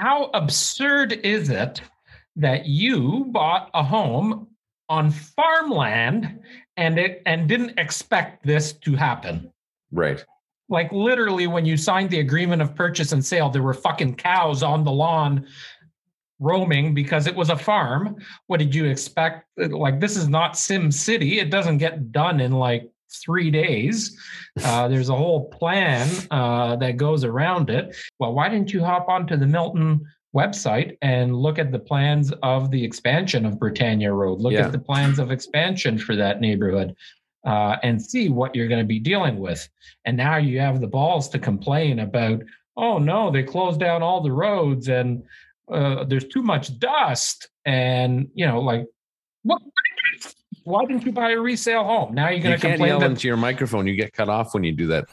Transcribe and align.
how 0.00 0.30
absurd 0.32 1.12
is 1.24 1.50
it 1.50 1.82
that 2.36 2.64
you 2.64 3.26
bought 3.32 3.70
a 3.74 3.82
home 3.82 4.48
on 4.88 5.10
farmland 5.10 6.40
and 6.78 6.98
it 6.98 7.22
and 7.26 7.46
didn't 7.46 7.78
expect 7.78 8.44
this 8.44 8.72
to 8.72 8.96
happen? 8.96 9.52
Right. 9.92 10.24
Like 10.70 10.90
literally 10.90 11.46
when 11.46 11.66
you 11.66 11.76
signed 11.76 12.08
the 12.08 12.20
agreement 12.20 12.62
of 12.62 12.74
purchase 12.74 13.12
and 13.12 13.24
sale, 13.24 13.50
there 13.50 13.62
were 13.62 13.74
fucking 13.74 14.14
cows 14.14 14.62
on 14.62 14.84
the 14.84 14.90
lawn 14.90 15.46
roaming 16.38 16.94
because 16.94 17.26
it 17.26 17.36
was 17.36 17.50
a 17.50 17.56
farm. 17.56 18.16
What 18.46 18.58
did 18.58 18.74
you 18.74 18.86
expect? 18.86 19.46
Like 19.58 20.00
this 20.00 20.16
is 20.16 20.28
not 20.28 20.56
Sim 20.56 20.90
City. 20.90 21.40
It 21.40 21.50
doesn't 21.50 21.76
get 21.76 22.10
done 22.10 22.40
in 22.40 22.52
like 22.52 22.90
three 23.10 23.50
days. 23.50 24.18
Uh, 24.64 24.88
there's 24.88 25.08
a 25.08 25.16
whole 25.16 25.48
plan 25.50 26.08
uh, 26.30 26.76
that 26.76 26.96
goes 26.96 27.24
around 27.24 27.70
it. 27.70 27.96
Well, 28.18 28.32
why 28.34 28.48
didn't 28.48 28.72
you 28.72 28.82
hop 28.84 29.08
onto 29.08 29.36
the 29.36 29.46
Milton 29.46 30.00
website 30.34 30.96
and 31.02 31.34
look 31.36 31.58
at 31.58 31.72
the 31.72 31.78
plans 31.78 32.32
of 32.42 32.70
the 32.70 32.82
expansion 32.84 33.44
of 33.46 33.58
Britannia 33.58 34.12
Road? 34.12 34.40
Look 34.40 34.52
Yeah. 34.52 34.66
at 34.66 34.72
the 34.72 34.78
plans 34.78 35.18
of 35.18 35.30
expansion 35.30 35.98
for 35.98 36.16
that 36.16 36.40
neighborhood. 36.40 36.94
Uh, 37.46 37.76
and 37.82 38.02
see 38.02 38.28
what 38.28 38.54
you're 38.54 38.68
going 38.68 38.82
to 38.82 38.86
be 38.86 38.98
dealing 38.98 39.38
with. 39.38 39.66
And 40.04 40.14
now 40.14 40.36
you 40.36 40.60
have 40.60 40.82
the 40.82 40.86
balls 40.86 41.26
to 41.30 41.38
complain 41.38 42.00
about, 42.00 42.42
oh 42.76 42.98
no, 42.98 43.30
they 43.30 43.42
closed 43.42 43.80
down 43.80 44.02
all 44.02 44.20
the 44.20 44.30
roads 44.30 44.88
and 44.88 45.22
uh, 45.72 46.04
there's 46.04 46.26
too 46.26 46.42
much 46.42 46.78
dust. 46.78 47.48
And, 47.64 48.28
you 48.34 48.46
know, 48.46 48.60
like, 48.60 48.84
what? 49.42 49.62
Why 50.64 50.84
didn't 50.84 51.06
you 51.06 51.12
buy 51.12 51.30
a 51.30 51.38
resale 51.38 51.84
home? 51.84 52.14
Now 52.14 52.28
you're 52.28 52.40
going 52.40 52.54
to 52.54 52.60
can't 52.60 52.74
complain 52.74 52.88
yell 52.88 53.00
that 53.00 53.10
into 53.12 53.26
your 53.26 53.38
microphone. 53.38 53.86
You 53.86 53.96
get 53.96 54.12
cut 54.12 54.28
off 54.28 54.52
when 54.52 54.62
you 54.62 54.72
do 54.72 54.86
that. 54.88 55.06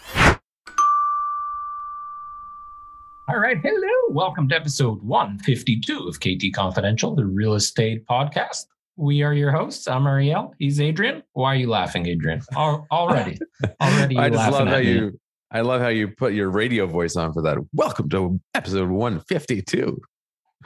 All 3.29 3.39
right. 3.39 3.57
Hello. 3.61 3.89
Welcome 4.09 4.49
to 4.49 4.55
episode 4.55 5.01
152 5.03 6.07
of 6.07 6.19
KT 6.19 6.53
Confidential, 6.53 7.15
the 7.15 7.25
real 7.25 7.53
estate 7.53 8.05
podcast. 8.05 8.65
We 8.97 9.21
are 9.21 9.33
your 9.33 9.51
hosts. 9.51 9.87
I'm 9.87 10.05
Ariel. 10.05 10.53
He's 10.59 10.81
Adrian. 10.81 11.23
Why 11.33 11.53
are 11.53 11.57
you 11.57 11.69
laughing, 11.69 12.07
Adrian? 12.07 12.41
Already. 12.55 13.39
Already. 13.81 14.17
I 14.17 14.29
just 14.29 14.51
love 14.51 14.67
how 14.67 14.79
me. 14.79 14.91
you. 14.91 15.19
I 15.51 15.61
love 15.61 15.79
how 15.79 15.87
you 15.87 16.09
put 16.09 16.33
your 16.33 16.49
radio 16.49 16.87
voice 16.87 17.15
on 17.15 17.31
for 17.31 17.41
that. 17.43 17.57
Welcome 17.73 18.09
to 18.09 18.39
episode 18.53 18.89
152. 18.89 20.01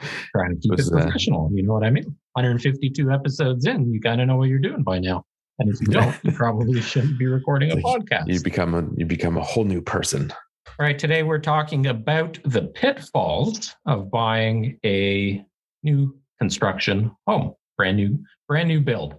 trying 0.00 0.54
to 0.54 0.60
keep 0.60 0.70
was 0.72 0.88
it 0.88 0.92
professional. 0.92 1.50
You 1.52 1.62
know 1.64 1.72
what 1.74 1.84
I 1.84 1.90
mean? 1.90 2.04
152 2.34 3.10
episodes 3.10 3.66
in, 3.66 3.92
you 3.92 4.00
got 4.00 4.16
to 4.16 4.26
know 4.26 4.36
what 4.36 4.48
you're 4.48 4.58
doing 4.58 4.82
by 4.82 4.98
now. 4.98 5.24
And 5.58 5.68
if 5.72 5.80
you 5.80 5.86
don't, 5.92 6.16
you 6.22 6.32
probably 6.32 6.80
shouldn't 6.80 7.18
be 7.18 7.26
recording 7.26 7.70
a 7.72 7.76
podcast. 7.76 8.24
You 8.26 8.40
become 8.42 8.74
a 8.74 8.84
you 8.96 9.06
become 9.06 9.36
a 9.36 9.42
whole 9.42 9.64
new 9.64 9.82
person. 9.82 10.32
All 10.78 10.86
right, 10.86 10.98
today 10.98 11.22
we're 11.22 11.38
talking 11.38 11.86
about 11.86 12.38
the 12.44 12.62
pitfalls 12.62 13.74
of 13.86 14.10
buying 14.10 14.78
a 14.84 15.44
new 15.82 16.16
construction 16.38 17.10
home, 17.26 17.54
brand 17.76 17.98
new, 17.98 18.18
brand 18.48 18.68
new 18.68 18.80
build. 18.80 19.16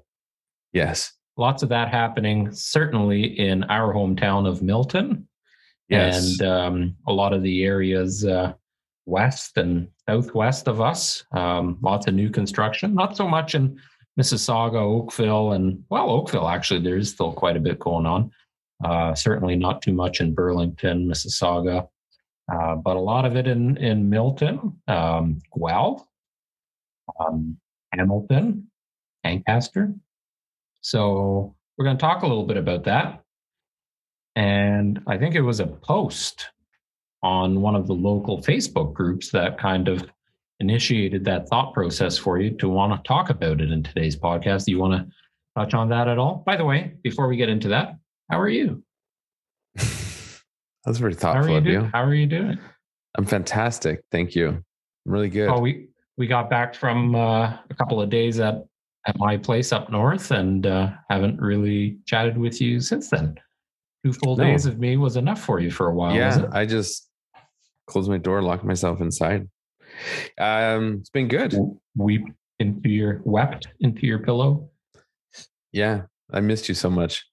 Yes. 0.73 1.13
Lots 1.37 1.63
of 1.63 1.69
that 1.69 1.89
happening, 1.89 2.51
certainly 2.51 3.23
in 3.39 3.63
our 3.65 3.93
hometown 3.93 4.47
of 4.47 4.61
Milton, 4.61 5.27
Yes. 5.89 6.39
and 6.39 6.47
um, 6.49 6.95
a 7.07 7.13
lot 7.13 7.33
of 7.33 7.43
the 7.43 7.63
areas 7.63 8.25
uh, 8.25 8.53
west 9.05 9.57
and 9.57 9.87
southwest 10.07 10.67
of 10.67 10.81
us. 10.81 11.23
Um, 11.31 11.77
lots 11.81 12.07
of 12.07 12.13
new 12.13 12.29
construction, 12.29 12.93
not 12.93 13.17
so 13.17 13.27
much 13.27 13.55
in 13.55 13.79
Mississauga, 14.19 14.75
Oakville, 14.75 15.53
and 15.53 15.83
well, 15.89 16.09
Oakville 16.09 16.47
actually, 16.47 16.81
there 16.81 16.97
is 16.97 17.09
still 17.09 17.33
quite 17.33 17.57
a 17.57 17.61
bit 17.61 17.79
going 17.79 18.05
on. 18.05 18.31
Uh, 18.83 19.15
certainly 19.15 19.55
not 19.55 19.81
too 19.81 19.93
much 19.93 20.19
in 20.19 20.33
Burlington, 20.33 21.07
Mississauga, 21.07 21.87
uh, 22.51 22.75
but 22.75 22.95
a 22.95 22.99
lot 22.99 23.25
of 23.25 23.35
it 23.35 23.47
in 23.47 23.77
in 23.77 24.09
Milton, 24.09 24.79
um, 24.87 25.39
Guelph, 25.57 26.05
um, 27.19 27.57
Hamilton, 27.93 28.69
Ancaster. 29.23 29.93
So 30.81 31.55
we're 31.77 31.85
going 31.85 31.97
to 31.97 32.01
talk 32.01 32.23
a 32.23 32.27
little 32.27 32.45
bit 32.45 32.57
about 32.57 32.83
that. 32.83 33.23
And 34.35 35.01
I 35.07 35.17
think 35.17 35.35
it 35.35 35.41
was 35.41 35.59
a 35.59 35.67
post 35.67 36.49
on 37.23 37.61
one 37.61 37.75
of 37.75 37.87
the 37.87 37.93
local 37.93 38.41
Facebook 38.41 38.93
groups 38.93 39.31
that 39.31 39.57
kind 39.57 39.87
of 39.87 40.03
initiated 40.59 41.25
that 41.25 41.47
thought 41.49 41.73
process 41.73 42.17
for 42.17 42.39
you 42.39 42.51
to 42.57 42.69
want 42.69 42.93
to 42.93 43.07
talk 43.07 43.29
about 43.29 43.61
it 43.61 43.71
in 43.71 43.81
today's 43.81 44.15
podcast. 44.15 44.65
Do 44.65 44.71
you 44.71 44.79
want 44.79 44.93
to 44.93 45.07
touch 45.57 45.73
on 45.73 45.89
that 45.89 46.07
at 46.07 46.17
all? 46.17 46.43
By 46.45 46.57
the 46.57 46.65
way, 46.65 46.93
before 47.01 47.27
we 47.27 47.37
get 47.37 47.49
into 47.49 47.69
that, 47.69 47.95
how 48.29 48.39
are 48.39 48.49
you? 48.49 48.83
That's 49.75 50.97
very 50.97 51.13
How 51.13 51.19
thoughtful 51.19 51.51
you 51.51 51.57
of 51.57 51.65
you. 51.65 51.81
How 51.93 52.03
are 52.03 52.13
you 52.13 52.27
doing? 52.27 52.59
I'm 53.17 53.25
fantastic. 53.25 54.03
Thank 54.11 54.35
you. 54.35 54.49
I'm 54.49 54.63
really 55.05 55.29
good. 55.29 55.49
Oh, 55.49 55.59
we 55.59 55.87
we 56.17 56.27
got 56.27 56.49
back 56.49 56.75
from 56.75 57.15
uh, 57.15 57.57
a 57.69 57.73
couple 57.77 58.01
of 58.01 58.09
days 58.09 58.39
at 58.39 58.65
at 59.05 59.17
my 59.17 59.37
place 59.37 59.71
up 59.71 59.89
north, 59.89 60.31
and 60.31 60.65
uh, 60.65 60.89
haven't 61.09 61.39
really 61.39 61.97
chatted 62.05 62.37
with 62.37 62.61
you 62.61 62.79
since 62.79 63.09
then. 63.09 63.37
Two 64.05 64.13
full 64.13 64.35
No. 64.35 64.43
days 64.43 64.65
of 64.65 64.79
me 64.79 64.97
was 64.97 65.15
enough 65.15 65.41
for 65.41 65.59
you 65.59 65.71
for 65.71 65.87
a 65.87 65.93
while, 65.93 66.15
yeah? 66.15 66.47
I 66.51 66.65
just 66.65 67.09
closed 67.87 68.09
my 68.09 68.17
door, 68.17 68.41
locked 68.41 68.63
myself 68.63 69.01
inside. 69.01 69.49
Um, 70.37 70.97
it's 70.99 71.09
been 71.09 71.27
good. 71.27 71.55
Weep 71.95 72.25
into 72.59 72.89
your 72.89 73.21
wept 73.25 73.67
into 73.79 74.07
your 74.07 74.19
pillow. 74.19 74.69
Yeah, 75.71 76.03
I 76.31 76.39
missed 76.39 76.69
you 76.69 76.75
so 76.75 76.89
much. 76.89 77.25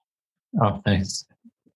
Oh, 0.62 0.81
thanks. 0.84 1.27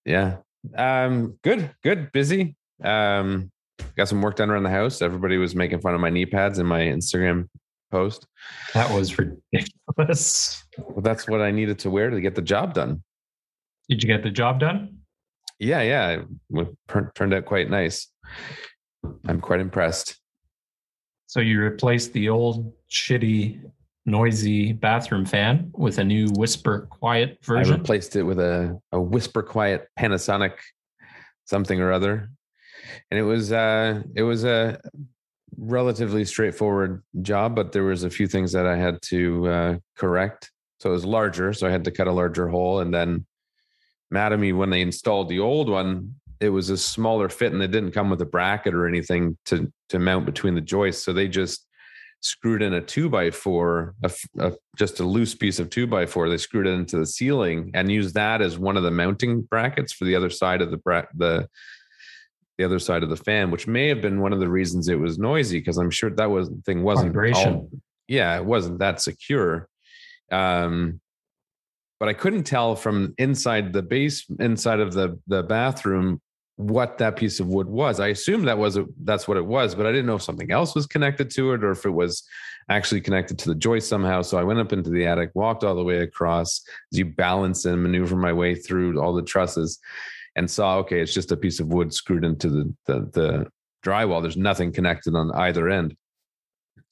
Yeah. 0.04 0.38
Um, 0.76 1.38
good, 1.42 1.70
good, 1.82 2.10
busy. 2.12 2.56
Um, 2.82 3.50
got 3.96 4.08
some 4.08 4.22
work 4.22 4.36
done 4.36 4.50
around 4.50 4.64
the 4.64 4.70
house. 4.70 5.02
Everybody 5.02 5.36
was 5.36 5.54
making 5.54 5.80
fun 5.80 5.94
of 5.94 6.00
my 6.00 6.10
knee 6.10 6.26
pads 6.26 6.58
in 6.58 6.66
my 6.66 6.80
Instagram 6.80 7.48
post. 7.90 8.26
That 8.72 8.92
was 8.94 9.16
ridiculous. 9.18 10.64
Well, 10.78 11.02
that's 11.02 11.28
what 11.28 11.40
I 11.40 11.50
needed 11.50 11.78
to 11.80 11.90
wear 11.90 12.10
to 12.10 12.20
get 12.20 12.34
the 12.34 12.42
job 12.42 12.74
done. 12.74 13.02
Did 13.88 14.02
you 14.02 14.08
get 14.08 14.22
the 14.22 14.30
job 14.30 14.58
done? 14.60 14.98
Yeah, 15.58 15.82
yeah. 15.82 16.22
It 16.50 16.68
turned 17.14 17.34
out 17.34 17.44
quite 17.44 17.70
nice. 17.70 18.08
I'm 19.26 19.40
quite 19.40 19.60
impressed. 19.60 20.18
So 21.26 21.40
you 21.40 21.60
replaced 21.60 22.12
the 22.12 22.28
old 22.28 22.72
shitty, 22.90 23.60
noisy 24.06 24.72
bathroom 24.72 25.24
fan 25.24 25.70
with 25.74 25.98
a 25.98 26.04
new 26.04 26.28
whisper 26.36 26.86
quiet 26.90 27.38
version. 27.42 27.74
I 27.74 27.76
replaced 27.78 28.16
it 28.16 28.22
with 28.22 28.38
a, 28.38 28.80
a 28.92 29.00
whisper 29.00 29.42
quiet 29.42 29.88
Panasonic 29.98 30.52
something 31.44 31.80
or 31.80 31.92
other. 31.92 32.30
And 33.10 33.18
it 33.18 33.22
was 33.22 33.52
uh 33.52 34.02
it 34.14 34.22
was 34.22 34.44
a 34.44 34.80
relatively 35.56 36.24
straightforward 36.24 37.02
job, 37.22 37.54
but 37.54 37.72
there 37.72 37.84
was 37.84 38.04
a 38.04 38.10
few 38.10 38.26
things 38.26 38.52
that 38.52 38.66
I 38.66 38.76
had 38.76 39.00
to 39.02 39.48
uh, 39.48 39.76
correct. 39.96 40.50
So 40.80 40.90
it 40.90 40.92
was 40.92 41.04
larger, 41.04 41.52
so 41.52 41.66
I 41.66 41.70
had 41.70 41.84
to 41.84 41.90
cut 41.90 42.08
a 42.08 42.12
larger 42.12 42.48
hole. 42.48 42.80
And 42.80 42.92
then 42.92 43.26
mad 44.10 44.32
at 44.32 44.38
me 44.38 44.52
when 44.52 44.70
they 44.70 44.80
installed 44.80 45.28
the 45.28 45.40
old 45.40 45.68
one, 45.68 46.16
it 46.40 46.48
was 46.50 46.70
a 46.70 46.76
smaller 46.76 47.28
fit 47.28 47.52
and 47.52 47.62
it 47.62 47.70
didn't 47.70 47.92
come 47.92 48.10
with 48.10 48.20
a 48.20 48.26
bracket 48.26 48.74
or 48.74 48.86
anything 48.86 49.36
to 49.46 49.72
to 49.90 49.98
mount 49.98 50.26
between 50.26 50.54
the 50.54 50.60
joists. 50.60 51.04
So 51.04 51.12
they 51.12 51.28
just 51.28 51.66
screwed 52.20 52.62
in 52.62 52.72
a 52.74 52.80
two 52.80 53.08
by 53.10 53.30
four, 53.30 53.94
a, 54.02 54.10
a- 54.38 54.52
just 54.78 55.00
a 55.00 55.04
loose 55.04 55.34
piece 55.34 55.58
of 55.58 55.68
two 55.70 55.86
by 55.86 56.06
four. 56.06 56.28
They 56.28 56.38
screwed 56.38 56.66
it 56.66 56.70
into 56.70 56.98
the 56.98 57.06
ceiling 57.06 57.70
and 57.74 57.92
used 57.92 58.14
that 58.14 58.40
as 58.40 58.58
one 58.58 58.76
of 58.76 58.82
the 58.82 58.90
mounting 58.90 59.42
brackets 59.42 59.92
for 59.92 60.04
the 60.06 60.14
other 60.16 60.30
side 60.30 60.62
of 60.62 60.70
the 60.70 60.78
bra- 60.78 61.04
the 61.14 61.48
the 62.58 62.64
other 62.64 62.78
side 62.78 63.02
of 63.02 63.08
the 63.10 63.16
fan, 63.16 63.50
which 63.50 63.66
may 63.66 63.88
have 63.88 64.00
been 64.00 64.20
one 64.20 64.32
of 64.32 64.38
the 64.40 64.48
reasons 64.48 64.88
it 64.88 64.98
was 64.98 65.18
noisy 65.18 65.58
because 65.58 65.76
I'm 65.76 65.90
sure 65.90 66.08
that 66.10 66.30
was 66.30 66.48
the 66.48 66.62
thing 66.64 66.82
wasn't 66.82 67.08
Vibration. 67.12 67.54
all- 67.54 67.70
yeah, 68.06 68.36
it 68.36 68.44
wasn't 68.44 68.78
that 68.78 69.00
secure. 69.00 69.68
Um, 70.30 71.00
but 72.00 72.08
I 72.08 72.12
couldn't 72.12 72.44
tell 72.44 72.76
from 72.76 73.14
inside 73.18 73.72
the 73.72 73.82
base, 73.82 74.26
inside 74.38 74.80
of 74.80 74.92
the 74.92 75.18
the 75.26 75.42
bathroom, 75.42 76.20
what 76.56 76.98
that 76.98 77.16
piece 77.16 77.40
of 77.40 77.48
wood 77.48 77.68
was. 77.68 78.00
I 78.00 78.08
assumed 78.08 78.46
that 78.46 78.58
was 78.58 78.76
a, 78.76 78.86
that's 79.02 79.26
what 79.26 79.36
it 79.36 79.44
was, 79.44 79.74
but 79.74 79.86
I 79.86 79.90
didn't 79.90 80.06
know 80.06 80.16
if 80.16 80.22
something 80.22 80.50
else 80.50 80.74
was 80.74 80.86
connected 80.86 81.30
to 81.32 81.52
it 81.52 81.64
or 81.64 81.72
if 81.72 81.84
it 81.84 81.90
was 81.90 82.22
actually 82.68 83.00
connected 83.00 83.38
to 83.40 83.48
the 83.48 83.54
joist 83.54 83.88
somehow. 83.88 84.22
So 84.22 84.38
I 84.38 84.44
went 84.44 84.60
up 84.60 84.72
into 84.72 84.90
the 84.90 85.06
attic, 85.06 85.30
walked 85.34 85.64
all 85.64 85.74
the 85.74 85.82
way 85.82 85.98
across 85.98 86.62
as 86.92 86.98
you 86.98 87.06
balance 87.06 87.64
and 87.64 87.82
maneuver 87.82 88.16
my 88.16 88.32
way 88.32 88.54
through 88.54 89.00
all 89.00 89.14
the 89.14 89.22
trusses, 89.22 89.78
and 90.36 90.50
saw 90.50 90.78
okay, 90.78 91.00
it's 91.00 91.14
just 91.14 91.32
a 91.32 91.36
piece 91.36 91.60
of 91.60 91.68
wood 91.68 91.92
screwed 91.92 92.24
into 92.24 92.48
the 92.48 92.74
the, 92.86 93.10
the 93.12 93.46
drywall. 93.84 94.22
There's 94.22 94.36
nothing 94.36 94.72
connected 94.72 95.14
on 95.14 95.32
either 95.32 95.68
end. 95.68 95.96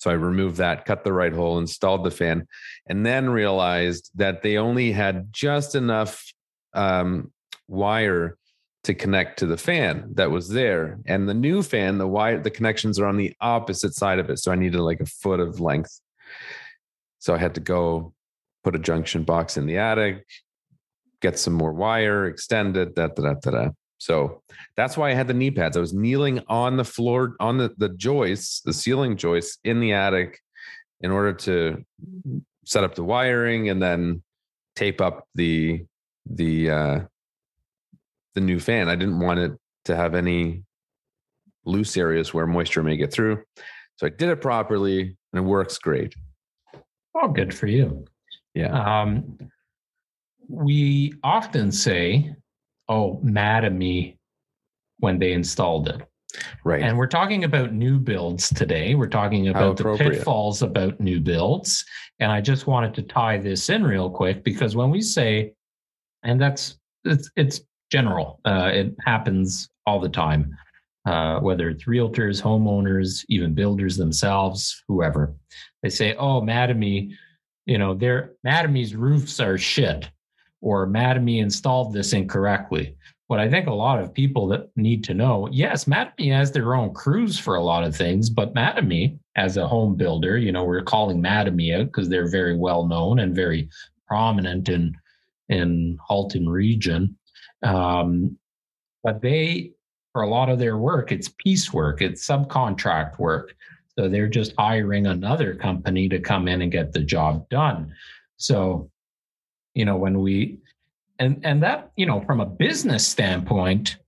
So 0.02 0.10
I 0.10 0.14
removed 0.14 0.56
that, 0.56 0.84
cut 0.84 1.04
the 1.04 1.12
right 1.12 1.32
hole, 1.32 1.60
installed 1.60 2.02
the 2.02 2.10
fan, 2.10 2.48
and 2.88 3.06
then 3.06 3.30
realized 3.30 4.10
that 4.16 4.42
they 4.42 4.56
only 4.56 4.90
had 4.90 5.32
just 5.32 5.76
enough 5.76 6.32
um, 6.74 7.30
wire 7.68 8.36
to 8.82 8.94
connect 8.94 9.38
to 9.38 9.46
the 9.46 9.56
fan 9.56 10.08
that 10.14 10.32
was 10.32 10.48
there. 10.48 10.98
And 11.06 11.28
the 11.28 11.34
new 11.34 11.62
fan, 11.62 11.98
the 11.98 12.08
wire, 12.08 12.40
the 12.40 12.50
connections 12.50 12.98
are 12.98 13.06
on 13.06 13.16
the 13.16 13.32
opposite 13.40 13.94
side 13.94 14.18
of 14.18 14.28
it. 14.28 14.40
So 14.40 14.50
I 14.50 14.56
needed 14.56 14.80
like 14.80 14.98
a 14.98 15.06
foot 15.06 15.38
of 15.38 15.60
length. 15.60 16.00
So 17.20 17.32
I 17.32 17.38
had 17.38 17.54
to 17.54 17.60
go 17.60 18.12
put 18.64 18.74
a 18.74 18.80
junction 18.80 19.22
box 19.22 19.56
in 19.56 19.66
the 19.66 19.78
attic, 19.78 20.26
get 21.20 21.38
some 21.38 21.52
more 21.52 21.72
wire, 21.72 22.26
extend 22.26 22.76
it, 22.76 22.96
da 22.96 23.06
da 23.06 23.34
da 23.34 23.50
da. 23.52 23.68
So 24.02 24.42
that's 24.76 24.96
why 24.96 25.10
I 25.10 25.14
had 25.14 25.28
the 25.28 25.34
knee 25.34 25.52
pads. 25.52 25.76
I 25.76 25.80
was 25.80 25.92
kneeling 25.94 26.40
on 26.48 26.76
the 26.76 26.84
floor, 26.84 27.36
on 27.38 27.56
the, 27.56 27.72
the 27.78 27.90
joists, 27.90 28.60
the 28.62 28.72
ceiling 28.72 29.16
joists 29.16 29.58
in 29.62 29.78
the 29.78 29.92
attic 29.92 30.40
in 31.02 31.12
order 31.12 31.32
to 31.32 31.84
set 32.64 32.82
up 32.82 32.96
the 32.96 33.04
wiring 33.04 33.68
and 33.68 33.80
then 33.80 34.24
tape 34.74 35.00
up 35.00 35.28
the 35.36 35.84
the 36.26 36.68
uh 36.68 37.00
the 38.34 38.40
new 38.40 38.58
fan. 38.58 38.88
I 38.88 38.96
didn't 38.96 39.20
want 39.20 39.38
it 39.38 39.52
to 39.84 39.94
have 39.94 40.16
any 40.16 40.64
loose 41.64 41.96
areas 41.96 42.34
where 42.34 42.44
moisture 42.44 42.82
may 42.82 42.96
get 42.96 43.12
through. 43.12 43.44
So 43.98 44.06
I 44.06 44.10
did 44.10 44.30
it 44.30 44.40
properly 44.40 45.16
and 45.32 45.44
it 45.44 45.46
works 45.46 45.78
great. 45.78 46.12
Oh, 47.14 47.28
good 47.28 47.54
for 47.54 47.68
you. 47.68 48.04
Yeah. 48.54 48.72
Um, 48.72 49.38
we 50.48 51.14
often 51.22 51.70
say, 51.70 52.34
oh, 52.92 53.18
mad 53.22 53.64
at 53.64 53.72
me 53.72 54.18
when 54.98 55.18
they 55.18 55.32
installed 55.32 55.88
it. 55.88 56.02
Right. 56.64 56.82
And 56.82 56.96
we're 56.96 57.06
talking 57.06 57.44
about 57.44 57.72
new 57.72 57.98
builds 57.98 58.48
today. 58.50 58.94
We're 58.94 59.08
talking 59.08 59.48
about 59.48 59.76
the 59.76 59.96
pitfalls 59.96 60.62
about 60.62 61.00
new 61.00 61.20
builds. 61.20 61.84
And 62.20 62.30
I 62.30 62.40
just 62.40 62.66
wanted 62.66 62.94
to 62.94 63.02
tie 63.02 63.38
this 63.38 63.68
in 63.68 63.82
real 63.82 64.10
quick 64.10 64.44
because 64.44 64.76
when 64.76 64.90
we 64.90 65.02
say, 65.02 65.52
and 66.22 66.40
that's 66.40 66.78
it's, 67.04 67.30
it's 67.36 67.60
general, 67.90 68.40
uh, 68.44 68.70
it 68.72 68.94
happens 69.04 69.68
all 69.86 70.00
the 70.00 70.08
time, 70.08 70.56
uh, 71.06 71.40
whether 71.40 71.68
it's 71.68 71.84
realtors, 71.84 72.40
homeowners, 72.40 73.24
even 73.28 73.54
builders 73.54 73.96
themselves, 73.96 74.84
whoever. 74.88 75.34
They 75.82 75.90
say, 75.90 76.14
"Oh, 76.14 76.40
Mattamy, 76.40 77.10
you 77.66 77.76
know, 77.76 77.92
their 77.92 78.32
Mattamy's 78.46 78.94
roofs 78.94 79.40
are 79.40 79.58
shit," 79.58 80.08
or 80.62 80.86
Mattamy 80.86 81.40
installed 81.40 81.92
this 81.92 82.14
incorrectly. 82.14 82.96
What 83.26 83.40
I 83.40 83.50
think 83.50 83.66
a 83.66 83.74
lot 83.74 83.98
of 83.98 84.14
people 84.14 84.46
that 84.48 84.70
need 84.76 85.04
to 85.04 85.14
know, 85.14 85.48
yes, 85.50 85.84
Mattamy 85.84 86.32
has 86.32 86.52
their 86.52 86.74
own 86.74 86.94
crews 86.94 87.38
for 87.38 87.56
a 87.56 87.62
lot 87.62 87.84
of 87.84 87.94
things, 87.94 88.30
but 88.30 88.54
Mattamy, 88.54 89.18
as 89.36 89.56
a 89.56 89.68
home 89.68 89.96
builder, 89.96 90.38
you 90.38 90.52
know, 90.52 90.64
we're 90.64 90.82
calling 90.82 91.22
Mattamy 91.22 91.78
out 91.78 91.86
because 91.86 92.08
they're 92.08 92.28
very 92.28 92.56
well 92.56 92.86
known 92.86 93.18
and 93.18 93.34
very 93.34 93.68
prominent 94.06 94.68
in 94.68 94.96
in 95.48 95.98
Halton 96.06 96.48
region. 96.48 97.16
Um, 97.62 98.38
but 99.02 99.20
they 99.20 99.72
for 100.12 100.22
a 100.22 100.28
lot 100.28 100.50
of 100.50 100.58
their 100.58 100.76
work, 100.76 101.10
it's 101.10 101.28
piecework, 101.28 102.02
it's 102.02 102.26
subcontract 102.26 103.18
work. 103.18 103.54
So 103.98 104.08
they're 104.08 104.28
just 104.28 104.54
hiring 104.58 105.06
another 105.06 105.54
company 105.54 106.08
to 106.08 106.18
come 106.18 106.48
in 106.48 106.62
and 106.62 106.72
get 106.72 106.92
the 106.92 107.00
job 107.00 107.48
done. 107.48 107.92
So, 108.36 108.90
you 109.74 109.84
know, 109.84 109.96
when 109.96 110.20
we 110.20 110.58
and 111.18 111.40
and 111.44 111.62
that, 111.62 111.92
you 111.96 112.06
know, 112.06 112.20
from 112.20 112.40
a 112.40 112.46
business 112.46 113.06
standpoint, 113.06 113.98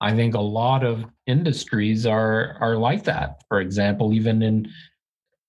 I 0.00 0.14
think 0.14 0.34
a 0.34 0.40
lot 0.40 0.84
of 0.84 1.04
industries 1.26 2.06
are 2.06 2.56
are 2.60 2.76
like 2.76 3.04
that. 3.04 3.42
For 3.48 3.60
example, 3.60 4.12
even 4.12 4.42
in 4.42 4.68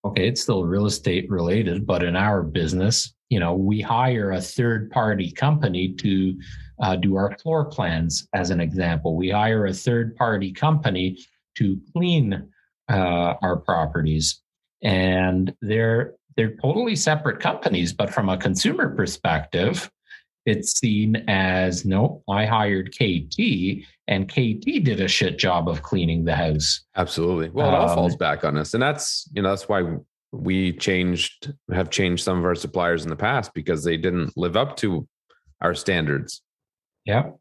okay, 0.05 0.27
it's 0.27 0.41
still 0.41 0.65
real 0.65 0.85
estate 0.85 1.29
related, 1.29 1.87
but 1.87 2.03
in 2.03 2.15
our 2.15 2.43
business, 2.43 3.13
you 3.29 3.39
know, 3.39 3.55
we 3.55 3.81
hire 3.81 4.31
a 4.31 4.41
third 4.41 4.91
party 4.91 5.31
company 5.31 5.93
to 5.93 6.37
uh, 6.81 6.95
do 6.95 7.15
our 7.15 7.35
floor 7.37 7.65
plans, 7.65 8.27
as 8.33 8.49
an 8.49 8.59
example. 8.59 9.15
We 9.15 9.29
hire 9.29 9.65
a 9.65 9.73
third 9.73 10.15
party 10.15 10.51
company 10.51 11.17
to 11.55 11.79
clean 11.93 12.49
uh, 12.89 13.33
our 13.41 13.57
properties, 13.57 14.41
and 14.83 15.55
they're 15.61 16.15
they're 16.35 16.55
totally 16.57 16.95
separate 16.95 17.39
companies. 17.39 17.93
But 17.93 18.13
from 18.13 18.29
a 18.29 18.37
consumer 18.37 18.95
perspective, 18.95 19.89
it's 20.45 20.77
seen 20.77 21.23
as 21.27 21.85
no, 21.85 22.21
I 22.29 22.45
hired 22.45 22.93
KT, 22.93 23.83
and 24.07 24.29
KT 24.29 24.83
did 24.83 24.99
a 24.99 25.07
shit 25.07 25.39
job 25.39 25.69
of 25.69 25.83
cleaning 25.83 26.25
the 26.25 26.35
house. 26.35 26.81
Absolutely. 26.95 27.49
Well, 27.49 27.69
it 27.69 27.73
all 27.73 27.89
um, 27.89 27.95
falls 27.95 28.15
back 28.15 28.43
on 28.43 28.57
us, 28.57 28.73
and 28.73 28.83
that's 28.83 29.29
you 29.33 29.41
know 29.41 29.49
that's 29.49 29.69
why 29.69 29.83
we 30.31 30.73
changed 30.73 31.53
have 31.71 31.89
changed 31.89 32.23
some 32.23 32.39
of 32.39 32.45
our 32.45 32.55
suppliers 32.55 33.03
in 33.03 33.09
the 33.09 33.15
past 33.15 33.53
because 33.53 33.83
they 33.83 33.97
didn't 33.97 34.35
live 34.35 34.57
up 34.57 34.75
to 34.77 35.07
our 35.61 35.75
standards 35.75 36.41
yeah. 37.05 37.31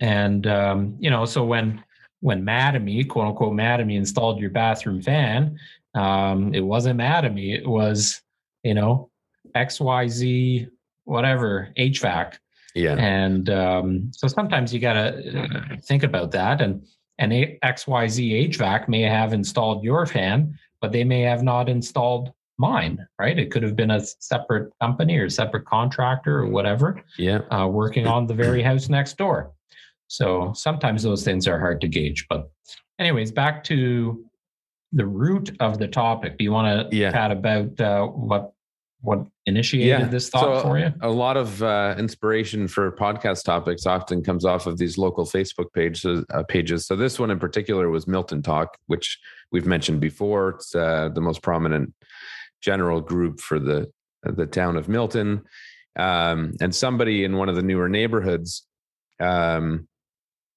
And 0.00 0.46
um, 0.46 0.96
you 0.98 1.10
know, 1.10 1.24
so 1.24 1.44
when 1.44 1.82
when 2.20 2.44
Mattamy, 2.44 3.08
quote 3.08 3.28
unquote 3.28 3.52
Mattamy, 3.52 3.96
installed 3.96 4.40
your 4.40 4.50
bathroom 4.50 5.00
fan, 5.00 5.58
um, 5.94 6.54
it 6.54 6.60
wasn't 6.60 6.98
Mattamy, 6.98 7.54
it 7.54 7.66
was, 7.66 8.20
you 8.62 8.74
know, 8.74 9.10
XYZ, 9.54 10.68
whatever, 11.04 11.68
HVAC. 11.78 12.34
Yeah. 12.74 12.96
And 12.96 13.50
um, 13.50 14.10
so 14.12 14.28
sometimes 14.28 14.72
you 14.72 14.80
gotta 14.80 15.78
think 15.84 16.02
about 16.02 16.30
that. 16.32 16.60
And 16.60 16.86
and 17.18 17.32
XYZ 17.32 18.50
HVAC 18.50 18.88
may 18.88 19.02
have 19.02 19.32
installed 19.32 19.84
your 19.84 20.06
fan, 20.06 20.58
but 20.80 20.92
they 20.92 21.04
may 21.04 21.20
have 21.20 21.42
not 21.42 21.68
installed 21.68 22.32
mine, 22.58 23.06
right? 23.18 23.38
It 23.38 23.50
could 23.50 23.62
have 23.62 23.76
been 23.76 23.90
a 23.90 24.00
separate 24.00 24.72
company 24.80 25.18
or 25.18 25.28
separate 25.28 25.66
contractor 25.66 26.38
or 26.38 26.46
whatever. 26.46 27.02
Yeah. 27.18 27.40
Uh, 27.50 27.66
working 27.66 28.06
on 28.06 28.26
the 28.26 28.34
very 28.34 28.62
house 28.62 28.88
next 28.88 29.18
door. 29.18 29.52
So 30.08 30.52
sometimes 30.54 31.02
those 31.02 31.24
things 31.24 31.46
are 31.48 31.58
hard 31.58 31.80
to 31.82 31.88
gauge. 31.88 32.26
But, 32.28 32.50
anyways, 32.98 33.32
back 33.32 33.64
to 33.64 34.24
the 34.92 35.06
root 35.06 35.56
of 35.60 35.78
the 35.78 35.88
topic. 35.88 36.38
Do 36.38 36.44
you 36.44 36.52
want 36.52 36.90
to 36.90 36.96
yeah. 36.96 37.12
chat 37.12 37.30
about 37.30 37.80
uh, 37.80 38.06
what 38.06 38.52
what 39.00 39.26
initiated 39.46 39.88
yeah. 39.88 40.04
this 40.06 40.28
thought 40.28 40.62
so 40.62 40.62
for 40.62 40.78
you? 40.78 40.92
A 41.00 41.10
lot 41.10 41.36
of 41.36 41.62
uh, 41.62 41.96
inspiration 41.98 42.68
for 42.68 42.92
podcast 42.92 43.44
topics 43.44 43.84
often 43.84 44.22
comes 44.22 44.44
off 44.44 44.66
of 44.66 44.78
these 44.78 44.96
local 44.96 45.26
Facebook 45.26 45.72
pages. 45.72 46.24
Uh, 46.32 46.44
pages. 46.44 46.86
So 46.86 46.94
this 46.94 47.18
one 47.18 47.30
in 47.30 47.38
particular 47.38 47.90
was 47.90 48.06
Milton 48.06 48.42
Talk, 48.42 48.78
which 48.86 49.18
we've 49.50 49.66
mentioned 49.66 50.00
before. 50.00 50.50
It's 50.50 50.74
uh, 50.74 51.08
the 51.12 51.20
most 51.20 51.42
prominent 51.42 51.92
general 52.60 53.00
group 53.00 53.40
for 53.40 53.58
the 53.58 53.90
the 54.22 54.46
town 54.46 54.76
of 54.76 54.88
Milton, 54.88 55.42
um, 55.98 56.52
and 56.60 56.72
somebody 56.72 57.24
in 57.24 57.36
one 57.36 57.48
of 57.48 57.56
the 57.56 57.62
newer 57.62 57.88
neighborhoods 57.88 58.68
um, 59.18 59.88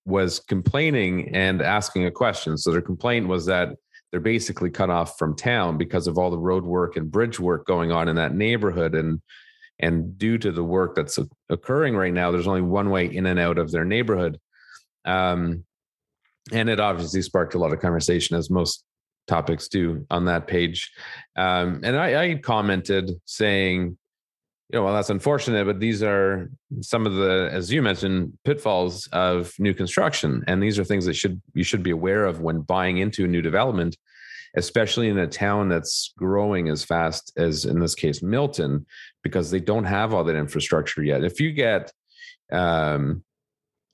was 0.05 0.39
complaining 0.39 1.33
and 1.33 1.63
asking 1.63 2.05
a 2.05 2.11
question. 2.11 2.57
So 2.59 2.71
their 2.71 2.81
complaint 2.81 3.27
was 3.27 3.47
that 3.47 3.69
they're 4.11 4.19
basically 4.19 4.69
cut 4.69 4.89
off 4.89 5.17
from 5.17 5.35
town 5.35 5.77
because 5.77 6.07
of 6.07 6.17
all 6.17 6.31
the 6.31 6.37
road 6.37 6.63
work 6.63 6.95
and 6.95 7.11
bridge 7.11 7.39
work 7.39 7.65
going 7.65 7.91
on 7.91 8.07
in 8.07 8.15
that 8.15 8.35
neighborhood, 8.35 8.95
and 8.95 9.21
and 9.79 10.17
due 10.17 10.37
to 10.37 10.51
the 10.51 10.63
work 10.63 10.95
that's 10.95 11.19
occurring 11.49 11.95
right 11.95 12.13
now, 12.13 12.31
there's 12.31 12.47
only 12.47 12.61
one 12.61 12.89
way 12.89 13.05
in 13.07 13.25
and 13.25 13.39
out 13.39 13.57
of 13.57 13.71
their 13.71 13.83
neighborhood. 13.83 14.39
Um, 15.03 15.65
and 16.53 16.69
it 16.69 16.79
obviously 16.79 17.21
sparked 17.21 17.55
a 17.55 17.59
lot 17.59 17.73
of 17.73 17.81
conversation, 17.81 18.37
as 18.37 18.49
most 18.49 18.83
topics 19.27 19.67
do 19.67 20.05
on 20.09 20.25
that 20.25 20.47
page. 20.47 20.91
Um, 21.35 21.81
and 21.83 21.97
I, 21.97 22.23
I 22.23 22.35
commented 22.35 23.11
saying, 23.25 23.97
you 24.69 24.79
know, 24.79 24.85
well, 24.85 24.95
that's 24.95 25.11
unfortunate, 25.11 25.65
but 25.65 25.79
these 25.79 26.01
are 26.01 26.49
some 26.81 27.05
of 27.05 27.13
the, 27.13 27.49
as 27.51 27.71
you 27.71 27.81
mentioned, 27.81 28.33
pitfalls 28.45 29.07
of 29.11 29.53
new 29.59 29.73
construction, 29.73 30.43
and 30.47 30.61
these 30.61 30.79
are 30.79 30.83
things 30.83 31.05
that 31.05 31.15
should 31.15 31.39
you 31.53 31.63
should 31.63 31.83
be 31.83 31.91
aware 31.91 32.25
of 32.25 32.41
when 32.41 32.61
buying 32.61 32.97
into 32.97 33.25
a 33.25 33.27
new 33.27 33.43
development, 33.43 33.95
especially 34.55 35.07
in 35.09 35.19
a 35.19 35.27
town 35.27 35.69
that's 35.69 36.13
growing 36.17 36.69
as 36.69 36.83
fast 36.83 37.31
as, 37.37 37.65
in 37.65 37.79
this 37.79 37.93
case, 37.93 38.23
Milton, 38.23 38.85
because 39.21 39.51
they 39.51 39.59
don't 39.59 39.83
have 39.83 40.13
all 40.13 40.23
that 40.23 40.35
infrastructure 40.35 41.03
yet. 41.03 41.23
If 41.23 41.39
you 41.39 41.51
get 41.51 41.91
um, 42.51 43.23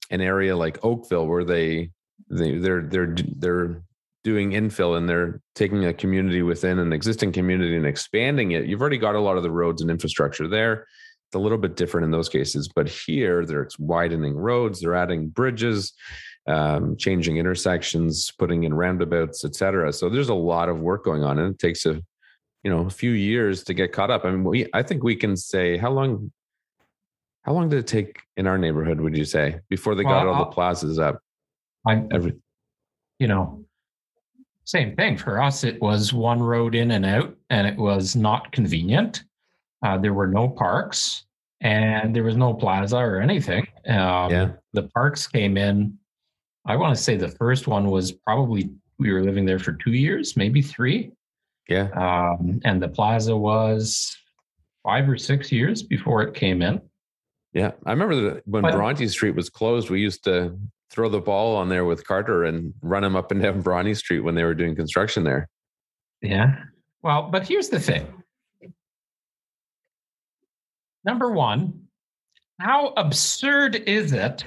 an 0.10 0.22
area 0.22 0.56
like 0.56 0.84
Oakville 0.86 1.28
where 1.28 1.44
they 1.44 1.92
they 2.30 2.58
they're 2.58 2.84
they're 2.84 3.16
they're 3.38 3.82
doing 4.24 4.52
infill 4.52 4.98
and 4.98 5.10
they're 5.10 5.42
taking 5.56 5.86
a 5.86 5.94
community 5.94 6.42
within 6.42 6.80
an 6.80 6.94
existing 6.94 7.32
community 7.32 7.76
and 7.76 7.86
expanding 7.86 8.52
it, 8.52 8.66
you've 8.66 8.82
already 8.82 8.98
got 8.98 9.16
a 9.16 9.20
lot 9.20 9.38
of 9.38 9.44
the 9.44 9.52
roads 9.52 9.82
and 9.82 9.90
infrastructure 9.90 10.48
there. 10.48 10.86
It's 11.28 11.36
a 11.36 11.40
little 11.40 11.58
bit 11.58 11.76
different 11.76 12.06
in 12.06 12.12
those 12.12 12.30
cases, 12.30 12.70
but 12.76 12.90
here 12.90 13.46
they're 13.46 13.70
widening 13.80 14.36
roads, 14.36 14.82
they're 14.82 14.96
adding 14.96 15.30
bridges, 15.30 15.94
um, 16.48 16.98
changing 16.98 17.38
intersections, 17.38 18.32
putting 18.38 18.64
in 18.64 18.74
roundabouts, 18.74 19.46
et 19.46 19.56
cetera. 19.56 19.94
So 19.94 20.10
there's 20.10 20.30
a 20.30 20.34
lot 20.34 20.70
of 20.70 20.80
work 20.80 21.06
going 21.06 21.24
on, 21.24 21.40
and 21.40 21.54
it 21.54 21.60
takes 21.60 21.86
a 21.86 22.02
you 22.64 22.70
know 22.70 22.86
a 22.86 22.90
few 22.90 23.12
years 23.12 23.64
to 23.66 23.74
get 23.74 23.92
caught 23.92 24.12
up. 24.12 24.26
I 24.26 24.32
mean, 24.32 24.44
we 24.44 24.68
I 24.74 24.84
think 24.84 25.04
we 25.04 25.16
can 25.16 25.38
say 25.38 25.78
how 25.78 25.92
long 25.92 26.32
how 27.44 27.54
long 27.54 27.70
did 27.70 27.80
it 27.80 27.88
take 27.88 28.22
in 28.38 28.48
our 28.48 28.58
neighborhood? 28.58 29.00
Would 29.00 29.18
you 29.18 29.26
say 29.26 29.60
before 29.70 29.96
they 29.96 30.04
got 30.04 30.28
all 30.28 30.36
I'll, 30.36 30.46
the 30.46 30.52
plazas 30.52 31.00
up? 31.00 31.20
I'm 31.88 32.08
every 32.12 32.34
you 33.20 33.28
know 33.28 33.66
same 34.66 34.96
thing 34.96 35.18
for 35.18 35.42
us. 35.42 35.64
It 35.64 35.82
was 35.82 36.14
one 36.14 36.42
road 36.42 36.76
in 36.76 36.92
and 36.92 37.06
out, 37.06 37.36
and 37.50 37.68
it 37.68 37.78
was 37.78 38.16
not 38.16 38.52
convenient. 38.52 39.24
Uh, 39.84 39.98
there 39.98 40.14
were 40.14 40.28
no 40.28 40.48
parks, 40.48 41.26
and 41.62 42.16
there 42.16 42.24
was 42.24 42.38
no 42.38 42.54
plaza 42.54 42.98
or 42.98 43.20
anything. 43.20 43.66
Um, 43.88 44.32
yeah. 44.32 44.52
The 44.74 44.84
parks 44.84 45.28
came 45.28 45.58
in. 45.58 45.98
I 46.66 46.76
want 46.76 46.96
to 46.96 47.02
say 47.02 47.18
the 47.18 47.28
first 47.28 47.68
one 47.68 47.90
was 47.90 48.12
probably 48.12 48.70
we 49.00 49.12
were 49.12 49.24
living 49.24 49.46
there 49.46 49.60
for 49.60 49.74
two 49.74 49.94
years, 49.94 50.38
maybe 50.38 50.62
three. 50.62 51.12
Yeah. 51.68 51.90
Um, 51.96 52.60
and 52.64 52.82
the 52.82 52.88
plaza 52.88 53.36
was 53.36 54.16
five 54.84 55.10
or 55.10 55.18
six 55.18 55.52
years 55.52 55.82
before 55.82 56.22
it 56.22 56.36
came 56.36 56.62
in. 56.62 56.82
Yeah, 57.54 57.72
I 57.86 57.92
remember 57.92 58.16
that 58.22 58.48
when 58.48 58.62
but, 58.62 58.74
Bronte 58.74 59.08
Street 59.08 59.36
was 59.36 59.50
closed, 59.50 59.90
we 59.90 60.00
used 60.00 60.24
to 60.24 60.58
throw 60.92 61.08
the 61.08 61.22
ball 61.22 61.56
on 61.56 61.70
there 61.70 61.86
with 61.86 62.06
Carter 62.06 62.44
and 62.44 62.74
run 62.82 63.04
him 63.04 63.16
up 63.16 63.32
and 63.32 63.42
down 63.42 63.62
Bronte 63.62 63.94
Street 63.94 64.20
when 64.20 64.36
they 64.36 64.44
were 64.44 64.54
doing 64.54 64.76
construction 64.76 65.24
there. 65.24 65.48
Yeah. 66.22 66.56
Well, 67.02 67.30
but 67.32 67.48
here's 67.48 67.70
the 67.70 67.80
thing. 67.80 68.06
Number 71.04 71.32
one, 71.32 71.88
how 72.60 72.94
absurd 72.98 73.76
is 73.76 74.14
it 74.14 74.44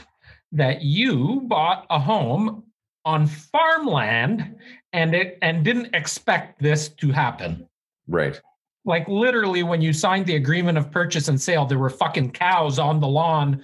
that 0.53 0.83
you 0.83 1.43
bought 1.47 1.87
a 1.91 1.99
home 1.99 2.63
on 3.05 3.27
farmland 3.27 4.55
and 4.93 5.15
it 5.15 5.39
and 5.43 5.65
didn't 5.65 5.95
expect 5.95 6.63
this 6.63 6.91
to 6.91 7.11
happen? 7.11 7.69
Right. 8.07 8.41
Like 8.85 9.09
literally 9.09 9.63
when 9.63 9.81
you 9.81 9.93
signed 9.93 10.27
the 10.27 10.37
agreement 10.37 10.79
of 10.79 10.91
purchase 10.91 11.29
and 11.29 11.41
sale, 11.41 11.65
there 11.65 11.79
were 11.79 11.91
fucking 11.91 12.33
cows 12.33 12.79
on 12.79 13.01
the 13.01 13.09
lawn 13.09 13.63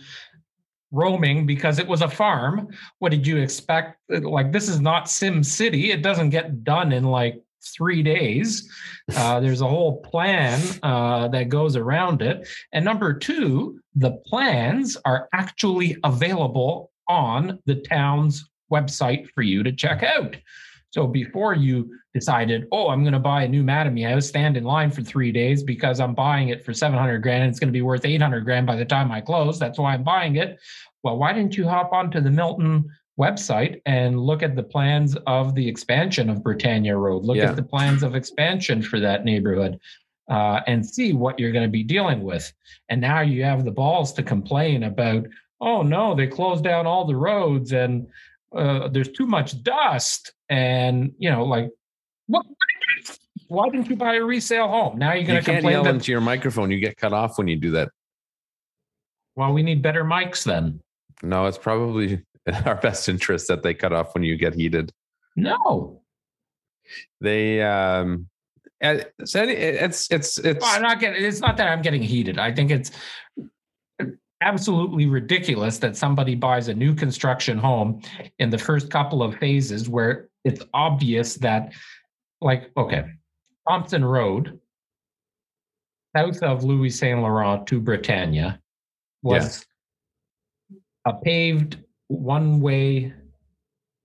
roaming 0.93 1.47
because 1.47 1.79
it 1.79 1.87
was 1.87 2.03
a 2.03 2.09
farm. 2.09 2.69
What 2.99 3.11
did 3.11 3.27
you 3.27 3.39
expect? 3.39 3.99
Like 4.09 4.53
this 4.53 4.69
is 4.69 4.81
not 4.81 5.11
Sim 5.11 5.43
City. 5.43 5.91
It 5.91 6.03
doesn't 6.03 6.31
get 6.31 6.65
done 6.65 6.93
in 6.93 7.05
like 7.05 7.43
three 7.63 8.03
days. 8.03 8.69
Uh, 9.17 9.41
there's 9.41 9.61
a 9.61 9.67
whole 9.67 10.01
plan 10.03 10.61
uh, 10.85 11.27
that 11.27 11.49
goes 11.49 11.75
around 11.75 12.23
it. 12.23 12.47
And 12.73 12.85
number 12.85 13.13
two, 13.13 13.81
the 13.97 14.13
plans 14.25 14.97
are 15.05 15.29
actually 15.33 15.97
available 16.05 16.93
on 17.09 17.59
the 17.67 17.75
town's 17.75 18.49
website 18.71 19.29
for 19.35 19.43
you 19.43 19.65
to 19.65 19.73
check 19.73 20.05
out. 20.05 20.37
So 20.91 21.07
before 21.07 21.55
you 21.55 21.89
decided, 22.15 22.67
oh, 22.73 22.89
I'm 22.89 23.03
going 23.03 23.13
to 23.13 23.21
buy 23.21 23.45
a 23.45 23.49
new 23.49 23.63
Mattamy 23.63 24.09
house, 24.09 24.27
stand 24.27 24.57
in 24.57 24.65
line 24.65 24.91
for 24.91 25.03
three 25.03 25.31
days 25.31 25.63
because 25.63 26.01
I'm 26.01 26.15
buying 26.15 26.49
it 26.49 26.65
for 26.65 26.75
700 26.75 27.19
grand 27.21 27.45
and 27.45 27.51
it's 27.51 27.61
going 27.61 27.69
to 27.69 27.73
be 27.73 27.83
worth 27.83 28.05
800 28.05 28.45
grand 28.45 28.67
by 28.67 28.77
the 28.77 28.85
time 28.85 29.13
I 29.13 29.21
close. 29.21 29.59
That's 29.59 29.79
why 29.79 29.95
I'm 29.95 30.03
buying 30.03 30.37
it. 30.37 30.59
Well, 31.05 31.17
why 31.17 31.33
didn't 31.33 31.57
you 31.57 31.67
hop 31.69 31.93
onto 31.93 32.21
the 32.21 32.31
Milton 32.31 32.85
website 33.19 33.81
and 33.87 34.19
look 34.19 34.43
at 34.43 34.57
the 34.57 34.63
plans 34.63 35.17
of 35.27 35.55
the 35.55 35.67
expansion 35.67 36.29
of 36.29 36.43
Britannia 36.43 36.97
Road? 36.97 37.25
Look 37.25 37.37
Yeah. 37.37 37.51
at 37.51 37.57
the 37.57 37.63
plans 37.63 38.03
of 38.03 38.15
expansion 38.17 38.83
for 38.83 38.99
that 39.01 39.25
neighborhood. 39.25 39.79
Uh, 40.29 40.61
and 40.69 40.87
see 40.87 41.13
what 41.13 41.41
you're 41.41 41.51
going 41.51 41.65
to 41.67 41.69
be 41.71 41.83
dealing 41.83 42.23
with. 42.23 42.53
And 42.89 43.01
now 43.01 43.21
you 43.21 43.43
have 43.43 43.65
the 43.65 43.73
balls 43.73 44.13
to 44.13 44.23
complain 44.23 44.85
about, 44.85 45.27
oh 45.61 45.83
no, 45.83 46.15
they 46.15 46.29
closed 46.29 46.63
down 46.63 46.87
all 46.87 47.05
the 47.05 47.17
roads 47.17 47.73
and 47.73 48.07
uh, 48.55 48.89
there's 48.89 49.11
too 49.11 49.27
much 49.27 49.63
dust. 49.63 50.33
And 50.49 51.13
you 51.19 51.31
know, 51.31 51.45
like, 51.45 51.71
what? 52.27 52.45
Why 53.49 53.69
didn't 53.69 53.89
you 53.91 53.97
buy 53.97 54.15
a 54.15 54.23
resale 54.23 54.69
home? 54.69 54.99
Now 54.99 55.13
you're 55.13 55.25
going 55.27 55.41
to 55.41 55.45
can't 55.45 55.57
complain 55.57 55.73
yell 55.73 55.85
that. 55.85 55.95
into 55.97 56.13
your 56.13 56.21
microphone. 56.21 56.71
You 56.71 56.79
get 56.79 56.97
cut 56.97 57.13
off 57.13 57.37
when 57.37 57.49
you 57.49 57.57
do 57.57 57.73
that. 57.73 57.89
well, 59.35 59.53
we 59.53 59.63
need 59.63 59.83
better 59.83 60.05
mics 60.05 60.45
then. 60.45 60.81
No, 61.23 61.47
it's 61.47 61.59
probably 61.59 62.23
in 62.47 62.55
our 62.67 62.77
best 62.77 63.09
interest 63.09 63.49
that 63.49 63.63
they 63.63 63.75
cut 63.75 63.93
off 63.93 64.15
when 64.15 64.23
you 64.23 64.37
get 64.37 64.55
heated. 64.55 64.93
No, 65.37 66.03
They 67.21 67.63
um 67.63 68.29
eh, 68.81 69.05
so 69.25 69.43
it's 69.45 70.11
it's 70.11 70.39
it's 70.39 70.61
Well, 70.61 70.77
I'm 70.77 70.83
not 70.83 71.01
getting. 71.01 71.25
It's 71.25 71.41
not 71.41 71.57
that 71.57 71.69
I'm 71.69 71.83
getting 71.83 72.03
heated. 72.03 72.39
I 72.39 72.53
think 72.53 72.71
it's 72.71 72.91
absolutely 74.41 75.07
ridiculous 75.07 75.79
that 75.79 75.97
somebody 75.97 76.35
buys 76.35 76.69
a 76.69 76.75
new 76.75 76.95
construction 76.95 77.59
home 77.59 78.01
in 78.39 78.51
the 78.51 78.59
first 78.59 78.91
couple 78.91 79.23
of 79.23 79.37
phases 79.37 79.89
where 79.89 80.29
it's 80.45 80.63
obvious 80.73 81.35
that, 81.37 81.73
like, 82.41 82.71
okay, 82.77 83.05
Thompson 83.69 84.05
Road, 84.05 84.59
south 86.17 86.43
of 86.43 86.65
Louis 86.65 86.91
Saint 86.91 87.21
Laurent 87.21 87.67
to 87.67 87.81
Britannia, 87.81 88.61
was 89.23 89.67
a 91.05 91.13
paved 91.13 91.79
one 92.09 92.61
way 92.61 93.13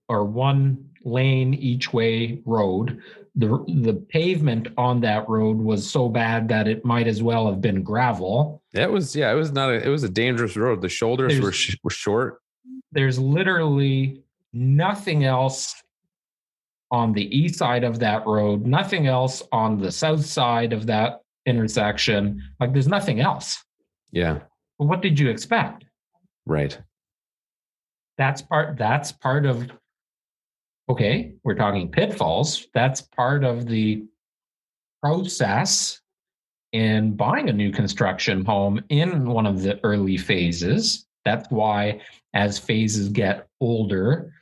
or 0.08 0.24
one 0.24 0.88
lane 1.04 1.54
each 1.54 1.92
way 1.92 2.42
road. 2.44 3.00
The, 3.36 3.64
the 3.82 3.94
pavement 3.94 4.68
on 4.76 5.00
that 5.00 5.28
road 5.28 5.58
was 5.58 5.88
so 5.88 6.08
bad 6.08 6.48
that 6.48 6.68
it 6.68 6.84
might 6.84 7.06
as 7.06 7.22
well 7.22 7.46
have 7.46 7.60
been 7.60 7.82
gravel. 7.82 8.62
It 8.76 8.90
was 8.90 9.14
yeah, 9.16 9.30
it 9.30 9.34
was 9.34 9.52
not 9.52 9.70
a 9.70 9.84
it 9.84 9.88
was 9.88 10.02
a 10.04 10.08
dangerous 10.08 10.56
road. 10.56 10.80
The 10.80 10.88
shoulders 10.88 11.40
were 11.40 11.52
sh- 11.52 11.76
were 11.82 11.90
short. 11.90 12.40
There's 12.92 13.18
literally 13.18 14.22
nothing 14.52 15.24
else 15.24 15.82
on 16.90 17.12
the 17.12 17.36
east 17.36 17.56
side 17.56 17.84
of 17.84 17.98
that 17.98 18.26
road, 18.26 18.64
nothing 18.64 19.06
else 19.06 19.42
on 19.52 19.78
the 19.78 19.90
south 19.90 20.24
side 20.24 20.72
of 20.72 20.86
that 20.86 21.20
intersection. 21.44 22.42
Like 22.60 22.72
there's 22.72 22.88
nothing 22.88 23.20
else. 23.20 23.62
Yeah, 24.12 24.40
what 24.78 25.02
did 25.02 25.18
you 25.18 25.28
expect? 25.30 25.84
right. 26.46 26.78
that's 28.16 28.40
part 28.40 28.78
that's 28.78 29.12
part 29.12 29.44
of 29.44 29.68
okay 30.88 31.34
we're 31.42 31.56
talking 31.56 31.90
pitfalls 31.90 32.68
that's 32.72 33.02
part 33.02 33.42
of 33.44 33.66
the 33.66 34.04
process 35.02 36.00
in 36.76 37.12
buying 37.16 37.48
a 37.48 37.52
new 37.52 37.70
construction 37.70 38.44
home 38.44 38.82
in 38.88 39.28
one 39.28 39.46
of 39.46 39.62
the 39.62 39.78
early 39.84 40.16
phases 40.16 41.06
that's 41.24 41.48
why 41.50 42.00
as 42.34 42.58
phases 42.58 43.08
get 43.08 43.46
older 43.60 44.32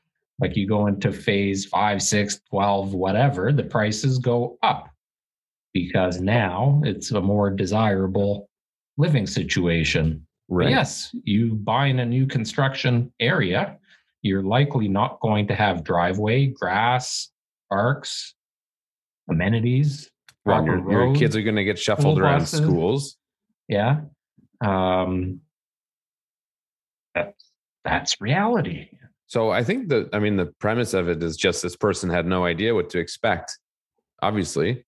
like 0.41 0.57
you 0.57 0.67
go 0.67 0.87
into 0.87 1.13
phase 1.13 1.65
5 1.67 2.03
6 2.03 2.41
12 2.51 2.95
whatever 2.95 3.53
the 3.53 3.63
prices 3.63 4.19
go 4.19 4.59
up 4.63 4.91
because 5.73 6.21
now 6.21 6.81
it's 6.85 7.11
a 7.11 7.21
more 7.21 7.51
desirable 7.51 8.49
living 8.97 9.27
situation 9.27 10.25
Right. 10.49 10.71
yes, 10.71 11.15
you 11.25 11.55
buy 11.55 11.87
in 11.87 12.01
a 12.01 12.07
new 12.07 12.27
construction 12.27 13.13
area, 13.19 13.79
you're 14.23 14.43
likely 14.43 14.89
not 14.89 15.21
going 15.21 15.49
to 15.49 15.55
have 15.55 15.85
driveway, 15.85 16.47
grass, 16.47 17.31
parks, 17.71 18.35
amenities. 19.31 20.11
Well, 20.45 20.65
your, 20.65 20.91
your 20.91 21.15
kids 21.15 21.37
are 21.37 21.43
going 21.43 21.57
to 21.57 21.65
get 21.65 21.79
shuffled 21.79 22.19
around 22.19 22.41
buses. 22.41 22.61
schools. 22.61 23.17
Yeah. 23.69 24.03
Um, 24.61 25.41
that's, 27.15 27.51
that's 27.85 28.21
reality. 28.21 28.89
So 29.27 29.51
I 29.51 29.65
think 29.65 29.89
that 29.89 30.11
I 30.13 30.19
mean 30.19 30.37
the 30.37 30.47
premise 30.47 30.95
of 30.95 31.09
it 31.09 31.23
is 31.23 31.37
just 31.37 31.63
this 31.63 31.77
person 31.77 32.11
had 32.11 32.27
no 32.27 32.45
idea 32.45 32.75
what 32.75 32.91
to 32.91 32.99
expect, 32.99 33.59
obviously. 34.23 34.85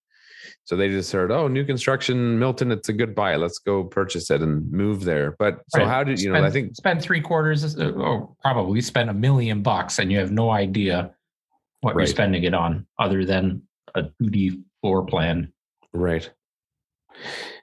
So 0.64 0.76
they 0.76 0.88
just 0.88 1.10
heard, 1.10 1.32
oh, 1.32 1.48
new 1.48 1.64
construction, 1.64 2.38
Milton, 2.38 2.70
it's 2.70 2.88
a 2.88 2.92
good 2.92 3.14
buy. 3.14 3.34
Let's 3.36 3.58
go 3.58 3.82
purchase 3.84 4.30
it 4.30 4.42
and 4.42 4.70
move 4.70 5.02
there. 5.04 5.34
But 5.38 5.60
so 5.70 5.80
Right. 5.80 5.88
how 5.88 6.04
did 6.04 6.20
you 6.20 6.32
know? 6.32 6.44
I 6.44 6.50
think 6.50 6.76
spend 6.76 7.02
three 7.02 7.20
quarters 7.20 7.76
uh, 7.78 7.90
or 7.92 8.34
probably 8.42 8.80
spend 8.80 9.10
a 9.10 9.14
million 9.14 9.62
bucks 9.62 9.98
and 9.98 10.12
you 10.12 10.18
have 10.18 10.30
no 10.30 10.50
idea 10.50 11.12
what 11.80 11.94
Right. 11.96 12.02
you're 12.02 12.06
spending 12.08 12.44
it 12.44 12.54
on 12.54 12.86
other 12.98 13.24
than 13.24 13.62
a 13.96 14.04
2D 14.22 14.62
floor 14.80 15.04
plan. 15.04 15.52
right. 15.92 16.30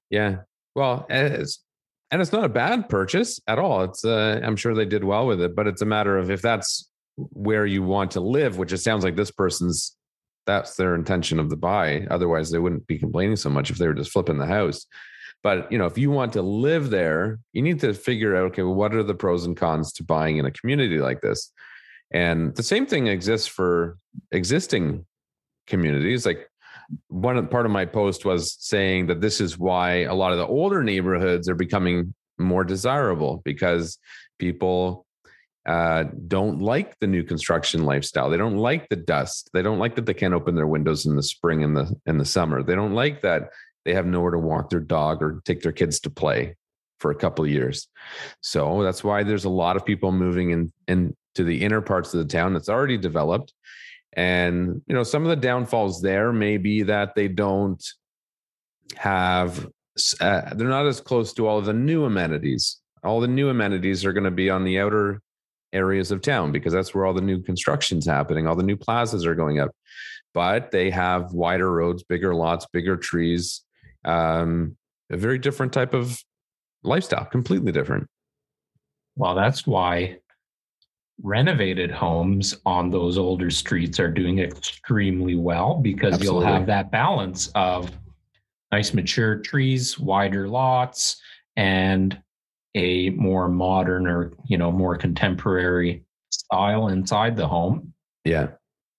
Yeah. 0.10 0.38
Well, 0.76 1.06
it's 1.10 1.64
and 2.12 2.22
it's 2.22 2.32
not 2.32 2.44
a 2.44 2.50
bad 2.50 2.90
purchase 2.90 3.40
at 3.48 3.58
all. 3.58 3.84
It's 3.84 4.06
uh, 4.06 4.40
I'm 4.44 4.56
sure 4.56 4.76
they 4.76 4.86
did 4.86 5.04
well 5.04 5.26
with 5.26 5.42
it, 5.42 5.56
but 5.56 5.68
it's 5.68 5.82
a 5.82 5.86
matter 5.86 6.18
of 6.18 6.30
if 6.30 6.42
that's 6.42 6.90
where 7.16 7.66
you 7.66 7.84
want 7.84 8.12
to 8.12 8.20
live, 8.20 8.58
which 8.58 8.74
it 8.74 8.80
sounds 8.80 9.04
like 9.04 9.16
this 9.16 9.32
person's 9.32 9.96
that's 10.46 10.76
their 10.76 10.94
intention 10.94 11.40
of 11.40 11.50
the 11.50 11.56
buy. 11.56 12.06
Otherwise, 12.10 12.52
they 12.52 12.60
wouldn't 12.60 12.86
be 12.86 13.00
complaining 13.00 13.38
so 13.38 13.50
much 13.50 13.72
if 13.72 13.78
they 13.78 13.88
were 13.88 13.94
just 13.94 14.12
flipping 14.12 14.38
the 14.38 14.46
house. 14.46 14.86
But 15.42 15.72
you 15.72 15.78
know, 15.78 15.86
if 15.86 15.98
you 15.98 16.12
want 16.12 16.34
to 16.34 16.42
live 16.42 16.90
there, 16.90 17.40
you 17.52 17.62
need 17.62 17.80
to 17.82 17.94
figure 17.94 18.36
out 18.36 18.52
okay, 18.52 18.64
well, 18.64 18.76
what 18.76 18.94
are 18.94 19.04
the 19.04 19.16
pros 19.16 19.46
and 19.46 19.58
cons 19.58 19.94
to 19.94 20.04
buying 20.04 20.38
in 20.38 20.46
a 20.46 20.52
community 20.52 21.00
like 21.00 21.22
this? 21.22 21.52
And 22.12 22.56
the 22.56 22.64
same 22.64 22.86
thing 22.86 23.08
exists 23.08 23.48
for 23.48 23.98
existing 24.32 25.06
communities. 25.68 26.26
Like 26.26 26.50
one 27.08 27.48
part 27.48 27.66
of 27.66 27.72
my 27.72 27.86
post 27.86 28.26
was 28.26 28.56
saying 28.60 29.08
that 29.08 29.22
this 29.22 29.40
is 29.42 29.58
why 29.58 30.02
a 30.02 30.14
lot 30.14 30.32
of 30.32 30.38
the 30.38 30.48
older 30.48 30.84
neighborhoods 30.84 31.50
are 31.50 31.56
becoming 31.56 32.14
more 32.38 32.64
desirable 32.64 33.42
because 33.46 33.98
people 34.40 35.06
uh, 35.66 36.06
don't 36.28 36.62
like 36.62 37.00
the 37.00 37.08
new 37.08 37.24
construction 37.24 37.84
lifestyle. 37.84 38.30
They 38.30 38.38
don't 38.38 38.58
like 38.58 38.90
the 38.90 38.98
dust. 38.98 39.50
They 39.54 39.62
don't 39.62 39.80
like 39.80 39.96
that 39.96 40.06
they 40.06 40.14
can't 40.14 40.34
open 40.34 40.56
their 40.56 40.68
windows 40.68 41.06
in 41.06 41.16
the 41.16 41.24
spring 41.24 41.64
and 41.64 41.76
the 41.76 41.96
in 42.06 42.18
the 42.18 42.26
summer. 42.26 42.64
They 42.64 42.76
don't 42.76 42.94
like 42.94 43.22
that 43.22 43.50
they 43.86 43.94
have 43.94 44.06
nowhere 44.06 44.32
to 44.32 44.40
walk 44.40 44.70
their 44.70 44.80
dog 44.80 45.22
or 45.22 45.42
take 45.46 45.62
their 45.62 45.72
kids 45.72 46.00
to 46.02 46.10
play 46.10 46.56
for 47.00 47.12
a 47.12 47.16
couple 47.16 47.46
years. 47.46 47.88
So 48.42 48.82
that's 48.84 49.04
why 49.04 49.24
there's 49.24 49.46
a 49.46 49.50
lot 49.50 49.76
of 49.76 49.86
people 49.86 50.12
moving 50.12 50.52
in 50.52 50.72
into 50.88 51.44
the 51.44 51.64
inner 51.64 51.82
parts 51.82 52.14
of 52.14 52.20
the 52.20 52.32
town 52.32 52.54
that's 52.54 52.70
already 52.70 52.98
developed. 52.98 53.54
And 54.16 54.82
you 54.88 54.94
know, 54.94 55.04
some 55.04 55.24
of 55.24 55.30
the 55.30 55.36
downfalls 55.36 56.02
there 56.02 56.32
may 56.32 56.58
be 56.58 56.84
that 56.84 57.16
they 57.16 57.28
don't 57.28 57.84
have 58.96 59.68
uh, 60.20 60.54
they're 60.56 60.68
not 60.68 60.88
as 60.88 61.02
close 61.02 61.34
to 61.34 61.48
all 61.48 61.60
of 61.60 61.66
the 61.66 61.74
new 61.74 62.06
amenities. 62.06 62.80
All 63.04 63.20
the 63.20 63.28
new 63.28 63.50
amenities 63.50 64.06
are 64.06 64.14
going 64.14 64.24
to 64.24 64.32
be 64.32 64.50
on 64.50 64.64
the 64.64 64.80
outer 64.80 65.22
areas 65.72 66.12
of 66.12 66.22
town 66.22 66.52
because 66.52 66.74
that's 66.74 66.94
where 66.94 67.06
all 67.06 67.14
the 67.14 67.22
new 67.22 67.42
construction's 67.42 68.06
happening. 68.06 68.48
All 68.48 68.56
the 68.56 68.64
new 68.64 68.78
plazas 68.78 69.26
are 69.26 69.36
going 69.36 69.60
up, 69.60 69.72
but 70.34 70.72
they 70.72 70.90
have 70.90 71.34
wider 71.34 71.72
roads, 71.72 72.04
bigger 72.04 72.34
lots, 72.34 72.66
bigger 72.72 72.98
trees, 72.98 73.64
um, 74.06 74.78
a 75.12 75.18
very 75.18 75.38
different 75.38 75.74
type 75.74 75.94
of 75.94 76.18
lifestyle, 76.84 77.26
completely 77.26 77.72
different. 77.72 78.08
Well, 79.16 79.36
that's 79.36 79.68
why 79.68 80.18
renovated 81.22 81.92
homes 81.92 82.56
on 82.66 82.90
those 82.90 83.18
older 83.18 83.50
streets 83.50 84.00
are 84.00 84.12
doing 84.12 84.40
extremely 84.40 85.36
well 85.36 85.76
because 85.76 86.16
Absolutely. 86.16 86.46
you'll 86.46 86.54
have 86.54 86.66
that 86.66 86.92
balance 86.92 87.50
of 87.56 87.92
nice 88.72 88.94
mature 88.94 89.38
trees, 89.38 90.00
wider 90.00 90.48
lots, 90.48 91.22
and 91.56 92.20
a 92.76 93.12
more 93.12 93.48
modern 93.48 94.08
or 94.08 94.34
you 94.46 94.58
know 94.58 94.72
more 94.72 94.98
contemporary 94.98 96.04
style 96.30 96.88
inside 96.88 97.36
the 97.36 97.48
home. 97.48 97.94
Yeah. 98.26 98.48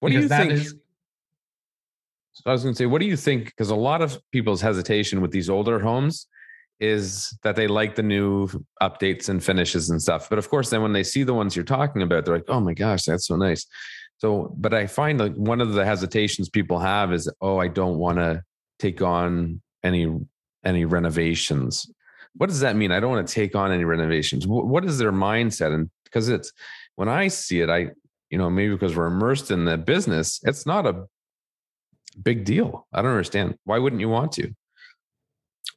What 0.01 0.11
because 0.11 0.29
do 0.29 0.35
you 0.35 0.43
think? 0.43 0.53
Is, 0.53 0.75
I 2.47 2.53
was 2.53 2.63
going 2.63 2.75
to 2.75 2.79
say, 2.79 2.87
what 2.87 3.01
do 3.01 3.07
you 3.07 3.17
think? 3.17 3.47
Because 3.47 3.71
a 3.71 3.77
lot 3.77 4.03
of 4.03 4.21
people's 4.31 4.61
hesitation 4.61 5.21
with 5.21 5.31
these 5.31 5.49
older 5.49 5.81
homes 5.81 6.27
is 6.85 7.37
that 7.43 7.57
they 7.57 7.67
like 7.67 7.95
the 7.95 8.03
new 8.03 8.49
updates 8.83 9.29
and 9.29 9.43
finishes 9.43 9.91
and 9.91 10.01
stuff. 10.01 10.29
But 10.29 10.39
of 10.39 10.49
course, 10.49 10.71
then 10.71 10.83
when 10.83 10.93
they 10.93 11.03
see 11.03 11.23
the 11.23 11.35
ones 11.35 11.57
you're 11.57 11.65
talking 11.65 12.03
about, 12.03 12.25
they're 12.25 12.35
like, 12.35 12.49
oh 12.49 12.61
my 12.61 12.75
gosh, 12.75 13.05
that's 13.05 13.27
so 13.27 13.37
nice. 13.37 13.67
So, 14.19 14.55
but 14.57 14.73
I 14.73 14.87
find 14.87 15.19
like 15.19 15.35
one 15.35 15.61
of 15.61 15.73
the 15.73 15.85
hesitations 15.85 16.49
people 16.49 16.79
have 16.79 17.13
is, 17.13 17.31
oh, 17.41 17.59
I 17.59 17.69
don't 17.69 17.99
want 17.99 18.19
to 18.19 18.43
take 18.79 19.03
on 19.03 19.61
any 19.83 20.13
any 20.65 20.85
renovations. 20.85 21.91
What 22.37 22.49
does 22.49 22.61
that 22.61 22.77
mean? 22.77 22.91
I 22.91 23.01
don't 23.01 23.11
want 23.11 23.27
to 23.27 23.35
take 23.35 23.55
on 23.55 23.71
any 23.71 23.85
renovations. 23.85 24.47
What 24.47 24.85
is 24.85 24.99
their 24.99 25.13
mindset? 25.13 25.75
And 25.75 25.91
because 26.05 26.29
it's 26.29 26.53
when 26.97 27.09
I 27.09 27.29
see 27.29 27.61
it, 27.61 27.71
I 27.71 27.91
you 28.31 28.39
know 28.39 28.51
maybe 28.51 28.75
because 28.75 28.97
we're 28.97 29.07
immersed 29.07 29.51
in 29.51 29.65
the 29.65 29.77
business, 29.77 30.41
it's 30.45 30.67
not 30.67 30.87
a 30.87 31.05
big 32.23 32.45
deal. 32.45 32.87
I 32.93 33.03
don't 33.03 33.11
understand. 33.11 33.57
Why 33.65 33.79
wouldn't 33.79 34.01
you 34.01 34.09
want 34.09 34.33
to? 34.33 34.55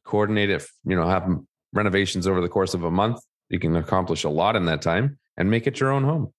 Coordinate 0.08 0.50
it, 0.50 0.64
you 0.84 0.96
know, 0.96 1.06
have 1.06 1.28
renovations 1.72 2.26
over 2.26 2.40
the 2.40 2.48
course 2.48 2.74
of 2.74 2.82
a 2.82 2.90
month. 2.90 3.20
You 3.50 3.58
can 3.58 3.76
accomplish 3.76 4.24
a 4.24 4.28
lot 4.28 4.56
in 4.56 4.64
that 4.64 4.82
time 4.82 5.18
and 5.36 5.50
make 5.50 5.66
it 5.66 5.78
your 5.78 5.92
own 5.92 6.02
home. 6.02 6.32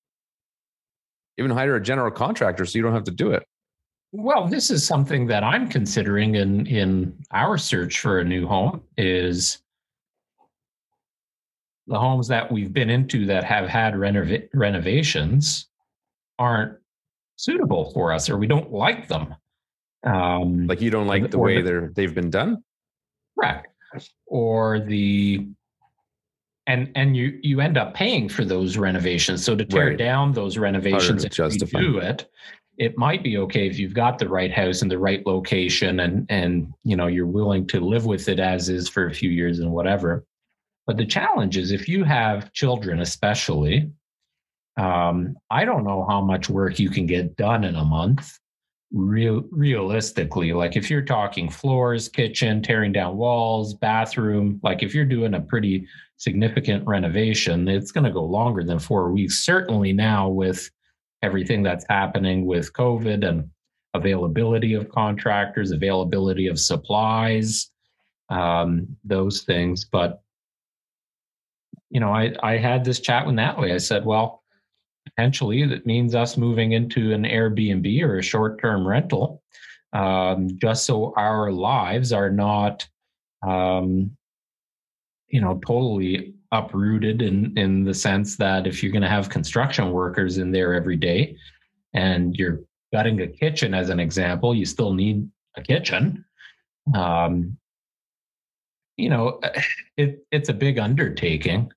Even 1.38 1.52
hire 1.52 1.76
a 1.76 1.82
general 1.82 2.12
contractor 2.12 2.66
so 2.66 2.78
you 2.78 2.84
don't 2.84 2.94
have 2.94 3.06
to 3.06 3.12
do 3.12 3.32
it. 3.32 3.44
Well, 4.12 4.48
this 4.48 4.72
is 4.72 4.86
something 4.86 5.28
that 5.28 5.44
I'm 5.44 5.70
considering 5.70 6.36
in 6.36 6.66
in 6.66 7.16
our 7.32 7.58
search 7.58 8.00
for 8.00 8.20
a 8.20 8.24
new 8.24 8.48
home 8.48 8.82
is 8.98 9.60
the 11.86 12.00
homes 12.00 12.28
that 12.28 12.52
we've 12.52 12.74
been 12.74 12.90
into 12.90 13.26
that 13.28 13.44
have 13.44 13.68
had 13.68 13.94
renov- 13.94 14.50
renovations 14.54 15.68
aren't 16.40 16.78
suitable 17.36 17.92
for 17.92 18.12
us 18.12 18.30
or 18.30 18.38
we 18.38 18.48
don't 18.48 18.72
like 18.72 19.08
them. 19.08 19.36
Um, 20.04 20.66
like 20.68 20.82
you 20.82 20.90
don't 20.90 21.08
like 21.08 21.30
the 21.30 21.38
way 21.38 21.62
they're 21.62 21.92
they've 21.96 22.14
been 22.14 22.32
done? 22.32 22.64
Correct. 23.40 23.68
Or 24.28 24.80
the 24.80 25.48
and 26.68 26.92
and 26.96 27.18
you 27.18 27.40
you 27.42 27.62
end 27.62 27.78
up 27.78 27.94
paying 27.94 28.30
for 28.30 28.46
those 28.46 28.78
renovations. 28.78 29.44
So 29.44 29.56
to 29.56 29.66
tear 29.66 29.88
right. 29.88 29.98
down 29.98 30.34
those 30.34 30.58
renovations 30.58 31.24
and 31.24 31.70
do 31.72 31.98
it, 31.98 32.30
it 32.78 32.98
might 32.98 33.24
be 33.24 33.38
okay 33.38 33.68
if 33.68 33.80
you've 33.80 33.96
got 33.96 34.20
the 34.20 34.30
right 34.30 34.52
house 34.52 34.82
in 34.82 34.88
the 34.88 35.00
right 35.00 35.26
location 35.26 36.00
and 36.00 36.26
and 36.30 36.72
you 36.84 36.96
know 36.96 37.08
you're 37.08 37.26
willing 37.26 37.66
to 37.68 37.80
live 37.80 38.06
with 38.06 38.30
it 38.30 38.40
as 38.40 38.70
is 38.70 38.88
for 38.88 39.08
a 39.08 39.14
few 39.14 39.32
years 39.32 39.60
and 39.60 39.72
whatever. 39.72 40.24
But 40.86 40.98
the 40.98 41.06
challenge 41.06 41.58
is 41.58 41.72
if 41.72 41.88
you 41.88 42.04
have 42.04 42.52
children, 42.54 43.00
especially, 43.00 43.92
um, 44.78 45.36
I 45.50 45.66
don't 45.66 45.84
know 45.84 46.06
how 46.08 46.22
much 46.22 46.50
work 46.50 46.80
you 46.80 46.90
can 46.90 47.06
get 47.06 47.36
done 47.36 47.64
in 47.64 47.76
a 47.76 47.84
month 47.84 48.40
real 48.92 49.44
realistically 49.52 50.52
like 50.52 50.76
if 50.76 50.90
you're 50.90 51.02
talking 51.02 51.48
floors 51.48 52.10
kitchen 52.10 52.60
tearing 52.60 52.92
down 52.92 53.16
walls 53.16 53.76
bathroom 53.76 54.60
like 54.64 54.82
if 54.82 54.96
you're 54.96 55.06
doing 55.06 55.36
a 55.36 55.40
pretty 55.42 55.86
significant 56.18 56.86
renovation 56.88 57.68
it's 57.68 57.92
going 57.92 58.04
to 58.04 58.12
go 58.12 58.24
longer 58.24 58.64
than 58.64 58.80
four 58.80 59.12
weeks 59.12 59.46
certainly 59.46 59.94
now 59.94 60.28
with 60.28 60.72
everything 61.22 61.62
that's 61.62 61.86
happening 61.88 62.48
with 62.48 62.74
covid 62.74 63.28
and 63.28 63.48
availability 63.94 64.74
of 64.74 64.90
contractors 64.90 65.72
availability 65.72 66.48
of 66.48 66.60
supplies 66.60 67.70
um, 68.30 68.96
those 69.04 69.42
things. 69.42 69.86
But 69.86 70.22
you 71.92 72.00
know 72.00 72.14
i 72.14 72.32
i 72.44 72.56
had 72.56 72.86
this 72.86 73.00
chat 73.00 73.26
with 73.26 73.34
natalie. 73.34 73.74
I 73.74 73.78
said 73.78 74.06
well 74.06 74.39
potentially 75.06 75.66
that 75.66 75.86
means 75.86 76.16
us 76.16 76.38
moving 76.38 76.74
into 76.74 77.14
an 77.14 77.24
Airbnb 77.24 78.02
or 78.04 78.18
a 78.18 78.24
short 78.24 78.60
term 78.60 78.88
rental, 78.88 79.42
um, 79.94 80.50
just 80.62 80.86
so 80.86 81.14
our 81.18 81.52
lives 81.52 82.14
are 82.14 82.30
not, 82.30 82.88
um, 83.46 84.12
you 85.28 85.42
know, 85.42 85.60
totally 85.66 86.34
uprooted 86.52 87.22
in 87.22 87.58
in 87.58 87.84
the 87.84 87.94
sense 87.94 88.36
that 88.38 88.66
if 88.66 88.82
you're 88.82 88.92
going 88.92 89.02
to 89.02 89.08
have 89.08 89.30
construction 89.30 89.92
workers 89.92 90.38
in 90.38 90.52
there 90.52 90.74
every 90.74 90.96
day, 90.96 91.36
and 91.94 92.36
you're 92.36 92.62
gutting 92.92 93.22
a 93.22 93.28
kitchen 93.28 93.74
as 93.74 93.90
an 93.90 94.00
example, 94.00 94.56
you 94.56 94.66
still 94.66 94.94
need 94.94 95.30
a 95.56 95.62
kitchen. 95.62 96.26
Um, 96.96 97.58
you 98.98 99.10
know, 99.10 99.40
it, 99.98 100.26
it's 100.32 100.50
a 100.50 100.54
big 100.54 100.80
undertaking 100.80 101.72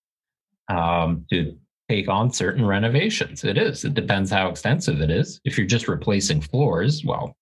um, 0.68 1.24
to 1.30 1.56
take 1.92 2.08
on 2.08 2.32
certain 2.32 2.64
renovations. 2.64 3.44
It 3.44 3.58
is. 3.58 3.84
It 3.84 3.92
depends 3.92 4.30
how 4.30 4.48
extensive 4.48 5.00
it 5.02 5.10
is. 5.10 5.40
If 5.44 5.58
you're 5.58 5.66
just 5.66 5.88
replacing 5.88 6.40
floors, 6.40 7.04
well, 7.04 7.36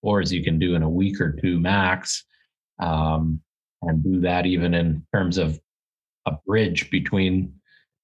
floors 0.00 0.32
you 0.32 0.42
can 0.42 0.58
do 0.58 0.74
in 0.74 0.82
a 0.82 0.88
week 0.88 1.20
or 1.20 1.32
two 1.32 1.60
max, 1.60 2.24
um, 2.78 3.40
and 3.82 4.02
do 4.02 4.20
that 4.20 4.46
even 4.46 4.72
in 4.72 5.06
terms 5.14 5.36
of 5.36 5.60
a 6.26 6.32
bridge 6.46 6.90
between. 6.90 7.54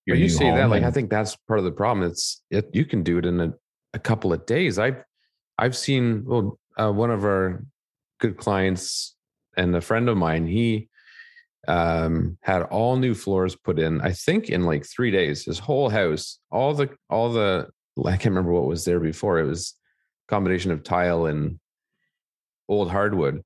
Your 0.05 0.16
you 0.16 0.29
say 0.29 0.51
that, 0.51 0.70
like 0.70 0.85
I 0.85 0.90
think 0.90 1.11
that's 1.11 1.37
part 1.37 1.59
of 1.59 1.64
the 1.64 1.70
problem. 1.70 2.11
It's 2.11 2.42
it, 2.51 2.70
you 2.72 2.85
can 2.85 3.03
do 3.03 3.18
it 3.18 3.27
in 3.27 3.40
a, 3.40 3.55
a 3.92 3.98
couple 3.98 4.33
of 4.33 4.46
days. 4.46 4.79
I've 4.79 5.03
I've 5.59 5.77
seen 5.77 6.24
well, 6.27 6.59
uh, 6.79 6.90
one 6.90 7.11
of 7.11 7.24
our 7.24 7.64
good 8.18 8.38
clients 8.38 9.14
and 9.57 9.77
a 9.77 9.81
friend 9.81 10.09
of 10.09 10.16
mine. 10.16 10.46
He 10.46 10.88
um, 11.68 12.38
had 12.40 12.62
all 12.62 12.96
new 12.96 13.14
floors 13.14 13.54
put 13.54 13.78
in. 13.78 14.00
I 14.00 14.12
think 14.12 14.48
in 14.48 14.62
like 14.62 14.87
three 14.87 15.11
days, 15.11 15.44
his 15.44 15.59
whole 15.59 15.90
house, 15.90 16.40
all 16.50 16.74
the 16.74 16.88
all 17.11 17.31
the 17.31 17.68
I 18.04 18.12
can't 18.12 18.26
remember 18.26 18.52
what 18.52 18.66
was 18.66 18.85
there 18.85 19.00
before. 19.00 19.38
It 19.38 19.44
was 19.44 19.74
combination 20.28 20.70
of 20.70 20.83
tile 20.83 21.26
and 21.26 21.61
old 22.68 22.90
hardwood. 22.90 23.42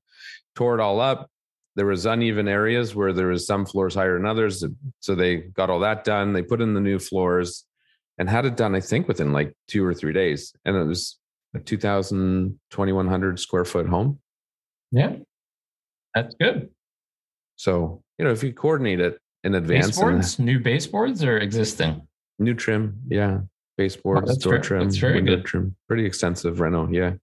Tore 0.55 0.75
it 0.75 0.81
all 0.81 1.01
up. 1.01 1.29
There 1.75 1.85
was 1.85 2.05
uneven 2.05 2.47
areas 2.47 2.95
where 2.95 3.13
there 3.13 3.27
was 3.27 3.47
some 3.47 3.65
floors 3.65 3.95
higher 3.95 4.15
than 4.15 4.27
others. 4.27 4.63
So 4.99 5.15
they 5.15 5.37
got 5.37 5.69
all 5.69 5.79
that 5.79 6.03
done. 6.03 6.33
They 6.33 6.43
put 6.43 6.61
in 6.61 6.73
the 6.73 6.81
new 6.81 6.99
floors 6.99 7.65
and 8.19 8.29
had 8.29 8.45
it 8.45 8.55
done, 8.55 8.75
I 8.75 8.79
think, 8.79 9.07
within 9.07 9.33
like 9.33 9.53
two 9.67 9.83
or 9.83 9.93
three 9.93 10.13
days. 10.13 10.53
And 10.65 10.75
it 10.75 10.83
was 10.83 11.17
a 11.55 11.59
2,000, 11.59 12.59
2,100 12.69 13.39
square 13.39 13.65
foot 13.65 13.87
home. 13.87 14.19
Yeah, 14.91 15.15
that's 16.13 16.35
good. 16.35 16.69
So 17.55 18.02
you 18.17 18.25
know, 18.25 18.31
if 18.31 18.43
you 18.43 18.53
coordinate 18.53 18.99
it 18.99 19.19
in 19.43 19.55
advance, 19.55 19.87
baseboards, 19.87 20.39
new 20.39 20.59
baseboards 20.59 21.23
or 21.23 21.37
existing, 21.37 22.07
new 22.39 22.53
trim, 22.53 22.99
yeah, 23.07 23.39
baseboards, 23.77 24.31
oh, 24.31 24.35
door 24.35 24.59
trim, 24.59 24.89
very 24.91 25.15
window 25.15 25.37
good. 25.37 25.45
trim, 25.45 25.75
pretty 25.87 26.05
extensive 26.05 26.59
reno, 26.59 26.87
yeah. 26.89 27.13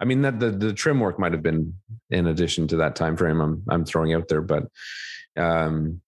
I 0.00 0.04
mean 0.04 0.22
that 0.22 0.40
the 0.40 0.50
the 0.50 0.72
trim 0.72 1.00
work 1.00 1.18
might 1.18 1.32
have 1.32 1.42
been 1.42 1.74
in 2.10 2.26
addition 2.28 2.66
to 2.68 2.76
that 2.76 2.96
time 2.96 3.16
frame 3.16 3.40
I'm 3.40 3.62
I'm 3.68 3.84
throwing 3.84 4.14
out 4.14 4.28
there, 4.28 4.40
but 4.40 4.66
um, 5.36 6.00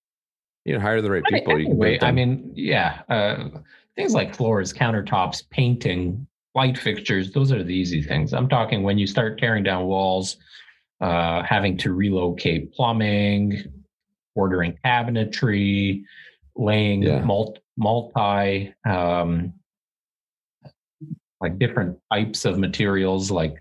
you 0.65 0.75
know, 0.75 0.81
hire 0.81 1.03
the 1.03 1.11
right 1.11 1.25
people. 1.25 1.55
Anyway, 1.55 1.99
I 2.01 2.13
mean, 2.13 2.53
yeah, 2.55 3.03
uh, 3.09 3.49
things 3.97 4.15
like 4.15 4.35
floors, 4.35 4.73
countertops, 4.73 5.49
painting, 5.51 6.27
light 6.55 6.79
fixtures, 6.79 7.33
those 7.33 7.53
are 7.53 7.63
the 7.63 7.75
easy 7.75 8.03
things. 8.03 8.33
I'm 8.33 8.49
talking 8.49 8.83
when 8.83 8.99
you 8.99 9.07
start 9.07 9.39
tearing 9.39 9.65
down 9.65 9.85
walls, 9.85 10.37
uh, 11.01 11.43
having 11.43 11.77
to 11.79 11.93
relocate 11.93 12.73
plumbing, 12.73 13.65
ordering 14.35 14.79
cabinetry, 14.85 16.03
laying 16.57 17.03
yeah. 17.03 17.21
multi, 17.21 17.61
multi 17.77 18.75
um, 18.85 19.53
like 21.41 21.59
different 21.59 21.99
types 22.13 22.45
of 22.45 22.59
materials 22.59 23.31
like 23.31 23.57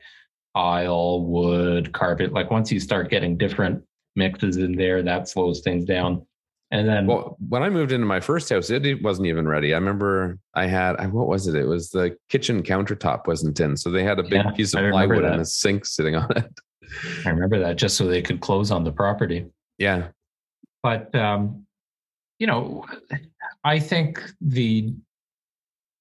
tile, 0.55 1.25
wood, 1.25 1.91
carpet. 1.93 2.33
Like 2.33 2.51
once 2.51 2.71
you 2.71 2.79
start 2.79 3.09
getting 3.09 3.37
different 3.37 3.83
mixes 4.15 4.57
in 4.57 4.75
there, 4.75 5.01
that 5.03 5.27
slows 5.27 5.61
things 5.61 5.85
down. 5.85 6.25
And 6.73 6.87
then, 6.87 7.05
well, 7.05 7.37
when 7.49 7.63
I 7.63 7.69
moved 7.69 7.91
into 7.91 8.05
my 8.05 8.21
first 8.21 8.49
house, 8.49 8.69
it, 8.69 9.03
wasn't 9.03 9.27
even 9.27 9.45
ready. 9.45 9.73
I 9.73 9.77
remember 9.77 10.39
I 10.53 10.67
had, 10.67 10.95
what 11.11 11.27
was 11.27 11.47
it? 11.47 11.55
It 11.55 11.65
was 11.65 11.89
the 11.89 12.15
kitchen 12.29 12.63
countertop 12.63 13.27
wasn't 13.27 13.59
in. 13.59 13.75
So 13.75 13.91
they 13.91 14.05
had 14.05 14.19
a 14.19 14.23
big 14.23 14.45
yeah, 14.45 14.51
piece 14.51 14.73
of 14.73 14.89
plywood 14.91 15.25
and 15.25 15.41
a 15.41 15.45
sink 15.45 15.85
sitting 15.85 16.15
on 16.15 16.31
it. 16.37 16.59
I 17.25 17.29
remember 17.29 17.59
that 17.59 17.75
just 17.75 17.97
so 17.97 18.07
they 18.07 18.21
could 18.21 18.39
close 18.39 18.71
on 18.71 18.85
the 18.85 18.91
property. 18.91 19.47
Yeah. 19.77 20.09
But 20.83 21.13
um, 21.15 21.65
you 22.39 22.47
know, 22.47 22.85
I 23.63 23.79
think 23.79 24.21
the 24.41 24.93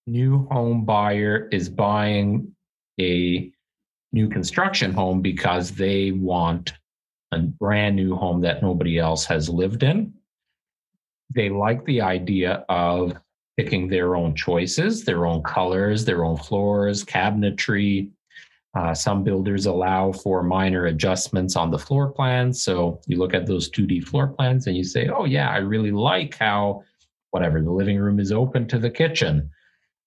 new 0.06 0.46
home 0.50 0.84
buyer 0.84 1.48
is 1.52 1.68
buying 1.68 2.54
a 3.00 3.52
new 4.12 4.28
construction 4.28 4.92
home 4.92 5.20
because 5.20 5.72
they 5.72 6.12
want 6.12 6.72
a 7.32 7.38
brand 7.40 7.96
new 7.96 8.16
home 8.16 8.40
that 8.40 8.62
nobody 8.62 8.98
else 8.98 9.24
has 9.26 9.48
lived 9.48 9.82
in. 9.82 10.12
They 11.32 11.48
like 11.48 11.84
the 11.84 12.00
idea 12.00 12.64
of 12.68 13.14
picking 13.56 13.88
their 13.88 14.16
own 14.16 14.34
choices, 14.34 15.04
their 15.04 15.26
own 15.26 15.42
colors, 15.42 16.04
their 16.04 16.24
own 16.24 16.36
floors, 16.36 17.04
cabinetry. 17.04 18.10
Uh, 18.74 18.94
some 18.94 19.24
builders 19.24 19.66
allow 19.66 20.12
for 20.12 20.42
minor 20.44 20.86
adjustments 20.86 21.56
on 21.56 21.70
the 21.70 21.78
floor 21.78 22.12
plans. 22.12 22.62
So 22.62 23.00
you 23.06 23.18
look 23.18 23.34
at 23.34 23.46
those 23.46 23.68
2D 23.70 24.04
floor 24.04 24.28
plans 24.28 24.66
and 24.66 24.76
you 24.76 24.84
say, 24.84 25.08
oh, 25.08 25.24
yeah, 25.24 25.50
I 25.50 25.58
really 25.58 25.90
like 25.90 26.36
how 26.38 26.84
whatever 27.30 27.60
the 27.60 27.70
living 27.70 27.98
room 27.98 28.20
is 28.20 28.30
open 28.30 28.68
to 28.68 28.78
the 28.78 28.90
kitchen. 28.90 29.50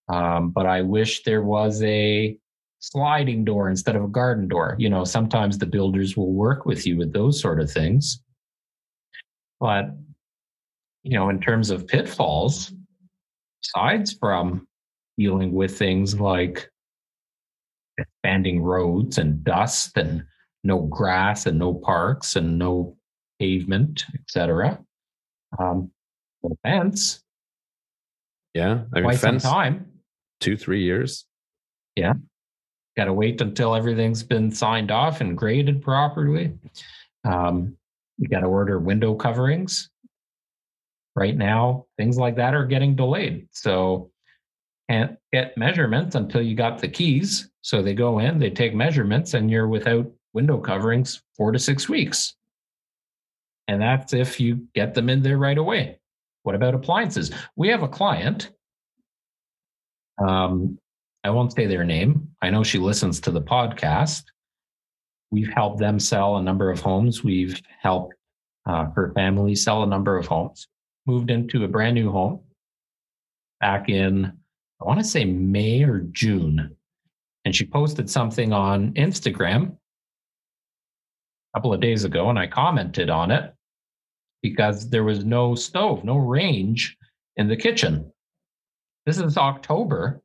Um, 0.08 0.52
but 0.52 0.66
I 0.66 0.82
wish 0.82 1.24
there 1.24 1.44
was 1.44 1.82
a 1.84 2.38
sliding 2.80 3.44
door 3.44 3.70
instead 3.70 3.96
of 3.96 4.04
a 4.04 4.10
garden 4.10 4.48
door. 4.48 4.76
You 4.78 4.90
know, 4.90 5.04
sometimes 5.04 5.58
the 5.58 5.66
builders 5.66 6.16
will 6.16 6.34
work 6.34 6.66
with 6.66 6.86
you 6.86 6.98
with 6.98 7.12
those 7.12 7.42
sort 7.42 7.60
of 7.60 7.72
things. 7.72 8.22
But, 9.60 9.86
you 11.04 11.18
know, 11.18 11.30
in 11.30 11.40
terms 11.40 11.70
of 11.70 11.88
pitfalls, 11.88 12.74
aside 13.66 14.08
from 14.20 14.68
dealing 15.18 15.54
with 15.54 15.78
things 15.78 16.20
like 16.20 16.70
expanding 18.24 18.62
roads 18.62 19.18
and 19.18 19.44
dust 19.44 19.98
and 19.98 20.24
no 20.64 20.80
grass 20.84 21.46
and 21.46 21.60
no 21.60 21.74
parks 21.74 22.38
and 22.38 22.58
no 22.58 22.96
pavement, 23.40 24.06
etc. 24.16 24.80
Um, 25.60 25.92
no 26.42 26.56
fence. 26.64 27.22
Yeah, 28.54 28.84
I 28.94 28.96
mean, 28.96 29.04
Quite 29.04 29.20
some 29.20 29.32
fence 29.32 29.44
time. 29.44 29.88
two, 30.40 30.56
three 30.56 30.84
years. 30.84 31.26
Yeah, 31.98 32.14
got 32.96 33.06
to 33.06 33.14
wait 33.14 33.42
until 33.42 33.76
everything's 33.76 34.24
been 34.24 34.52
signed 34.52 34.90
off 34.90 35.20
and 35.20 35.38
graded 35.38 35.82
properly. 35.82 36.54
Um, 37.26 37.76
you 38.18 38.30
got 38.30 38.40
to 38.42 38.48
order 38.48 38.80
window 38.80 39.16
coverings. 39.16 39.90
Right 41.16 41.36
now, 41.36 41.86
things 41.98 42.18
like 42.18 42.38
that 42.38 42.56
are 42.56 42.66
getting 42.66 42.96
delayed. 42.96 43.48
So 43.52 44.10
can't 44.90 45.18
get 45.32 45.58
measurements 45.58 46.16
until 46.16 46.42
you 46.42 46.56
got 46.56 46.80
the 46.80 46.88
keys. 46.88 47.50
So 47.62 47.82
they 47.82 47.94
go 47.94 48.20
in, 48.20 48.40
they 48.40 48.50
take 48.50 48.74
measurements, 48.74 49.34
and 49.34 49.50
you're 49.50 49.68
without 49.68 50.12
window 50.34 50.58
coverings 50.58 51.22
four 51.36 51.52
to 51.52 51.60
six 51.60 51.88
weeks. 51.88 52.36
And 53.68 53.82
that's 53.82 54.14
if 54.14 54.40
you 54.40 54.68
get 54.76 54.94
them 54.94 55.10
in 55.10 55.22
there 55.22 55.38
right 55.38 55.58
away. 55.58 56.00
What 56.44 56.56
about 56.56 56.76
appliances? 56.76 57.32
We 57.56 57.70
have 57.70 57.84
a 57.84 57.88
client. 57.88 58.52
Um, 60.22 60.78
I 61.24 61.30
won't 61.30 61.54
say 61.54 61.66
their 61.66 61.86
name. 61.86 62.30
I 62.42 62.50
know 62.50 62.64
she 62.64 62.80
listens 62.80 63.22
to 63.22 63.32
the 63.32 63.42
podcast. 63.42 64.24
We've 65.32 65.52
helped 65.54 65.80
them 65.80 66.00
sell 66.00 66.38
a 66.38 66.44
number 66.44 66.70
of 66.70 66.82
homes. 66.82 67.24
We've 67.24 67.60
helped 67.82 68.14
uh, 68.66 68.88
her 68.96 69.14
family 69.16 69.56
sell 69.56 69.84
a 69.84 69.88
number 69.88 70.18
of 70.18 70.28
homes. 70.28 70.68
Moved 71.06 71.32
into 71.32 71.64
a 71.64 71.68
brand 71.68 71.96
new 71.96 72.12
home 72.12 72.42
back 73.60 73.90
in, 73.90 74.38
I 74.84 74.86
want 74.86 75.00
to 75.00 75.06
say 75.06 75.24
May 75.24 75.84
or 75.84 76.00
June. 76.12 76.76
And 77.46 77.56
she 77.56 77.66
posted 77.66 78.10
something 78.10 78.52
on 78.52 78.94
Instagram 78.94 79.72
a 81.54 81.58
couple 81.58 81.74
of 81.74 81.80
days 81.80 82.04
ago, 82.04 82.30
and 82.30 82.38
I 82.38 82.48
commented 82.48 83.10
on 83.10 83.32
it 83.32 83.54
because 84.42 84.90
there 84.90 85.04
was 85.04 85.24
no 85.24 85.56
stove, 85.56 86.04
no 86.04 86.18
range 86.18 86.98
in 87.38 87.48
the 87.48 87.56
kitchen. 87.56 88.12
This 89.06 89.20
is 89.20 89.38
October. 89.38 90.22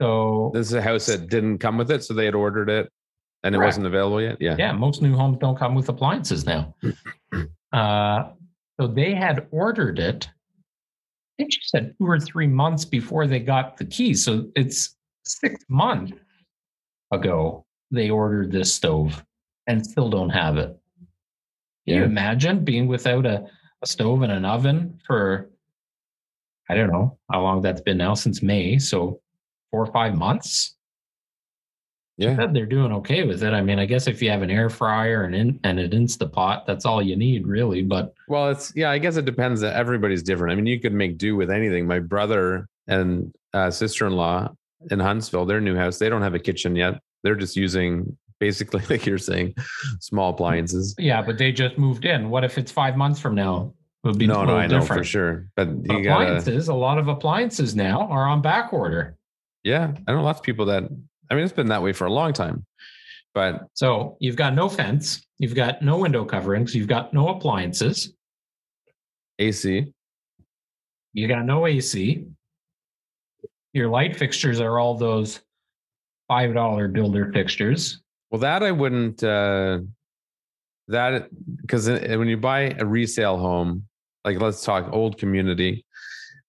So 0.00 0.50
This 0.52 0.66
is 0.66 0.74
a 0.74 0.82
house 0.82 1.06
that 1.06 1.28
didn't 1.28 1.58
come 1.58 1.78
with 1.78 1.90
it, 1.90 2.04
so 2.04 2.12
they 2.14 2.26
had 2.26 2.34
ordered 2.34 2.68
it, 2.68 2.90
and 3.42 3.54
it 3.54 3.58
Correct. 3.58 3.68
wasn't 3.68 3.86
available 3.86 4.20
yet. 4.20 4.36
Yeah. 4.40 4.56
yeah, 4.58 4.72
most 4.72 5.00
new 5.00 5.14
homes 5.14 5.38
don't 5.40 5.58
come 5.58 5.74
with 5.74 5.88
appliances 5.88 6.44
now. 6.44 6.74
uh, 7.72 8.30
so 8.78 8.86
they 8.86 9.14
had 9.14 9.46
ordered 9.50 9.98
it. 9.98 10.28
I 11.38 11.42
think 11.42 11.52
she 11.52 11.60
said 11.64 11.94
two 11.98 12.06
or 12.06 12.18
three 12.18 12.46
months 12.46 12.86
before 12.86 13.26
they 13.26 13.40
got 13.40 13.76
the 13.76 13.84
keys. 13.84 14.24
So 14.24 14.48
it's 14.56 14.96
six 15.24 15.62
months 15.68 16.12
ago 17.12 17.66
they 17.90 18.08
ordered 18.08 18.50
this 18.50 18.72
stove 18.72 19.22
and 19.66 19.84
still 19.84 20.08
don't 20.08 20.30
have 20.30 20.56
it. 20.56 20.74
Can 21.86 21.96
you 21.96 22.04
imagine 22.04 22.64
being 22.64 22.86
without 22.86 23.26
a, 23.26 23.46
a 23.82 23.86
stove 23.86 24.22
and 24.22 24.32
an 24.32 24.44
oven 24.46 24.98
for, 25.06 25.50
I 26.70 26.74
don't 26.74 26.90
know 26.90 27.18
how 27.30 27.42
long 27.42 27.60
that's 27.60 27.82
been 27.82 27.98
now 27.98 28.14
since 28.14 28.42
May. 28.42 28.78
So 28.78 29.20
four 29.70 29.82
or 29.82 29.92
five 29.92 30.14
months 30.14 30.75
Yeah. 32.18 32.46
they're 32.46 32.64
doing 32.66 32.92
okay 32.92 33.24
with 33.24 33.42
it. 33.42 33.52
I 33.52 33.60
mean, 33.60 33.78
I 33.78 33.84
guess 33.84 34.06
if 34.06 34.22
you 34.22 34.30
have 34.30 34.42
an 34.42 34.50
air 34.50 34.70
fryer 34.70 35.24
and 35.24 35.34
in, 35.34 35.60
and 35.64 35.78
an 35.78 35.90
Instapot, 35.90 36.64
that's 36.66 36.86
all 36.86 37.02
you 37.02 37.14
need, 37.16 37.46
really. 37.46 37.82
But 37.82 38.14
Well, 38.28 38.50
it's 38.50 38.72
yeah. 38.74 38.90
I 38.90 38.98
guess 38.98 39.16
it 39.16 39.26
depends. 39.26 39.60
That 39.60 39.76
everybody's 39.76 40.22
different. 40.22 40.52
I 40.52 40.56
mean, 40.56 40.66
you 40.66 40.80
could 40.80 40.94
make 40.94 41.18
do 41.18 41.36
with 41.36 41.50
anything. 41.50 41.86
My 41.86 41.98
brother 41.98 42.68
and 42.86 43.34
uh, 43.52 43.70
sister-in-law 43.70 44.54
in 44.90 45.00
Huntsville, 45.00 45.44
their 45.44 45.60
new 45.60 45.76
house, 45.76 45.98
they 45.98 46.08
don't 46.08 46.22
have 46.22 46.34
a 46.34 46.38
kitchen 46.38 46.74
yet. 46.76 47.00
They're 47.22 47.34
just 47.34 47.56
using 47.56 48.16
basically, 48.38 48.82
like 48.90 49.04
you're 49.06 49.18
saying, 49.18 49.54
small 50.00 50.30
appliances. 50.30 50.94
yeah, 50.98 51.20
but 51.22 51.38
they 51.38 51.52
just 51.52 51.76
moved 51.78 52.04
in. 52.04 52.30
What 52.30 52.44
if 52.44 52.56
it's 52.58 52.70
five 52.72 52.96
months 52.96 53.20
from 53.20 53.34
now? 53.34 53.74
It 54.04 54.08
would 54.08 54.18
be 54.18 54.26
No, 54.26 54.44
no, 54.44 54.56
I 54.56 54.66
know 54.68 54.82
for 54.82 55.02
sure. 55.02 55.48
But 55.56 55.86
But 55.86 55.98
you 55.98 56.04
gotta, 56.04 56.24
appliances, 56.24 56.68
a 56.68 56.74
lot 56.74 56.98
of 56.98 57.08
appliances 57.08 57.74
now 57.74 58.06
are 58.08 58.26
on 58.26 58.40
back 58.40 58.72
order. 58.72 59.16
yeah. 59.64 59.92
I 60.06 60.12
know 60.12 60.22
lots 60.22 60.38
of 60.40 60.44
people 60.44 60.66
that. 60.66 60.84
I 61.30 61.34
mean, 61.34 61.44
it's 61.44 61.52
been 61.52 61.68
that 61.68 61.82
way 61.82 61.92
for 61.92 62.06
a 62.06 62.12
long 62.12 62.32
time. 62.32 62.64
But 63.34 63.66
So 63.74 64.16
you've 64.20 64.36
got 64.36 64.54
no 64.54 64.68
fence, 64.68 65.26
you've 65.38 65.54
got 65.54 65.82
no 65.82 65.98
window 65.98 66.24
coverings, 66.24 66.74
you've 66.74 66.88
got 66.88 67.12
no 67.12 67.28
appliances, 67.28 68.14
AC, 69.38 69.92
you 71.12 71.28
got 71.28 71.44
no 71.44 71.66
AC. 71.66 72.26
Your 73.72 73.88
light 73.88 74.16
fixtures 74.16 74.60
are 74.60 74.78
all 74.78 74.96
those 74.96 75.40
five 76.28 76.54
dollar 76.54 76.88
builder 76.88 77.30
fixtures. 77.32 78.00
Well, 78.30 78.40
that 78.40 78.62
I 78.62 78.72
wouldn't. 78.72 79.22
uh 79.22 79.80
That 80.88 81.28
because 81.60 81.88
when 81.88 82.28
you 82.28 82.36
buy 82.36 82.74
a 82.78 82.86
resale 82.86 83.38
home, 83.38 83.84
like 84.24 84.40
let's 84.40 84.64
talk 84.64 84.92
old 84.92 85.18
community, 85.18 85.84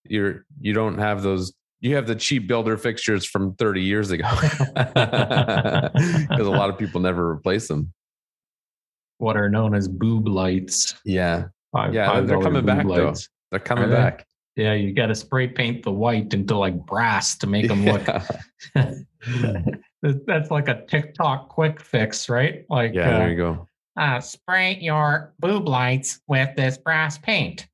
you're 0.06 0.46
you 0.62 0.74
don't 0.74 0.98
have 1.00 1.22
those. 1.22 1.54
You 1.80 1.96
have 1.96 2.08
the 2.08 2.16
cheap 2.16 2.48
builder 2.48 2.76
fixtures 2.78 3.24
from 3.26 3.54
30 3.56 3.82
years 3.82 4.10
ago, 4.12 4.28
because 4.42 6.48
a 6.48 6.50
lot 6.50 6.70
of 6.72 6.78
people 6.78 7.00
never 7.02 7.30
replace 7.30 7.68
them. 7.68 7.94
What 9.20 9.38
are 9.38 9.48
known 9.50 9.76
as 9.76 9.88
boob 9.88 10.28
lights. 10.28 10.96
Yeah, 11.06 11.46
Five, 11.72 11.94
Yeah, 11.94 12.08
five 12.12 12.28
they're 12.28 12.42
coming 12.42 12.66
back, 12.66 12.88
though. 12.88 13.14
they're 13.52 13.60
coming 13.60 13.86
Are 13.86 13.90
they? 13.90 13.96
back. 13.96 14.26
Yeah, 14.56 14.74
you 14.74 14.92
got 14.94 15.08
to 15.08 15.16
spray 15.16 15.48
paint 15.48 15.84
the 15.84 15.92
white 15.92 16.34
into 16.34 16.58
like 16.58 16.84
brass 16.86 17.38
to 17.38 17.48
make 17.48 17.68
them 17.68 17.86
look. 17.86 18.04
That's 20.02 20.52
like 20.52 20.68
a 20.68 20.84
TikTok 20.88 21.50
quick 21.50 21.82
fix, 21.82 22.30
right? 22.30 22.66
Like, 22.70 22.94
yeah 22.94 23.16
uh, 23.16 23.20
there 23.20 23.30
you 23.30 23.38
go. 23.38 23.68
uh, 23.98 24.20
spray 24.20 24.78
your 24.82 25.34
boob 25.40 25.68
lights 25.68 26.20
with 26.28 26.56
this 26.56 26.78
brass 26.78 27.18
paint. 27.20 27.68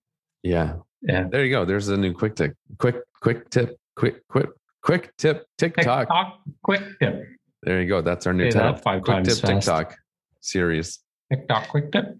Yeah, 0.43 0.75
Yeah. 1.01 1.27
there 1.29 1.43
you 1.45 1.51
go. 1.51 1.65
There's 1.65 1.87
a 1.89 1.97
new 1.97 2.13
quick 2.13 2.35
tip, 2.35 2.53
quick 2.79 2.97
quick 3.21 3.49
tip, 3.49 3.77
quick 3.95 4.27
quick 4.27 4.49
quick 4.81 5.15
tip 5.17 5.45
TikTok. 5.57 6.07
TikTok 6.07 6.39
quick 6.63 6.81
tip. 6.99 7.23
There 7.63 7.81
you 7.81 7.87
go. 7.87 8.01
That's 8.01 8.27
our 8.27 8.33
new 8.33 8.51
Say 8.51 8.59
five 8.59 9.01
Quick 9.01 9.05
times 9.05 9.27
tip 9.27 9.37
fast. 9.37 9.65
TikTok 9.67 9.95
series. 10.41 10.99
TikTok 11.31 11.69
quick 11.69 11.91
tip. 11.91 12.17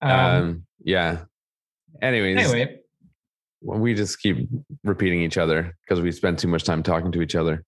Um, 0.00 0.10
Um, 0.10 0.66
yeah. 0.84 1.24
Anyways, 2.02 2.38
anyway, 2.38 2.78
we 3.62 3.94
just 3.94 4.20
keep 4.20 4.48
repeating 4.84 5.22
each 5.22 5.38
other 5.38 5.76
because 5.82 6.00
we 6.02 6.12
spend 6.12 6.38
too 6.38 6.48
much 6.48 6.64
time 6.64 6.82
talking 6.82 7.10
to 7.12 7.22
each 7.22 7.34
other. 7.34 7.64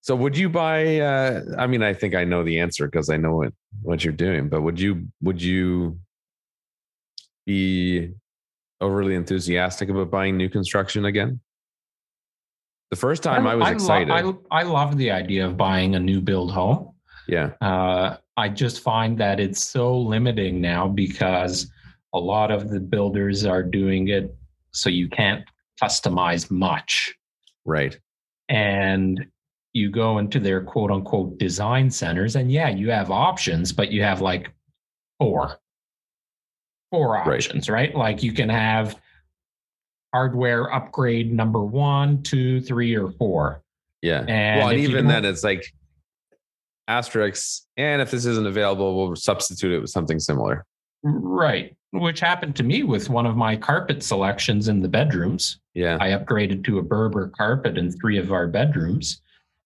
So 0.00 0.16
would 0.16 0.36
you 0.36 0.48
buy 0.48 0.98
uh 1.00 1.42
I 1.58 1.66
mean 1.66 1.82
I 1.82 1.92
think 1.92 2.14
I 2.14 2.24
know 2.24 2.42
the 2.42 2.58
answer 2.60 2.86
because 2.86 3.10
I 3.10 3.16
know 3.16 3.36
what 3.36 3.52
what 3.82 4.02
you're 4.02 4.12
doing, 4.14 4.48
but 4.48 4.62
would 4.62 4.80
you 4.80 5.08
would 5.22 5.40
you 5.40 6.00
be 7.46 8.14
overly 8.80 9.14
enthusiastic 9.14 9.88
about 9.88 10.10
buying 10.10 10.36
new 10.36 10.48
construction 10.48 11.04
again? 11.04 11.40
The 12.90 12.96
first 12.96 13.22
time 13.22 13.46
I, 13.46 13.54
was 13.54 13.66
lo- 13.66 13.72
excited. 13.72 14.10
I, 14.10 14.32
I 14.50 14.62
love 14.64 14.96
the 14.96 15.10
idea 15.10 15.46
of 15.46 15.56
buying 15.56 15.94
a 15.94 16.00
new 16.00 16.20
build 16.20 16.52
home. 16.52 16.92
yeah. 17.28 17.52
Uh, 17.60 18.16
I 18.36 18.48
just 18.48 18.80
find 18.80 19.18
that 19.18 19.38
it's 19.38 19.62
so 19.62 19.96
limiting 19.96 20.60
now 20.62 20.88
because 20.88 21.70
a 22.14 22.18
lot 22.18 22.50
of 22.50 22.70
the 22.70 22.80
builders 22.80 23.44
are 23.44 23.62
doing 23.62 24.08
it 24.08 24.34
so 24.72 24.88
you 24.88 25.08
can't 25.08 25.44
customize 25.82 26.50
much. 26.50 27.14
Right. 27.64 27.98
And 28.48 29.26
you 29.72 29.90
go 29.90 30.18
into 30.18 30.40
their 30.40 30.62
quote 30.64 30.90
unquote 30.90 31.38
design 31.38 31.90
centers, 31.90 32.34
and 32.34 32.50
yeah, 32.50 32.70
you 32.70 32.90
have 32.90 33.10
options, 33.10 33.72
but 33.72 33.92
you 33.92 34.02
have 34.02 34.20
like 34.20 34.52
four, 35.18 35.59
four 36.90 37.12
Right. 37.12 37.26
options, 37.26 37.68
right? 37.68 37.94
Like 37.94 38.22
you 38.22 38.32
can 38.32 38.48
have 38.48 38.98
hardware 40.12 40.72
upgrade 40.72 41.32
number 41.32 41.62
one, 41.64 42.22
two, 42.22 42.60
three, 42.60 42.96
or 42.96 43.10
four. 43.12 43.62
Yeah. 44.02 44.24
And 44.26 44.60
well, 44.60 44.68
and 44.70 44.80
even 44.80 45.06
then, 45.06 45.24
it's 45.24 45.44
like 45.44 45.72
asterisks. 46.88 47.66
And 47.76 48.02
if 48.02 48.10
this 48.10 48.24
isn't 48.26 48.46
available, 48.46 48.96
we'll 48.96 49.16
substitute 49.16 49.72
it 49.72 49.80
with 49.80 49.90
something 49.90 50.18
similar. 50.18 50.64
Right. 51.02 51.76
which 51.92 52.20
happened 52.20 52.54
to 52.54 52.62
me 52.62 52.84
with 52.84 53.08
one 53.10 53.26
of 53.26 53.36
my 53.36 53.56
carpet 53.56 54.02
selections 54.04 54.68
in 54.68 54.80
the 54.80 54.88
bedrooms. 54.88 55.58
Yeah. 55.74 55.96
I 56.00 56.10
upgraded 56.10 56.62
to 56.66 56.78
a 56.78 56.82
Berber 56.82 57.32
carpet 57.36 57.76
in 57.78 57.90
three 57.90 58.16
of 58.16 58.30
our 58.30 58.46
bedrooms, 58.46 59.22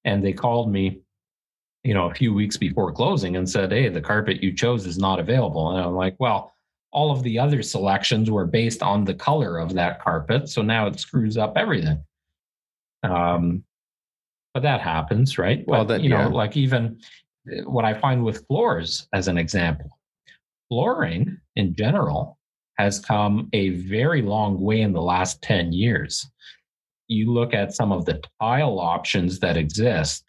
and 0.07 0.25
they 0.25 0.33
called 0.33 0.73
me, 0.73 1.01
you 1.83 1.93
know, 1.93 2.09
a 2.11 2.15
few 2.15 2.33
weeks 2.33 2.57
before 2.57 2.93
closing 2.93 3.37
and 3.37 3.47
said, 3.49 3.73
"Hey, 3.73 3.91
the 3.91 4.01
carpet 4.01 4.43
you 4.43 4.55
chose 4.55 4.87
is 4.87 4.97
not 4.97 5.21
available." 5.21 5.71
And 5.73 5.81
I'm 5.85 5.95
like, 5.95 6.17
"Well." 6.19 6.54
All 6.95 7.11
of 7.11 7.23
the 7.25 7.39
other 7.39 7.61
selections 7.63 8.31
were 8.31 8.47
based 8.47 8.83
on 8.83 9.05
the 9.05 9.15
color 9.15 9.59
of 9.59 9.75
that 9.75 10.01
carpet, 10.01 10.49
so 10.49 10.63
now 10.63 10.87
it 10.87 10.99
screws 11.01 11.37
up 11.37 11.55
everything. 11.57 12.03
Um, 13.03 13.65
but 14.55 14.63
that 14.63 14.81
happens, 14.81 15.37
right? 15.37 15.65
Well, 15.67 15.85
But, 15.85 15.95
that- 15.95 16.03
you 16.03 16.09
know, 16.09 16.21
yeah. 16.21 16.27
like 16.29 16.57
even 16.57 17.01
uh, 17.51 17.69
what 17.69 17.85
I 17.85 17.95
find 17.95 18.25
with 18.25 18.47
floors, 18.47 19.09
as 19.13 19.27
an 19.29 19.37
example, 19.37 19.99
flooring 20.69 21.39
in 21.57 21.75
general 21.75 22.39
has 22.79 22.99
come 23.01 23.49
a 23.53 23.71
very 23.71 24.23
long 24.23 24.61
way 24.61 24.81
in 24.81 24.93
the 24.93 25.03
last 25.03 25.43
10 25.43 25.73
years. 25.73 26.27
You 27.09 27.33
look 27.33 27.55
at 27.55 27.75
some 27.75 27.93
of 27.93 28.05
the 28.05 28.23
tile 28.41 28.79
options 28.81 29.41
that 29.41 29.57
exist 29.57 30.25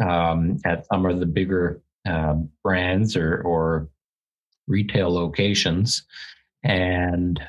um, 0.00 0.58
at 0.64 0.86
some 0.86 1.04
of 1.06 1.18
the 1.18 1.26
bigger 1.26 1.80
um, 2.06 2.50
brands 2.62 3.16
or, 3.16 3.42
or 3.42 3.88
retail 4.68 5.12
locations, 5.12 6.04
and 6.62 7.40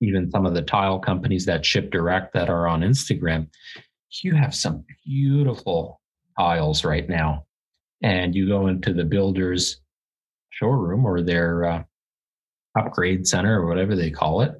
even 0.00 0.30
some 0.30 0.46
of 0.46 0.54
the 0.54 0.62
tile 0.62 0.98
companies 0.98 1.44
that 1.46 1.64
ship 1.64 1.90
direct 1.90 2.32
that 2.34 2.48
are 2.48 2.66
on 2.66 2.80
Instagram. 2.80 3.48
You 4.22 4.34
have 4.34 4.54
some 4.54 4.84
beautiful 5.04 6.00
tiles 6.38 6.84
right 6.84 7.08
now. 7.08 7.46
And 8.02 8.34
you 8.34 8.46
go 8.46 8.66
into 8.66 8.92
the 8.92 9.04
builder's 9.04 9.80
showroom 10.50 11.04
or 11.04 11.22
their 11.22 11.64
uh, 11.64 11.82
upgrade 12.78 13.26
center 13.26 13.60
or 13.60 13.66
whatever 13.66 13.96
they 13.96 14.10
call 14.10 14.42
it. 14.42 14.56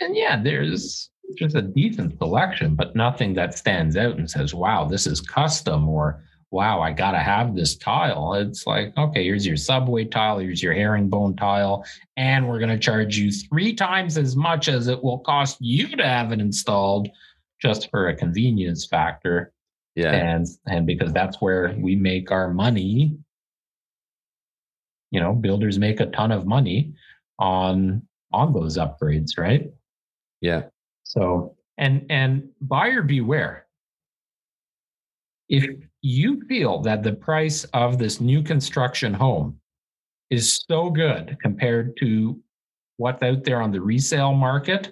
And 0.00 0.16
yeah, 0.16 0.40
there's 0.40 1.10
just 1.36 1.54
a 1.56 1.62
decent 1.62 2.18
selection, 2.18 2.74
but 2.74 2.96
nothing 2.96 3.34
that 3.34 3.56
stands 3.56 3.96
out 3.96 4.16
and 4.16 4.30
says, 4.30 4.54
wow, 4.54 4.86
this 4.86 5.06
is 5.06 5.20
custom 5.20 5.88
or 5.88 6.22
wow, 6.50 6.80
I 6.80 6.92
got 6.92 7.12
to 7.12 7.18
have 7.18 7.54
this 7.54 7.76
tile. 7.76 8.34
It's 8.34 8.66
like, 8.66 8.92
okay, 8.98 9.24
here's 9.24 9.46
your 9.46 9.56
subway 9.56 10.04
tile, 10.04 10.38
here's 10.38 10.62
your 10.62 10.72
herringbone 10.74 11.36
tile, 11.36 11.84
and 12.16 12.48
we're 12.48 12.58
going 12.58 12.70
to 12.70 12.78
charge 12.78 13.16
you 13.16 13.30
three 13.30 13.72
times 13.72 14.18
as 14.18 14.34
much 14.36 14.68
as 14.68 14.88
it 14.88 15.02
will 15.02 15.20
cost 15.20 15.58
you 15.60 15.96
to 15.96 16.04
have 16.06 16.32
it 16.32 16.40
installed 16.40 17.08
just 17.62 17.88
for 17.90 18.08
a 18.08 18.16
convenience 18.16 18.86
factor 18.86 19.52
Yeah. 19.94 20.12
and 20.12 20.46
and 20.66 20.86
because 20.86 21.12
that's 21.12 21.40
where 21.40 21.76
we 21.78 21.94
make 21.94 22.30
our 22.32 22.52
money 22.52 23.16
you 25.10 25.20
know 25.20 25.34
builders 25.34 25.78
make 25.78 26.00
a 26.00 26.06
ton 26.06 26.32
of 26.32 26.46
money 26.46 26.94
on 27.38 28.02
on 28.32 28.52
those 28.54 28.78
upgrades 28.78 29.36
right 29.38 29.70
Yeah. 30.40 30.62
so 31.04 31.56
and 31.76 32.06
and 32.08 32.48
buyer 32.62 33.02
beware 33.02 33.66
if 35.48 35.64
you 36.02 36.42
feel 36.48 36.80
that 36.82 37.02
the 37.02 37.12
price 37.12 37.64
of 37.74 37.98
this 37.98 38.20
new 38.20 38.42
construction 38.42 39.12
home 39.12 39.58
is 40.30 40.62
so 40.68 40.88
good 40.90 41.36
compared 41.42 41.96
to 41.98 42.40
what's 42.96 43.22
out 43.22 43.44
there 43.44 43.60
on 43.60 43.70
the 43.72 43.80
resale 43.80 44.32
market 44.34 44.90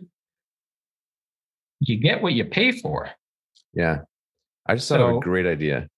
you 1.80 1.96
get 1.96 2.20
what 2.22 2.32
you 2.34 2.44
pay 2.44 2.72
for 2.72 3.08
Yeah. 3.74 4.00
I 4.66 4.74
just 4.74 4.88
thought 4.88 5.00
of 5.00 5.10
So- 5.10 5.18
a 5.18 5.20
great 5.20 5.46
idea. 5.46 5.88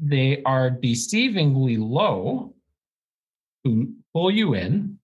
they 0.00 0.42
are 0.44 0.70
deceivingly 0.70 1.78
low 1.78 2.54
to 3.64 3.94
pull 4.12 4.30
you 4.30 4.54
in, 4.54 4.98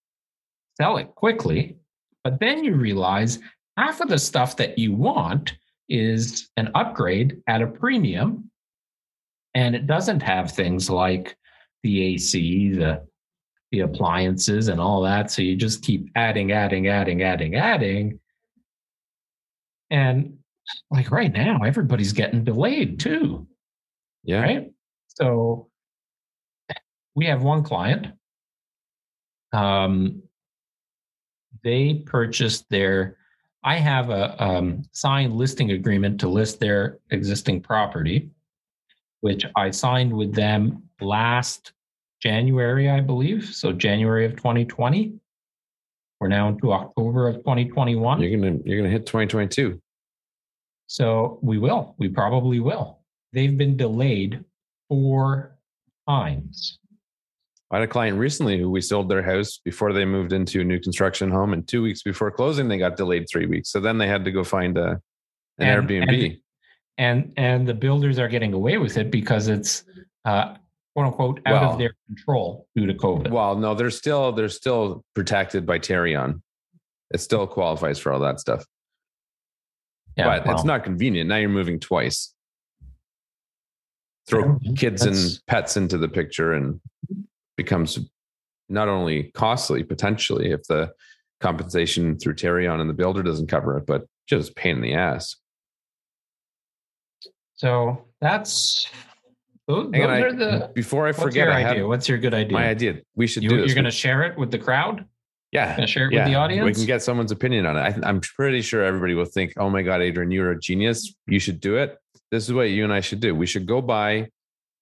sell 0.81 0.97
it 0.99 1.15
quickly, 1.15 1.79
but 2.25 2.41
then 2.41 2.65
you 2.65 2.75
realize 2.75 3.39
half 3.77 4.01
of 4.01 4.09
the 4.09 4.19
stuff 4.19 4.57
that 4.57 4.79
you 4.79 4.93
want 4.95 5.57
is 5.89 6.51
an 6.57 6.71
upgrade 6.75 7.41
at 7.47 7.63
a 7.63 7.67
premium, 7.67 8.50
and 9.55 9.75
it 9.75 9.87
doesn't 9.87 10.21
have 10.21 10.53
things 10.53 10.89
like 10.91 11.37
the 11.83 12.15
AC, 12.15 12.71
the 12.75 13.07
the 13.73 13.81
appliances, 13.81 14.69
and 14.69 14.81
all 14.81 15.03
that. 15.03 15.31
So 15.31 15.43
you 15.43 15.55
just 15.57 15.83
keep 15.85 16.11
adding, 16.17 16.51
adding, 16.53 16.89
adding, 16.89 17.23
adding, 17.23 17.55
adding, 17.55 18.19
and 19.91 20.39
like 20.91 21.11
right 21.11 21.33
now, 21.33 21.61
everybody's 21.65 22.13
getting 22.13 22.45
delayed 22.45 23.01
too 23.01 23.47
Yeah. 24.25 24.41
right? 24.41 24.71
So 25.09 25.69
we 27.15 27.27
have 27.27 27.43
one 27.43 27.63
client. 27.65 28.09
Um, 29.53 30.23
they 31.65 31.95
purchased 32.07 32.69
their. 32.71 33.17
I 33.63 33.77
have 33.77 34.11
a 34.11 34.43
um, 34.43 34.83
signed 34.93 35.35
listing 35.35 35.73
agreement 35.73 36.21
to 36.21 36.29
list 36.29 36.61
their 36.61 36.99
existing 37.11 37.61
property, 37.63 38.31
which 39.21 39.45
I 39.57 39.71
signed 39.71 40.13
with 40.13 40.35
them 40.35 40.83
last 41.01 41.73
January, 42.23 42.89
I 42.91 43.01
believe. 43.01 43.45
So 43.55 43.73
January 43.73 44.25
of 44.27 44.37
2020. 44.37 45.15
We're 46.21 46.29
now 46.29 46.49
into 46.49 46.73
October 46.73 47.29
of 47.29 47.37
2021. 47.37 48.21
You're 48.21 48.39
gonna 48.39 48.59
you're 48.65 48.79
gonna 48.79 48.91
hit 48.91 49.07
2022. 49.07 49.81
So 50.87 51.39
we 51.43 51.59
will. 51.59 51.95
We 51.99 52.09
probably 52.09 52.61
will. 52.61 52.99
They've 53.33 53.57
been 53.57 53.77
delayed 53.77 54.45
four 54.89 55.57
times. 56.09 56.79
I 57.71 57.77
had 57.77 57.85
a 57.85 57.87
client 57.87 58.19
recently 58.19 58.59
who 58.59 58.69
we 58.69 58.81
sold 58.81 59.09
their 59.09 59.23
house 59.23 59.61
before 59.65 59.93
they 59.93 60.05
moved 60.05 60.33
into 60.33 60.61
a 60.61 60.65
new 60.65 60.81
construction 60.81 61.31
home, 61.31 61.53
and 61.53 61.67
two 61.67 61.83
weeks 61.83 62.03
before 62.03 62.31
closing, 62.33 62.67
they 62.67 62.79
got 62.79 62.97
delayed 62.97 63.27
three 63.31 63.47
weeks. 63.47 63.71
So 63.71 63.79
then 63.81 63.97
they 63.97 64.09
had 64.09 64.25
to 64.25 64.33
go 64.33 64.43
find 64.45 64.77
a 64.77 65.01
an 65.59 65.69
And- 65.69 65.89
Airbnb. 65.89 66.27
and 66.27 66.39
and 67.01 67.33
and 67.39 67.67
the 67.67 67.73
builders 67.75 68.19
are 68.19 68.29
getting 68.29 68.53
away 68.53 68.77
with 68.77 68.99
it 68.99 69.11
because 69.11 69.49
it's 69.49 69.85
uh, 70.27 70.55
quote 70.95 71.07
unquote 71.07 71.41
out 71.47 71.63
Well- 71.63 71.73
of 71.73 71.79
their 71.79 71.95
control 72.07 72.69
due 72.77 72.87
to 72.87 72.95
COVID. 72.95 73.31
well, 73.31 73.57
no, 73.57 73.75
they're 73.75 73.91
still 73.91 74.33
they're 74.33 74.51
still 74.51 75.03
protected 75.15 75.65
by 75.67 75.79
Tarion. 75.79 76.43
It 77.13 77.21
still 77.21 77.47
qualifies 77.47 77.99
for 77.99 78.13
all 78.13 78.21
that 78.21 78.39
stuff, 78.39 78.65
yeah, 80.17 80.27
but 80.29 80.47
well, 80.47 80.55
it's 80.55 80.65
not 80.65 80.85
convenient. 80.85 81.29
Now 81.29 81.37
you're 81.37 81.49
moving 81.49 81.81
twice. 81.81 82.35
Throw 84.29 84.59
Yeah, 84.61 84.73
kids 84.77 85.03
that's- 85.03 85.35
and 85.35 85.47
pets 85.47 85.77
into 85.77 85.97
the 85.99 86.09
picture, 86.09 86.53
and 86.53 86.81
becomes 87.57 87.99
not 88.69 88.89
only 88.89 89.25
costly 89.33 89.83
potentially 89.83 90.53
if 90.53 90.63
the 90.69 90.93
compensation 91.41 92.19
through 92.19 92.35
Tarion 92.35 92.81
and 92.81 92.89
the 92.89 92.95
builder 92.95 93.23
doesn't 93.23 93.49
cover 93.49 93.79
it, 93.79 93.87
but 93.87 94.07
just 94.29 94.55
pain 94.55 94.77
in 94.77 94.83
the 94.83 94.93
ass. 94.95 95.35
So 97.61 98.07
that's 98.23 98.89
those, 99.69 99.91
I- 99.93 99.99
are 100.23 100.33
the. 100.33 100.71
before 100.75 101.05
I 101.05 101.11
What's 101.11 101.21
forget, 101.21 101.45
your 101.45 101.53
I 101.53 101.57
idea? 101.65 101.81
have 101.81 101.89
What's 101.89 102.09
your 102.09 102.17
good 102.17 102.33
idea? 102.33 102.55
my 102.57 102.67
idea. 102.67 103.01
We 103.17 103.27
should 103.27 103.43
you, 103.43 103.51
do 103.51 103.57
you're 103.57 103.75
going 103.75 103.85
to 103.85 103.91
share 103.91 104.23
it 104.23 104.39
with 104.39 104.51
the 104.51 104.57
crowd. 104.59 105.05
yeah, 105.53 105.77
Going 105.77 105.87
to 105.87 105.93
share 105.93 106.07
it 106.07 106.15
yeah. 106.15 106.25
with 106.25 106.33
the 106.33 106.37
audience. 106.37 106.65
We 106.65 106.73
can 106.73 106.87
get 106.87 107.03
someone's 107.03 107.33
opinion 107.33 107.67
on 107.67 107.77
it. 107.77 107.81
I, 107.81 108.09
I'm 108.09 108.23
pretty 108.23 108.63
sure 108.63 108.83
everybody 108.83 109.13
will 109.13 109.27
think, 109.27 109.53
"Oh 109.59 109.69
my 109.69 109.83
God, 109.83 110.01
Adrian, 110.01 110.31
you're 110.31 110.53
a 110.53 110.59
genius. 110.59 111.15
You 111.27 111.39
should 111.39 111.61
do 111.61 111.77
it." 111.77 111.99
This 112.31 112.45
is 112.49 112.55
what 112.55 112.71
you 112.71 112.83
and 112.83 112.95
I 112.95 113.01
should 113.01 113.21
do. 113.21 113.35
We 113.35 113.45
should 113.47 113.67
go 113.67 113.83
buy 113.83 114.29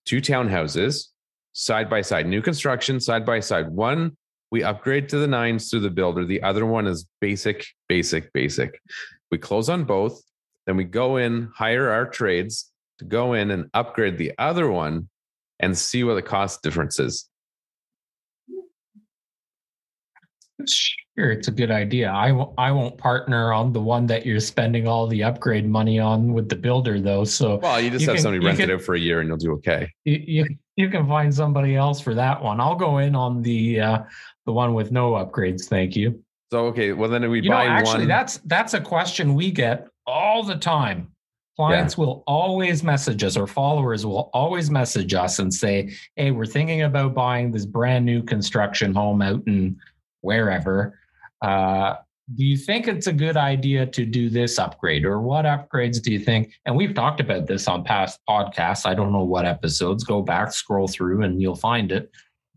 two 0.06 0.20
townhouses 0.20 1.08
side 1.54 1.90
by 1.90 2.02
side, 2.02 2.28
new 2.28 2.42
construction 2.42 3.00
side 3.00 3.26
by 3.26 3.40
side. 3.40 3.68
One 3.70 4.16
we 4.52 4.62
upgrade 4.62 5.08
to 5.08 5.18
the 5.18 5.26
nines 5.26 5.68
through 5.68 5.80
the 5.80 5.90
builder. 5.90 6.24
The 6.24 6.42
other 6.44 6.64
one 6.64 6.86
is 6.86 7.06
basic, 7.20 7.66
basic, 7.88 8.32
basic. 8.32 8.80
We 9.32 9.38
close 9.38 9.68
on 9.68 9.82
both, 9.82 10.22
then 10.68 10.76
we 10.76 10.84
go 10.84 11.16
in, 11.16 11.50
hire 11.56 11.88
our 11.88 12.04
trades 12.06 12.70
to 12.98 13.06
go 13.06 13.32
in 13.32 13.50
and 13.50 13.70
upgrade 13.72 14.18
the 14.18 14.32
other 14.36 14.70
one, 14.70 15.08
and 15.60 15.76
see 15.76 16.04
what 16.04 16.12
the 16.14 16.20
cost 16.22 16.62
difference 16.62 17.00
is. 17.00 17.26
Sure, 20.66 21.30
it's 21.30 21.48
a 21.48 21.52
good 21.52 21.70
idea. 21.70 22.10
I 22.10 22.32
won't. 22.32 22.52
I 22.58 22.70
won't 22.72 22.98
partner 22.98 23.50
on 23.54 23.72
the 23.72 23.80
one 23.80 24.04
that 24.08 24.26
you're 24.26 24.40
spending 24.40 24.86
all 24.86 25.06
the 25.06 25.22
upgrade 25.24 25.66
money 25.66 25.98
on 25.98 26.34
with 26.34 26.50
the 26.50 26.56
builder, 26.56 27.00
though. 27.00 27.24
So 27.24 27.56
Well, 27.62 27.80
you 27.80 27.88
just 27.88 28.02
You 28.02 28.08
have 28.08 28.16
can- 28.16 28.22
somebody 28.24 28.44
rent 28.44 28.58
can- 28.58 28.68
it 28.68 28.74
out 28.74 28.82
for 28.82 28.94
a 28.94 28.98
year, 29.00 29.20
and 29.20 29.28
you'll 29.28 29.38
do 29.38 29.52
okay. 29.54 29.90
you, 30.04 30.22
you 30.26 30.46
you 30.76 30.90
can 30.90 31.08
find 31.08 31.32
somebody 31.34 31.76
else 31.76 31.98
for 32.00 32.12
that 32.14 32.42
one. 32.42 32.60
I'll 32.60 32.74
go 32.76 32.98
in 32.98 33.14
on 33.14 33.40
the 33.40 33.80
uh, 33.80 33.98
the 34.44 34.52
one 34.52 34.74
with 34.74 34.92
no 34.92 35.12
upgrades. 35.12 35.64
Thank 35.64 35.96
you. 35.96 36.22
So 36.52 36.66
okay, 36.66 36.92
well 36.92 37.08
then 37.08 37.28
we 37.30 37.40
You 37.40 37.48
know, 37.48 37.56
buy 37.56 37.64
actually, 37.66 38.00
one. 38.00 38.08
that's 38.08 38.36
that's 38.44 38.74
a 38.74 38.80
question 38.80 39.32
we 39.34 39.50
get 39.50 39.87
all 40.08 40.42
the 40.42 40.56
time. 40.56 41.12
Clients 41.56 41.98
will 41.98 42.22
always 42.26 42.84
message 42.84 43.24
us, 43.24 43.36
or 43.36 43.46
followers 43.46 44.06
will 44.06 44.30
always 44.32 44.70
message 44.70 45.12
us 45.12 45.40
and 45.40 45.52
say, 45.52 45.90
"Hey, 46.14 46.30
we're 46.30 46.46
thinking 46.46 46.82
about 46.82 47.14
buying 47.14 47.50
this 47.50 47.66
brand 47.66 48.06
new 48.06 48.22
construction 48.22 48.94
home 48.94 49.20
out 49.22 49.42
in 49.46 49.76
wherever. 50.20 50.98
Uh, 51.42 51.96
do 52.36 52.44
you 52.44 52.56
think 52.56 52.86
it's 52.86 53.08
a 53.08 53.12
good 53.12 53.36
idea 53.36 53.86
to 53.86 54.06
do 54.06 54.30
this 54.30 54.58
upgrade, 54.58 55.04
or 55.04 55.20
what 55.20 55.46
upgrades 55.46 56.00
do 56.00 56.12
you 56.12 56.20
think?" 56.20 56.52
And 56.64 56.76
we've 56.76 56.94
talked 56.94 57.18
about 57.20 57.46
this 57.46 57.66
on 57.66 57.82
past 57.82 58.20
podcasts. 58.28 58.86
I 58.86 58.94
don't 58.94 59.12
know 59.12 59.24
what 59.24 59.44
episodes. 59.44 60.04
Go 60.04 60.22
back, 60.22 60.52
scroll 60.52 60.86
through, 60.86 61.22
and 61.22 61.42
you'll 61.42 61.56
find 61.56 61.90
it. 61.90 62.10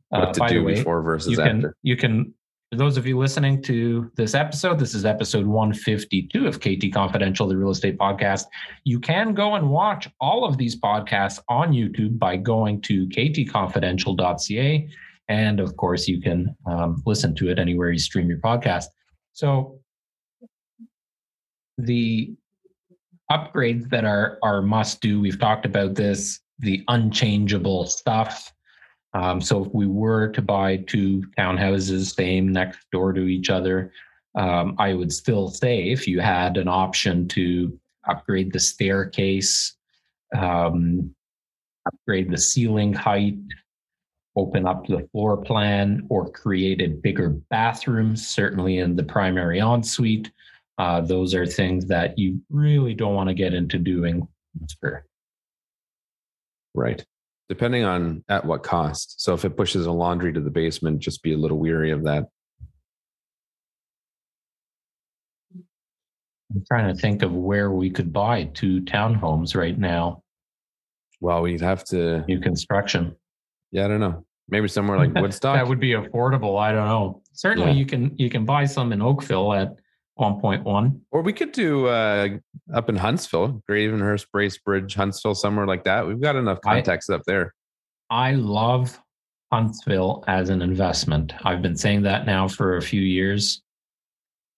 what 0.10 0.28
Uh, 0.28 0.34
to 0.34 0.54
do 0.54 0.64
way, 0.64 0.76
before 0.76 1.02
versus 1.02 1.32
you 1.32 1.38
can 1.38 1.58
after. 1.58 1.76
you 1.82 1.98
can 1.98 2.34
For 2.72 2.78
those 2.78 2.96
of 2.96 3.06
you 3.06 3.18
listening 3.18 3.62
to 3.64 4.10
this 4.16 4.34
episode, 4.34 4.80
this 4.80 4.96
is 4.96 5.04
episode 5.04 5.46
152 5.46 6.48
of 6.48 6.62
KT 6.62 6.94
Confidential, 6.94 7.46
the 7.46 7.58
real 7.58 7.72
estate 7.72 7.98
podcast. 7.98 8.46
You 8.86 8.98
can 8.98 9.34
go 9.34 9.56
and 9.56 9.70
watch 9.70 10.08
all 10.22 10.46
of 10.46 10.58
these 10.58 10.80
podcasts 10.80 11.38
on 11.50 11.74
YouTube 11.74 12.18
by 12.18 12.38
going 12.38 12.80
to 12.84 13.08
ktconfidential.ca. 13.08 14.90
And 15.28 15.60
of 15.60 15.76
course, 15.76 16.08
you 16.08 16.22
can 16.22 16.56
um, 16.66 17.04
listen 17.06 17.36
to 17.36 17.50
it 17.50 17.60
anywhere 17.60 17.92
you 17.92 18.00
stream 18.00 18.30
your 18.30 18.40
podcast. 18.40 18.86
So 19.34 19.78
the 21.78 22.34
upgrades 23.30 23.90
that 23.90 24.06
are 24.06 24.40
are 24.44 24.62
must 24.62 25.02
do, 25.02 25.20
we've 25.20 25.40
talked 25.40 25.66
about 25.66 25.96
this, 25.96 26.40
the 26.60 26.86
unchangeable 26.88 27.86
stuff 27.86 28.50
um, 29.14 29.42
so 29.42 29.66
if 29.66 29.74
we 29.74 29.88
were 29.88 30.30
to 30.30 30.42
buy 30.42 30.78
two 30.78 31.24
townhouses, 31.38 32.16
same 32.16 32.52
next 32.52 32.80
door 32.92 33.12
to 33.14 33.22
each 33.22 33.50
other, 33.50 33.92
um, 34.36 34.76
I 34.80 34.94
would 34.94 35.12
still 35.12 35.50
say 35.50 35.90
if 35.90 36.08
you 36.08 36.22
had 36.22 36.58
an 36.58 36.70
option 36.70 37.28
to 37.30 37.78
upgrade 38.08 38.54
the 38.54 38.60
staircase, 38.60 39.76
um, 40.36 41.14
upgrade 41.86 42.32
the 42.32 42.38
ceiling 42.38 42.94
height, 42.94 43.38
open 44.38 44.66
up 44.66 44.88
the 44.88 45.06
floor 45.12 45.36
plan, 45.36 46.08
or 46.10 46.30
create 46.30 46.82
a 46.82 46.88
bigger 46.88 47.30
bathroom, 47.50 48.16
certainly 48.16 48.78
in 48.78 48.96
the 48.96 49.04
primary 49.04 49.60
ensuite, 49.60 50.32
uh, 50.78 51.02
those 51.02 51.36
are 51.36 51.46
things 51.46 51.86
that 51.88 52.18
you 52.18 52.40
really 52.50 52.94
don't 52.94 53.14
want 53.14 53.28
to 53.28 53.36
get 53.36 53.54
into 53.54 53.78
doing. 53.78 54.26
Right 56.74 57.06
depending 57.52 57.84
on 57.84 58.24
at 58.30 58.46
what 58.46 58.64
cost. 58.64 59.22
So 59.22 59.34
if 59.34 59.44
it 59.44 59.58
pushes 59.58 59.86
a 59.86 59.92
laundry 59.92 60.32
to 60.32 60.40
the 60.40 60.50
basement, 60.50 61.00
just 61.00 61.22
be 61.22 61.34
a 61.34 61.38
little 61.38 61.58
weary 61.58 61.92
of 61.92 62.06
that. 62.06 62.30
I'm 65.54 66.64
trying 66.66 66.96
to 66.96 67.02
think 67.02 67.24
of 67.24 67.34
where 67.34 67.70
we 67.70 67.90
could 67.90 68.14
buy 68.14 68.46
two 68.54 68.80
townhomes 68.84 69.54
right 69.54 69.78
now. 69.78 70.24
Well, 71.20 71.42
we'd 71.42 71.60
have 71.60 71.84
to 71.88 72.24
new 72.26 72.40
construction. 72.40 73.18
Yeah, 73.74 73.84
I 73.84 73.88
don't 73.90 74.00
know. 74.00 74.26
Maybe 74.48 74.70
somewhere 74.70 74.98
like 74.98 75.14
Woodstock. 75.16 75.58
that 75.58 75.68
would 75.68 75.82
be 75.82 75.92
affordable. 75.92 76.58
I 76.58 76.72
don't 76.72 76.88
know. 76.88 77.22
Certainly, 77.34 77.72
yeah. 77.72 77.78
you 77.78 77.86
can 77.86 78.16
you 78.18 78.30
can 78.30 78.46
buy 78.46 78.64
some 78.64 78.94
in 78.94 79.02
Oakville 79.02 79.52
at 79.52 79.76
1.1. 80.22 81.02
Or 81.12 81.22
we 81.22 81.34
could 81.34 81.52
do 81.52 81.88
uh, 81.88 82.30
up 82.74 82.88
in 82.88 82.96
Huntsville, 82.96 83.62
Gravenhurst, 83.70 84.28
Bracebridge, 84.34 84.94
Huntsville, 84.94 85.36
somewhere 85.36 85.66
like 85.66 85.84
that. 85.86 86.08
We've 86.08 86.22
got 86.22 86.36
enough 86.36 86.62
contacts 86.62 87.10
I, 87.10 87.16
up 87.16 87.24
there. 87.26 87.54
I 88.10 88.34
love 88.34 88.98
Huntsville 89.52 90.24
as 90.28 90.50
an 90.50 90.62
investment. 90.62 91.34
I've 91.44 91.62
been 91.62 91.76
saying 91.76 92.04
that 92.04 92.26
now 92.26 92.48
for 92.48 92.78
a 92.78 92.82
few 92.82 93.02
years. 93.02 93.62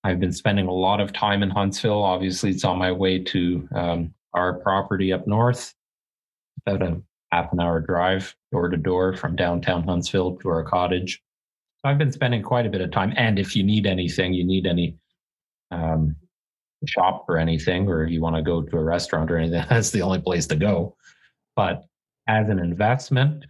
I've 0.04 0.20
been 0.20 0.34
spending 0.34 0.68
a 0.68 0.74
lot 0.74 1.00
of 1.00 1.14
time 1.14 1.44
in 1.44 1.50
Huntsville. 1.50 2.04
Obviously, 2.04 2.50
it's 2.52 2.66
on 2.66 2.78
my 2.78 2.92
way 2.92 3.20
to 3.20 3.68
um, 3.74 4.14
our 4.34 4.60
property 4.60 5.14
up 5.14 5.26
north, 5.26 5.74
about 6.66 6.82
a 6.82 7.02
half 7.32 7.54
an 7.54 7.62
hour 7.62 7.80
drive 7.80 8.36
door 8.52 8.70
to 8.70 8.78
door 8.78 9.16
from 9.16 9.36
downtown 9.36 9.84
Huntsville 9.84 10.36
to 10.38 10.50
our 10.50 10.64
cottage. 10.64 11.22
So 11.78 11.90
I've 11.90 11.98
been 11.98 12.12
spending 12.12 12.44
quite 12.44 12.66
a 12.66 12.70
bit 12.70 12.82
of 12.82 12.92
time. 12.92 13.14
And 13.16 13.40
if 13.40 13.56
you 13.56 13.64
need 13.64 13.86
anything, 13.86 14.34
you 14.34 14.44
need 14.44 14.68
any 14.68 14.98
um, 15.74 16.16
shop 16.86 17.26
or 17.28 17.38
anything, 17.38 17.88
or 17.88 18.06
you 18.06 18.22
want 18.22 18.36
to 18.36 18.42
go 18.42 18.62
to 18.62 18.78
a 18.78 18.84
restaurant 18.84 19.32
or 19.32 19.38
anything, 19.38 19.64
that's 19.70 19.92
the 19.92 20.02
only 20.02 20.22
place 20.22 20.48
to 20.48 20.56
go. 20.56 20.96
But 21.56 21.84
as 22.28 22.50
an 22.50 22.60
investment, 22.60 23.46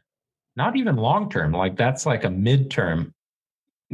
not 0.55 0.75
even 0.75 0.95
long 0.95 1.29
term, 1.29 1.51
like 1.51 1.77
that's 1.77 2.05
like 2.05 2.23
a 2.23 2.29
midterm, 2.29 3.11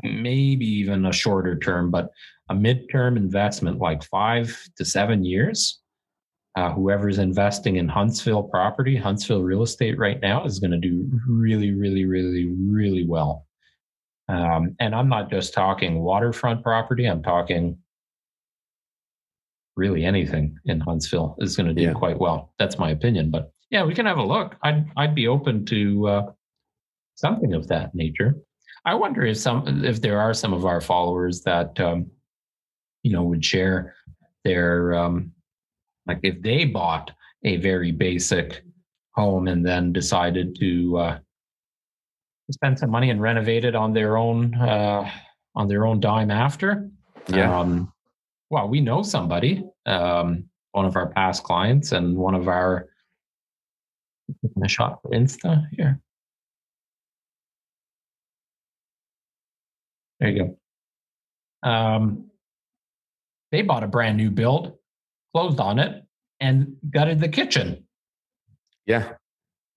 maybe 0.04 0.66
even 0.66 1.06
a 1.06 1.14
shorter 1.14 1.58
term, 1.58 1.92
but 1.92 2.10
a 2.50 2.56
midterm 2.56 3.18
investment, 3.18 3.80
like 3.80 4.04
five 4.04 4.58
to 4.78 4.86
seven 4.86 5.24
years. 5.24 5.80
Uh, 6.56 6.74
whoever's 6.74 7.20
investing 7.20 7.76
in 7.78 7.88
Huntsville 7.88 8.44
property, 8.44 8.98
Huntsville 8.98 9.44
real 9.44 9.62
estate 9.62 9.98
right 9.98 10.20
now 10.20 10.44
is 10.44 10.60
going 10.60 10.72
to 10.72 10.78
do 10.78 11.08
really, 11.28 11.72
really, 11.72 12.06
really, 12.06 12.48
really 12.48 13.06
well. 13.08 13.46
Um, 14.28 14.76
and 14.80 14.94
I'm 14.94 15.08
not 15.08 15.30
just 15.30 15.54
talking 15.54 16.02
waterfront 16.02 16.64
property, 16.64 17.06
I'm 17.06 17.24
talking 17.24 17.78
really 19.80 20.06
anything 20.06 20.60
in 20.66 20.80
Huntsville 20.82 21.36
is 21.40 21.56
going 21.56 21.68
to 21.68 21.74
do 21.74 21.88
yeah. 21.88 21.94
quite 21.94 22.20
well. 22.20 22.54
That's 22.60 22.78
my 22.78 22.92
opinion, 22.92 23.32
but 23.32 23.52
yeah, 23.72 23.84
we 23.84 23.96
can 23.96 24.06
have 24.06 24.18
a 24.18 24.24
look. 24.24 24.56
I'd 24.64 24.86
I'd 24.98 25.16
be 25.16 25.28
open 25.28 25.66
to 25.66 26.08
uh, 26.08 26.32
something 27.16 27.54
of 27.54 27.68
that 27.68 27.96
nature. 27.96 28.36
I 28.86 28.96
wonder 28.96 29.26
if 29.26 29.38
some 29.38 29.84
if 29.84 30.02
there 30.02 30.20
are 30.20 30.34
some 30.34 30.54
of 30.54 30.66
our 30.66 30.82
followers 30.82 31.42
that 31.42 31.80
um, 31.80 32.08
you 33.04 33.14
know 33.14 33.24
would 33.24 33.44
share 33.44 33.96
their 34.44 34.94
um, 34.94 35.32
like 36.08 36.20
if 36.24 36.42
they 36.42 36.66
bought 36.66 37.12
a 37.44 37.58
very 37.58 37.92
basic 37.92 38.64
home 39.12 39.48
and 39.48 39.66
then 39.66 39.94
decided 39.94 40.58
to 40.60 40.98
uh, 40.98 41.20
spend 42.52 42.80
some 42.80 42.90
money 42.90 43.10
and 43.10 43.22
renovate 43.22 43.66
it 43.66 43.76
on 43.76 43.94
their 43.94 44.18
own 44.18 44.56
uh, 44.56 45.10
on 45.56 45.68
their 45.68 45.86
own 45.86 46.00
dime 46.00 46.32
after. 46.32 46.90
Yeah. 47.28 47.60
Um, 47.60 47.94
well, 48.50 48.68
we 48.68 48.82
know 48.82 49.04
somebody, 49.04 49.64
um, 49.86 50.46
one 50.72 50.86
of 50.86 50.96
our 50.96 51.08
past 51.08 51.44
clients 51.44 51.92
and 51.92 52.18
one 52.18 52.36
of 52.36 52.48
our 52.48 52.90
a 54.64 54.68
shot 54.68 55.02
for 55.02 55.12
Insta 55.12 55.68
here. 55.72 56.00
There 60.20 60.30
you 60.30 60.58
go. 61.64 61.70
Um, 61.70 62.30
they 63.52 63.62
bought 63.62 63.84
a 63.84 63.88
brand 63.88 64.18
new 64.18 64.30
build, 64.30 64.78
closed 65.34 65.60
on 65.60 65.80
it, 65.80 66.04
and 66.40 66.76
gutted 66.90 67.20
the 67.20 67.30
kitchen. 67.30 67.86
Yeah. 68.86 69.14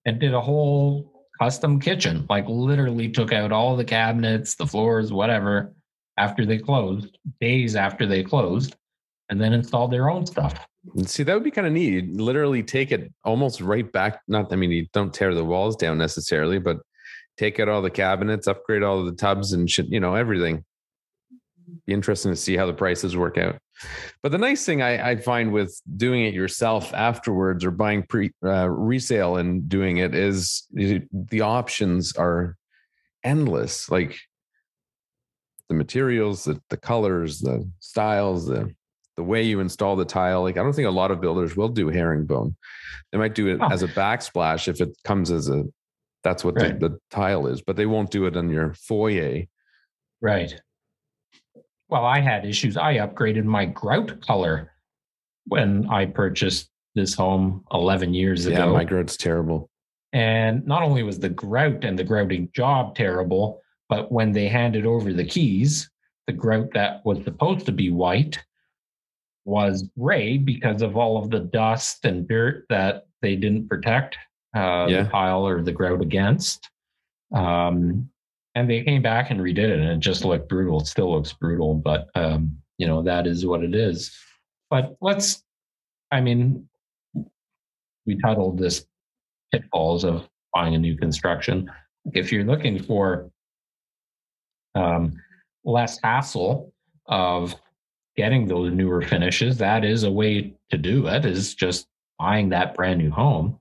And 0.05 0.19
did 0.19 0.35
a 0.35 0.41
whole 0.41 1.29
custom 1.41 1.81
kitchen, 1.81 2.27
like 2.29 2.47
literally 2.49 3.09
took 3.09 3.33
out 3.33 3.53
all 3.53 3.77
the 3.77 3.85
cabinets, 3.85 4.55
the 4.55 4.67
floors, 4.67 5.13
whatever, 5.13 5.75
after 6.19 6.45
they 6.45 6.59
closed, 6.59 7.19
days 7.41 7.77
after 7.77 8.07
they 8.07 8.23
closed, 8.23 8.77
and 9.33 9.41
then 9.41 9.55
install 9.55 9.89
their 9.89 10.11
own 10.11 10.27
stuff. 10.27 10.55
See, 11.07 11.23
that 11.23 11.33
would 11.33 11.43
be 11.43 11.51
kind 11.51 11.67
of 11.67 11.73
neat. 11.73 11.95
You'd 11.95 12.21
literally 12.21 12.63
take 12.63 12.93
it 12.93 13.11
almost 13.25 13.63
right 13.63 13.91
back. 13.91 14.21
Not, 14.29 14.53
I 14.53 14.57
mean, 14.57 14.71
you 14.71 14.87
don't 14.93 15.13
tear 15.13 15.35
the 15.35 15.43
walls 15.43 15.75
down 15.75 15.97
necessarily, 15.97 16.59
but 16.59 16.81
take 17.39 17.59
out 17.59 17.71
all 17.71 17.81
the 17.81 17.91
cabinets, 17.91 18.47
upgrade 18.47 18.83
all 18.83 19.03
the 19.05 19.13
tubs 19.13 19.55
and 19.55 19.71
shit, 19.71 19.87
you 19.89 20.01
know, 20.01 20.15
everything. 20.15 20.65
Be 21.87 21.95
interesting 21.95 22.31
to 22.31 22.37
see 22.37 22.59
how 22.59 22.67
the 22.67 22.75
prices 22.75 23.17
work 23.17 23.39
out. 23.39 23.57
But 24.23 24.33
the 24.33 24.39
nice 24.39 24.67
thing 24.67 24.83
I, 24.83 25.13
I 25.13 25.17
find 25.17 25.51
with 25.51 25.81
doing 25.97 26.27
it 26.27 26.35
yourself 26.35 26.93
afterwards 26.93 27.65
or 27.65 27.71
buying 27.71 28.03
pre 28.03 28.33
uh, 28.45 28.69
resale 28.69 29.39
and 29.39 29.67
doing 29.67 29.97
it 29.97 30.15
is 30.15 30.67
the 30.75 31.41
options 31.41 32.15
are 32.17 32.57
endless. 33.25 33.89
Like 33.89 34.19
the 35.69 35.75
materials, 35.75 36.45
the, 36.45 36.61
the 36.69 36.77
colors, 36.77 37.39
the 37.39 37.67
styles, 37.81 38.47
the 38.47 38.75
the 39.17 39.23
way 39.23 39.43
you 39.43 39.61
install 39.61 39.97
the 39.97 40.05
tile. 40.05 40.43
Like 40.43 40.57
I 40.57 40.63
don't 40.63 40.73
think 40.73 40.89
a 40.89 40.93
lot 40.93 41.11
of 41.11 41.21
builders 41.21 41.57
will 41.57 41.69
do 41.69 41.89
herringbone. 41.89 42.57
They 43.11 43.19
might 43.19 43.35
do 43.35 43.49
it 43.49 43.59
oh. 43.61 43.69
as 43.71 43.83
a 43.83 43.89
backsplash 43.89 44.69
if 44.69 44.81
it 44.81 44.97
comes 45.05 45.31
as 45.31 45.49
a 45.49 45.65
that's 46.25 46.45
what 46.45 46.55
right. 46.55 46.79
the, 46.79 46.91
the 46.91 46.99
tile 47.11 47.47
is, 47.47 47.63
but 47.63 47.77
they 47.77 47.87
won't 47.87 48.11
do 48.11 48.27
it 48.27 48.37
on 48.37 48.49
your 48.49 48.75
foyer. 48.75 49.43
Right. 50.21 50.55
Well, 51.89 52.05
I 52.05 52.21
had 52.21 52.47
issues. 52.47 52.77
I 52.77 52.97
upgraded 52.99 53.45
my 53.45 53.67
grout 53.67 54.21
color 54.21 54.73
when 55.47 55.89
I 55.91 56.07
purchased 56.07 56.71
this 56.95 57.15
home 57.15 57.65
11 57.73 58.15
years 58.15 58.47
ago. 58.47 58.57
Yeah, 58.57 58.73
my 58.73 58.85
grout's 58.85 59.17
terrible. 59.17 59.69
And 60.13 60.67
not 60.67 60.83
only 60.83 61.03
was 61.03 61.19
the 61.19 61.29
grout 61.29 61.85
and 61.85 61.99
the 61.99 62.05
grouting 62.05 62.51
job 62.55 62.95
terrible, 62.95 63.61
but 63.89 64.13
when 64.13 64.33
they 64.33 64.47
handed 64.49 64.87
over 64.87 65.13
the 65.13 65.25
keys, 65.25 65.91
the 66.27 66.33
grout 66.33 66.69
that 66.75 67.05
was 67.05 67.23
supposed 67.25 67.67
to 67.67 67.73
be 67.73 67.91
white 67.91 68.39
was 69.45 69.89
gray 69.99 70.39
because 70.39 70.83
of 70.83 70.97
all 70.97 71.17
of 71.17 71.31
the 71.31 71.41
dust 71.41 72.05
and 72.05 72.29
dirt 72.29 72.65
that 72.69 73.07
they 73.21 73.37
didn't 73.37 73.69
protect 73.69 74.17
uh, 74.57 74.87
yeah. 74.89 75.03
the 75.03 75.11
pile 75.11 75.47
or 75.47 75.63
the 75.63 75.73
grout 75.73 76.01
against. 76.01 76.69
Um, 77.35 78.09
and 78.55 78.69
they 78.69 78.83
came 78.83 79.03
back 79.03 79.31
and 79.31 79.41
redid 79.41 79.59
it, 79.59 79.79
and 79.81 79.89
it 79.89 80.01
just 80.01 80.25
looked 80.25 80.49
brutal. 80.49 80.81
It 80.81 80.87
still 80.87 81.13
looks 81.13 81.33
brutal, 81.33 81.75
but 81.75 82.09
um, 82.15 82.57
you 82.77 82.87
know 82.87 83.03
that 83.03 83.27
is 83.27 83.47
what 83.47 83.65
it 83.65 83.75
is. 83.75 84.15
But 84.69 84.95
let's, 85.01 85.43
I 86.11 86.21
mean, 86.21 86.69
we 88.05 88.19
titled 88.21 88.59
this 88.59 88.85
"Pitfalls 89.53 90.05
of 90.05 90.29
Buying 90.53 90.75
a 90.75 90.79
New 90.79 90.99
Construction." 90.99 91.71
If 92.13 92.31
you're 92.31 92.45
looking 92.45 92.83
for 92.83 93.31
um, 94.75 95.15
less 95.65 95.99
hassle 96.03 96.73
of 97.07 97.55
getting 98.17 98.47
those 98.47 98.73
newer 98.73 99.03
finishes, 99.03 99.59
that 99.59 99.85
is 99.85 100.05
a 100.05 100.11
way 100.11 100.55
to 100.71 100.79
do 100.79 101.07
it. 101.07 101.25
Is 101.25 101.55
just 101.55 101.87
buying 102.19 102.51
that 102.51 102.75
brand 102.75 102.99
new 102.99 103.11
home. 103.11 103.59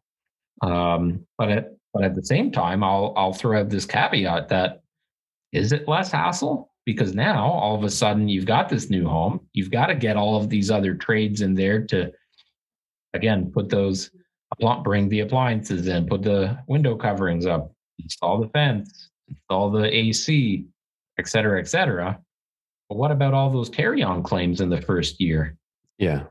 Um, 0.61 1.25
but 1.37 1.49
at 1.49 1.73
but 1.93 2.03
at 2.03 2.15
the 2.15 2.23
same 2.23 2.51
time, 2.51 2.83
I'll 2.83 3.13
I'll 3.15 3.33
throw 3.33 3.59
out 3.59 3.69
this 3.69 3.85
caveat 3.85 4.49
that 4.49 4.83
is 5.51 5.71
it 5.71 5.87
less 5.87 6.11
hassle? 6.11 6.71
because 6.85 7.13
now 7.13 7.45
all 7.45 7.75
of 7.75 7.83
a 7.83 7.89
sudden 7.89 8.27
you've 8.27 8.45
got 8.45 8.69
this 8.69 8.89
new 8.89 9.07
home. 9.07 9.39
You've 9.53 9.71
got 9.71 9.87
to 9.87 9.95
get 9.95 10.17
all 10.17 10.35
of 10.35 10.49
these 10.49 10.71
other 10.71 10.95
trades 10.95 11.41
in 11.41 11.53
there 11.53 11.85
to, 11.87 12.11
again, 13.13 13.51
put 13.51 13.69
those, 13.69 14.11
bring 14.83 15.09
the 15.09 15.21
appliances 15.21 15.87
in, 15.87 16.07
put 16.07 16.23
the 16.23 16.57
window 16.67 16.95
coverings 16.95 17.45
up, 17.45 17.71
install 17.99 18.41
the 18.41 18.49
fence, 18.49 19.09
install 19.27 19.69
the 19.69 19.95
AC, 19.95 20.65
et 21.19 21.27
cetera, 21.27 21.59
et 21.59 21.67
cetera. 21.67 22.19
But 22.91 22.97
what 22.97 23.11
about 23.11 23.33
all 23.33 23.49
those 23.49 23.69
Tarion 23.69 24.21
claims 24.21 24.59
in 24.59 24.67
the 24.67 24.81
first 24.81 25.21
year? 25.21 25.55
Yeah. 25.97 26.23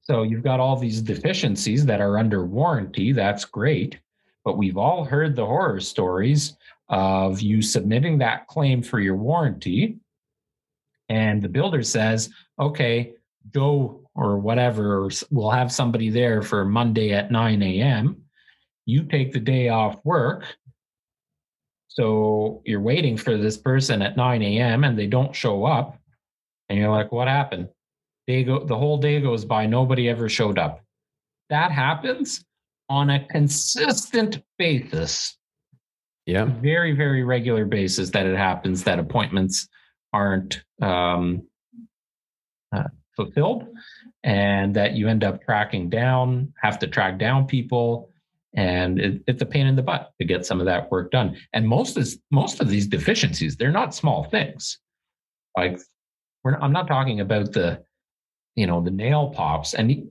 So 0.00 0.24
you've 0.24 0.42
got 0.42 0.58
all 0.58 0.74
these 0.74 1.00
deficiencies 1.00 1.86
that 1.86 2.00
are 2.00 2.18
under 2.18 2.44
warranty. 2.44 3.12
That's 3.12 3.44
great. 3.44 4.00
But 4.44 4.58
we've 4.58 4.76
all 4.76 5.04
heard 5.04 5.36
the 5.36 5.46
horror 5.46 5.78
stories 5.78 6.56
of 6.88 7.40
you 7.40 7.62
submitting 7.62 8.18
that 8.18 8.48
claim 8.48 8.82
for 8.82 8.98
your 8.98 9.14
warranty. 9.14 10.00
And 11.08 11.40
the 11.40 11.48
builder 11.48 11.84
says, 11.84 12.30
okay, 12.58 13.12
go 13.52 14.00
or 14.16 14.38
whatever, 14.38 15.08
we'll 15.30 15.50
have 15.50 15.70
somebody 15.70 16.10
there 16.10 16.42
for 16.42 16.64
Monday 16.64 17.12
at 17.12 17.30
9 17.30 17.62
a.m. 17.62 18.24
You 18.86 19.04
take 19.04 19.32
the 19.32 19.38
day 19.38 19.68
off 19.68 20.04
work. 20.04 20.46
So 21.94 22.62
you're 22.64 22.80
waiting 22.80 23.18
for 23.18 23.36
this 23.36 23.58
person 23.58 24.00
at 24.00 24.16
9 24.16 24.42
a.m. 24.42 24.84
and 24.84 24.98
they 24.98 25.06
don't 25.06 25.36
show 25.36 25.64
up. 25.64 25.98
And 26.68 26.78
you're 26.78 26.90
like, 26.90 27.12
what 27.12 27.28
happened? 27.28 27.68
Day 28.26 28.44
go, 28.44 28.64
the 28.64 28.76
whole 28.76 28.96
day 28.96 29.20
goes 29.20 29.44
by, 29.44 29.66
nobody 29.66 30.08
ever 30.08 30.28
showed 30.28 30.58
up. 30.58 30.82
That 31.50 31.70
happens 31.70 32.44
on 32.88 33.10
a 33.10 33.26
consistent 33.26 34.42
basis. 34.58 35.36
Yeah. 36.24 36.46
Very, 36.46 36.92
very 36.92 37.24
regular 37.24 37.66
basis 37.66 38.10
that 38.10 38.24
it 38.24 38.38
happens 38.38 38.84
that 38.84 38.98
appointments 38.98 39.68
aren't 40.14 40.62
um, 40.80 41.46
uh, 42.74 42.84
fulfilled 43.16 43.66
and 44.24 44.74
that 44.76 44.92
you 44.92 45.08
end 45.08 45.24
up 45.24 45.44
tracking 45.44 45.90
down, 45.90 46.54
have 46.62 46.78
to 46.78 46.86
track 46.86 47.18
down 47.18 47.46
people. 47.46 48.08
And 48.54 49.00
it, 49.00 49.22
it's 49.26 49.42
a 49.42 49.46
pain 49.46 49.66
in 49.66 49.76
the 49.76 49.82
butt 49.82 50.12
to 50.20 50.26
get 50.26 50.44
some 50.44 50.60
of 50.60 50.66
that 50.66 50.90
work 50.90 51.10
done. 51.10 51.36
And 51.52 51.66
most 51.66 51.96
of 51.96 52.08
most 52.30 52.60
of 52.60 52.68
these 52.68 52.86
deficiencies, 52.86 53.56
they're 53.56 53.70
not 53.70 53.94
small 53.94 54.24
things. 54.24 54.78
Like 55.56 55.80
I'm 56.44 56.72
not 56.72 56.86
talking 56.86 57.20
about 57.20 57.52
the 57.52 57.82
you 58.54 58.66
know, 58.66 58.82
the 58.82 58.90
nail 58.90 59.30
pops. 59.30 59.74
And 59.74 60.10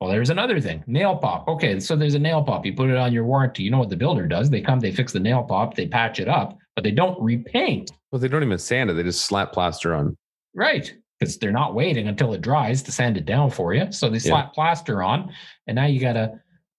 well, 0.00 0.10
there's 0.10 0.30
another 0.30 0.60
thing 0.60 0.82
nail 0.86 1.16
pop. 1.16 1.46
Okay, 1.48 1.78
so 1.80 1.94
there's 1.94 2.14
a 2.14 2.18
nail 2.18 2.42
pop. 2.42 2.66
You 2.66 2.74
put 2.74 2.90
it 2.90 2.96
on 2.96 3.12
your 3.12 3.24
warranty. 3.24 3.62
You 3.62 3.70
know 3.70 3.78
what 3.78 3.90
the 3.90 3.96
builder 3.96 4.26
does? 4.26 4.50
They 4.50 4.60
come, 4.60 4.80
they 4.80 4.92
fix 4.92 5.12
the 5.12 5.20
nail 5.20 5.42
pop, 5.42 5.74
they 5.74 5.86
patch 5.86 6.18
it 6.18 6.28
up, 6.28 6.58
but 6.74 6.84
they 6.84 6.90
don't 6.90 7.20
repaint. 7.22 7.92
Well, 8.10 8.18
they 8.20 8.28
don't 8.28 8.42
even 8.42 8.58
sand 8.58 8.90
it, 8.90 8.94
they 8.94 9.02
just 9.02 9.26
slap 9.26 9.52
plaster 9.52 9.94
on. 9.94 10.16
Right. 10.54 10.92
Because 11.18 11.38
they're 11.38 11.52
not 11.52 11.74
waiting 11.74 12.08
until 12.08 12.32
it 12.32 12.40
dries 12.40 12.82
to 12.82 12.92
sand 12.92 13.16
it 13.16 13.26
down 13.26 13.50
for 13.50 13.74
you. 13.74 13.92
So 13.92 14.10
they 14.10 14.18
slap 14.18 14.46
yeah. 14.46 14.54
plaster 14.54 15.02
on, 15.02 15.32
and 15.68 15.76
now 15.76 15.86
you 15.86 16.00
got 16.00 16.14
to 16.14 16.32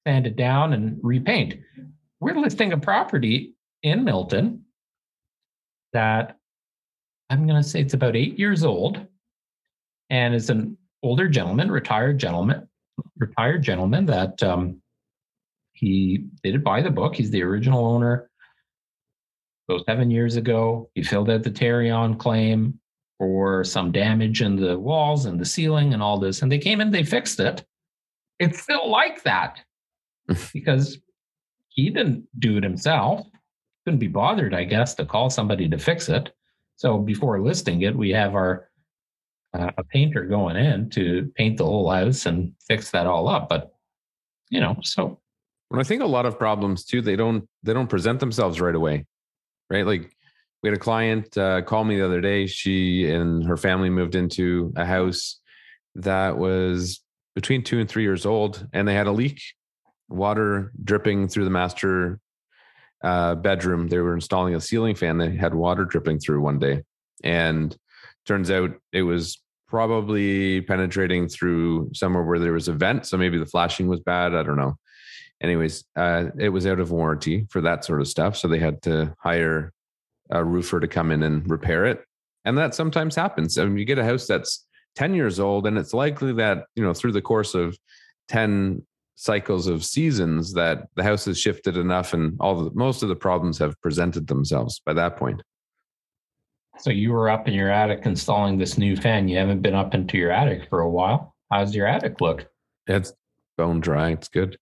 sand 0.05 0.27
it 0.27 0.35
down 0.35 0.73
and 0.73 0.99
repaint. 1.01 1.55
We're 2.19 2.35
listing 2.35 2.73
a 2.73 2.77
property 2.77 3.53
in 3.83 4.03
Milton 4.03 4.63
that 5.93 6.37
I'm 7.29 7.47
going 7.47 7.61
to 7.61 7.67
say 7.67 7.81
it's 7.81 7.93
about 7.93 8.15
eight 8.15 8.37
years 8.37 8.63
old 8.63 9.05
and 10.09 10.33
it's 10.33 10.49
an 10.49 10.77
older 11.01 11.27
gentleman, 11.27 11.71
retired 11.71 12.19
gentleman, 12.19 12.67
retired 13.17 13.63
gentleman 13.63 14.05
that 14.05 14.41
um, 14.43 14.81
he 15.73 16.25
did 16.43 16.63
buy 16.63 16.81
the 16.81 16.91
book. 16.91 17.15
He's 17.15 17.31
the 17.31 17.43
original 17.43 17.85
owner. 17.85 18.29
So 19.69 19.79
seven 19.85 20.11
years 20.11 20.35
ago, 20.35 20.89
he 20.93 21.03
filled 21.03 21.29
out 21.29 21.43
the 21.43 21.51
Tarion 21.51 22.17
claim 22.19 22.79
for 23.17 23.63
some 23.63 23.91
damage 23.91 24.41
in 24.41 24.57
the 24.57 24.77
walls 24.77 25.25
and 25.25 25.39
the 25.39 25.45
ceiling 25.45 25.93
and 25.93 26.03
all 26.03 26.19
this. 26.19 26.41
And 26.41 26.51
they 26.51 26.57
came 26.57 26.81
in, 26.81 26.91
they 26.91 27.03
fixed 27.03 27.39
it. 27.39 27.63
It's 28.39 28.61
still 28.61 28.89
like 28.89 29.23
that 29.23 29.61
because 30.53 30.97
he 31.69 31.89
didn't 31.89 32.27
do 32.39 32.57
it 32.57 32.63
himself. 32.63 33.25
Couldn't 33.85 33.99
be 33.99 34.07
bothered, 34.07 34.53
I 34.53 34.63
guess, 34.63 34.95
to 34.95 35.05
call 35.05 35.29
somebody 35.29 35.67
to 35.69 35.77
fix 35.77 36.09
it. 36.09 36.33
So 36.75 36.97
before 36.97 37.41
listing 37.41 37.81
it, 37.81 37.95
we 37.95 38.11
have 38.11 38.35
our 38.35 38.69
uh, 39.53 39.71
a 39.77 39.83
painter 39.83 40.25
going 40.25 40.55
in 40.55 40.89
to 40.91 41.31
paint 41.35 41.57
the 41.57 41.65
whole 41.65 41.89
house 41.89 42.25
and 42.25 42.53
fix 42.67 42.91
that 42.91 43.05
all 43.05 43.27
up. 43.27 43.49
But 43.49 43.73
you 44.49 44.59
know, 44.59 44.77
so 44.81 45.19
when 45.69 45.79
I 45.79 45.83
think 45.83 46.01
a 46.01 46.07
lot 46.07 46.25
of 46.25 46.37
problems 46.37 46.85
too, 46.85 47.01
they 47.01 47.15
don't 47.15 47.47
they 47.63 47.73
don't 47.73 47.89
present 47.89 48.19
themselves 48.19 48.61
right 48.61 48.75
away, 48.75 49.05
right? 49.69 49.85
Like 49.85 50.15
we 50.61 50.69
had 50.69 50.77
a 50.77 50.79
client 50.79 51.37
uh, 51.37 51.61
call 51.61 51.83
me 51.83 51.97
the 51.97 52.05
other 52.05 52.21
day. 52.21 52.47
She 52.47 53.09
and 53.09 53.45
her 53.45 53.57
family 53.57 53.89
moved 53.89 54.15
into 54.15 54.73
a 54.75 54.85
house 54.85 55.39
that 55.95 56.37
was 56.37 57.01
between 57.35 57.63
two 57.63 57.79
and 57.79 57.89
three 57.89 58.03
years 58.03 58.25
old, 58.25 58.67
and 58.73 58.87
they 58.87 58.93
had 58.93 59.07
a 59.07 59.11
leak, 59.11 59.41
water 60.13 60.71
dripping 60.83 61.27
through 61.27 61.43
the 61.43 61.49
master 61.49 62.19
uh, 63.03 63.35
bedroom. 63.35 63.87
They 63.87 63.99
were 63.99 64.13
installing 64.13 64.55
a 64.55 64.61
ceiling 64.61 64.95
fan. 64.95 65.17
They 65.17 65.35
had 65.35 65.53
water 65.53 65.85
dripping 65.85 66.19
through 66.19 66.41
one 66.41 66.59
day, 66.59 66.83
and 67.23 67.75
turns 68.25 68.49
out 68.49 68.71
it 68.91 69.03
was 69.03 69.41
probably 69.67 70.61
penetrating 70.61 71.27
through 71.27 71.89
somewhere 71.93 72.23
where 72.23 72.39
there 72.39 72.53
was 72.53 72.67
a 72.67 72.73
vent. 72.73 73.07
So 73.07 73.17
maybe 73.17 73.37
the 73.37 73.45
flashing 73.45 73.87
was 73.87 73.99
bad. 73.99 74.35
I 74.35 74.43
don't 74.43 74.57
know. 74.57 74.77
Anyways, 75.41 75.83
uh, 75.95 76.25
it 76.39 76.49
was 76.49 76.67
out 76.67 76.79
of 76.79 76.91
warranty 76.91 77.47
for 77.49 77.59
that 77.61 77.83
sort 77.83 77.99
of 77.99 78.07
stuff. 78.07 78.37
So 78.37 78.47
they 78.47 78.59
had 78.59 78.81
to 78.83 79.13
hire 79.19 79.73
a 80.29 80.43
roofer 80.43 80.79
to 80.79 80.87
come 80.87 81.11
in 81.11 81.23
and 81.23 81.49
repair 81.49 81.85
it. 81.85 82.05
And 82.45 82.57
that 82.57 82.75
sometimes 82.75 83.15
happens. 83.15 83.57
I 83.57 83.65
mean, 83.65 83.77
you 83.77 83.85
get 83.85 83.97
a 83.97 84.05
house 84.05 84.27
that's 84.27 84.65
10 84.95 85.15
years 85.15 85.39
old, 85.39 85.65
and 85.65 85.77
it's 85.77 85.93
likely 85.93 86.33
that, 86.33 86.65
you 86.75 86.83
know, 86.83 86.93
through 86.93 87.13
the 87.13 87.21
course 87.21 87.55
of 87.55 87.77
10 88.27 88.85
cycles 89.15 89.67
of 89.67 89.85
seasons 89.85 90.53
that 90.53 90.87
the 90.95 91.03
house 91.03 91.25
has 91.25 91.39
shifted 91.39 91.77
enough 91.77 92.13
and 92.13 92.35
all 92.39 92.63
the 92.63 92.71
most 92.73 93.03
of 93.03 93.09
the 93.09 93.15
problems 93.15 93.57
have 93.59 93.79
presented 93.81 94.27
themselves 94.27 94.81
by 94.85 94.93
that 94.93 95.17
point. 95.17 95.41
So 96.79 96.89
you 96.89 97.11
were 97.11 97.29
up 97.29 97.47
in 97.47 97.53
your 97.53 97.69
attic 97.69 98.05
installing 98.05 98.57
this 98.57 98.77
new 98.77 98.95
fan. 98.95 99.27
You 99.27 99.37
haven't 99.37 99.61
been 99.61 99.75
up 99.75 99.93
into 99.93 100.17
your 100.17 100.31
attic 100.31 100.67
for 100.69 100.81
a 100.81 100.89
while. 100.89 101.35
How's 101.51 101.75
your 101.75 101.85
attic 101.85 102.19
look? 102.19 102.47
It's 102.87 103.13
bone 103.57 103.79
dry. 103.79 104.11
It's 104.11 104.27
good. 104.27 104.57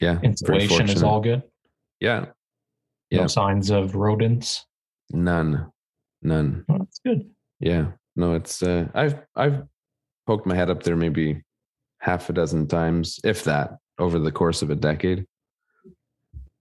Yeah. 0.00 0.18
Insulation 0.22 0.88
is 0.88 1.02
all 1.02 1.20
good. 1.20 1.42
Yeah. 2.00 2.26
Yeah. 3.10 3.22
No 3.22 3.26
signs 3.26 3.70
of 3.70 3.94
rodents. 3.94 4.66
None. 5.10 5.72
None. 6.22 6.64
Oh, 6.68 6.78
that's 6.78 7.00
good. 7.04 7.30
Yeah. 7.58 7.92
No, 8.14 8.34
it's 8.34 8.62
uh 8.62 8.88
I've 8.94 9.18
I've 9.34 9.62
poked 10.26 10.46
my 10.46 10.54
head 10.54 10.70
up 10.70 10.82
there 10.82 10.96
maybe 10.96 11.42
half 12.00 12.28
a 12.30 12.32
dozen 12.32 12.66
times, 12.66 13.20
if 13.24 13.44
that, 13.44 13.78
over 13.98 14.18
the 14.18 14.32
course 14.32 14.62
of 14.62 14.70
a 14.70 14.76
decade. 14.76 15.26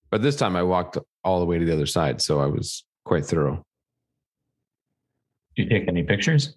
But 0.10 0.22
this 0.22 0.36
time 0.36 0.56
I 0.56 0.64
walked 0.64 0.98
all 1.24 1.40
the 1.40 1.46
way 1.46 1.60
to 1.60 1.66
the 1.66 1.74
other 1.74 1.86
side, 1.86 2.22
so 2.22 2.40
I 2.40 2.46
was 2.46 2.86
quite 3.06 3.26
thorough. 3.26 3.64
Do 5.56 5.64
you 5.64 5.70
take 5.70 5.88
any 5.88 6.04
pictures? 6.04 6.56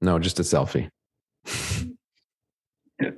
No, 0.00 0.18
just 0.18 0.40
a 0.40 0.42
selfie. 0.42 0.88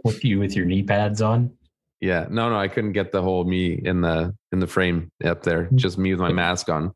with 0.05 0.25
you 0.25 0.39
with 0.39 0.55
your 0.57 0.67
knee 0.67 0.83
pads 0.83 1.23
on? 1.23 1.53
Yeah. 2.01 2.27
No, 2.31 2.51
no, 2.51 2.59
I 2.59 2.69
couldn't 2.69 2.93
get 2.93 3.13
the 3.13 3.23
whole 3.23 3.45
me 3.45 3.73
in 3.73 4.01
the 4.01 4.35
in 4.53 4.61
the 4.61 4.67
frame 4.67 5.11
up 5.25 5.43
there. 5.43 5.65
Mm. 5.65 5.77
Just 5.77 5.97
me 5.97 6.11
with 6.13 6.21
my 6.21 6.33
mask 6.33 6.69
on. 6.69 6.93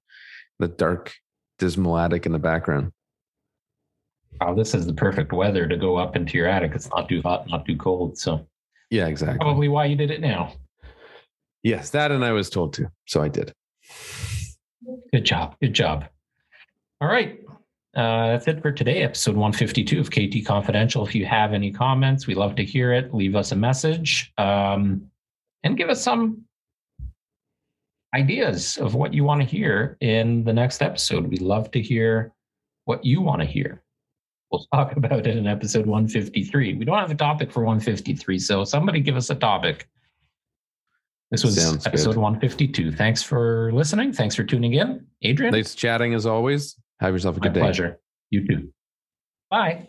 The 0.59 0.69
dark, 0.69 1.15
dismal 1.59 1.97
attic 1.97 2.27
in 2.27 2.33
the 2.33 2.39
background. 2.39 2.93
Oh, 4.41 4.55
this 4.55 4.75
is 4.75 4.87
the 4.87 4.93
perfect 4.93 5.33
weather 5.33 5.67
to 5.67 5.77
go 5.77 5.97
up 5.97 6.17
into 6.17 6.37
your 6.37 6.47
attic. 6.47 6.73
It's 6.75 6.89
not 6.91 7.09
too 7.09 7.23
hot, 7.23 7.49
not 7.49 7.67
too 7.67 7.77
cold. 7.77 8.19
So 8.19 8.47
yeah, 8.91 9.07
exactly. 9.07 9.39
Probably 9.39 9.69
why 9.69 9.87
you 9.87 9.97
did 9.97 10.11
it 10.11 10.21
now. 10.21 10.53
Yes, 11.63 11.91
that 11.91 12.13
and 12.13 12.25
I 12.25 12.33
was 12.33 12.49
told 12.51 12.73
to. 12.75 12.91
So 13.07 13.23
I 13.23 13.29
did. 13.29 13.53
Good 15.13 15.25
job. 15.25 15.57
Good 15.61 15.75
job. 15.75 16.05
All 17.01 17.09
right. 17.09 17.41
Uh, 17.97 18.29
that's 18.29 18.47
it 18.47 18.63
for 18.63 18.71
today, 18.71 19.03
episode 19.03 19.35
152 19.35 19.99
of 19.99 20.11
KT 20.11 20.47
Confidential. 20.47 21.05
If 21.05 21.15
you 21.15 21.27
have 21.27 21.53
any 21.53 21.73
comments, 21.73 22.27
we 22.27 22.35
love 22.35 22.55
to 22.57 22.65
hear 22.65 22.93
it. 22.93 23.13
Leave 23.13 23.35
us 23.35 23.51
a 23.51 23.57
message 23.57 24.33
um, 24.39 25.11
and 25.65 25.77
give 25.77 25.89
us 25.89 26.03
some 26.03 26.45
ideas 28.15 28.79
of 28.79 28.95
what 28.95 29.13
you 29.13 29.25
want 29.25 29.41
to 29.41 29.47
hear 29.47 29.97
in 30.01 30.45
the 30.45 30.53
next 30.53 30.81
episode. 30.81 31.27
We 31.27 31.39
love 31.39 31.71
to 31.73 31.83
hear 31.83 32.33
what 32.85 33.05
you 33.05 33.21
want 33.21 33.43
to 33.43 33.47
hear. 33.47 33.83
We'll 34.51 34.67
talk 34.73 34.97
about 34.97 35.27
it 35.27 35.37
in 35.37 35.47
episode 35.47 35.87
153. 35.87 36.75
We 36.75 36.85
don't 36.85 36.99
have 36.99 37.11
a 37.11 37.15
topic 37.15 37.53
for 37.53 37.65
153, 37.65 38.39
so 38.39 38.65
somebody 38.65 39.01
give 39.01 39.17
us 39.17 39.31
a 39.31 39.35
topic. 39.35 39.89
This 41.31 41.45
was 41.45 41.61
Sounds 41.61 41.87
episode 41.87 42.15
good. 42.15 42.21
152. 42.21 42.93
Thanks 42.93 43.23
for 43.23 43.71
listening. 43.73 44.13
Thanks 44.13 44.35
for 44.35 44.45
tuning 44.45 44.75
in. 44.75 45.07
Adrian. 45.23 45.53
Nice 45.53 45.75
chatting 45.75 46.15
as 46.15 46.25
always. 46.25 46.77
Have 47.01 47.13
yourself 47.13 47.37
a 47.37 47.41
good 47.41 47.51
My 47.51 47.55
day. 47.55 47.61
Pleasure. 47.61 48.01
You 48.31 48.47
too. 48.47 48.73
Bye. 49.51 49.89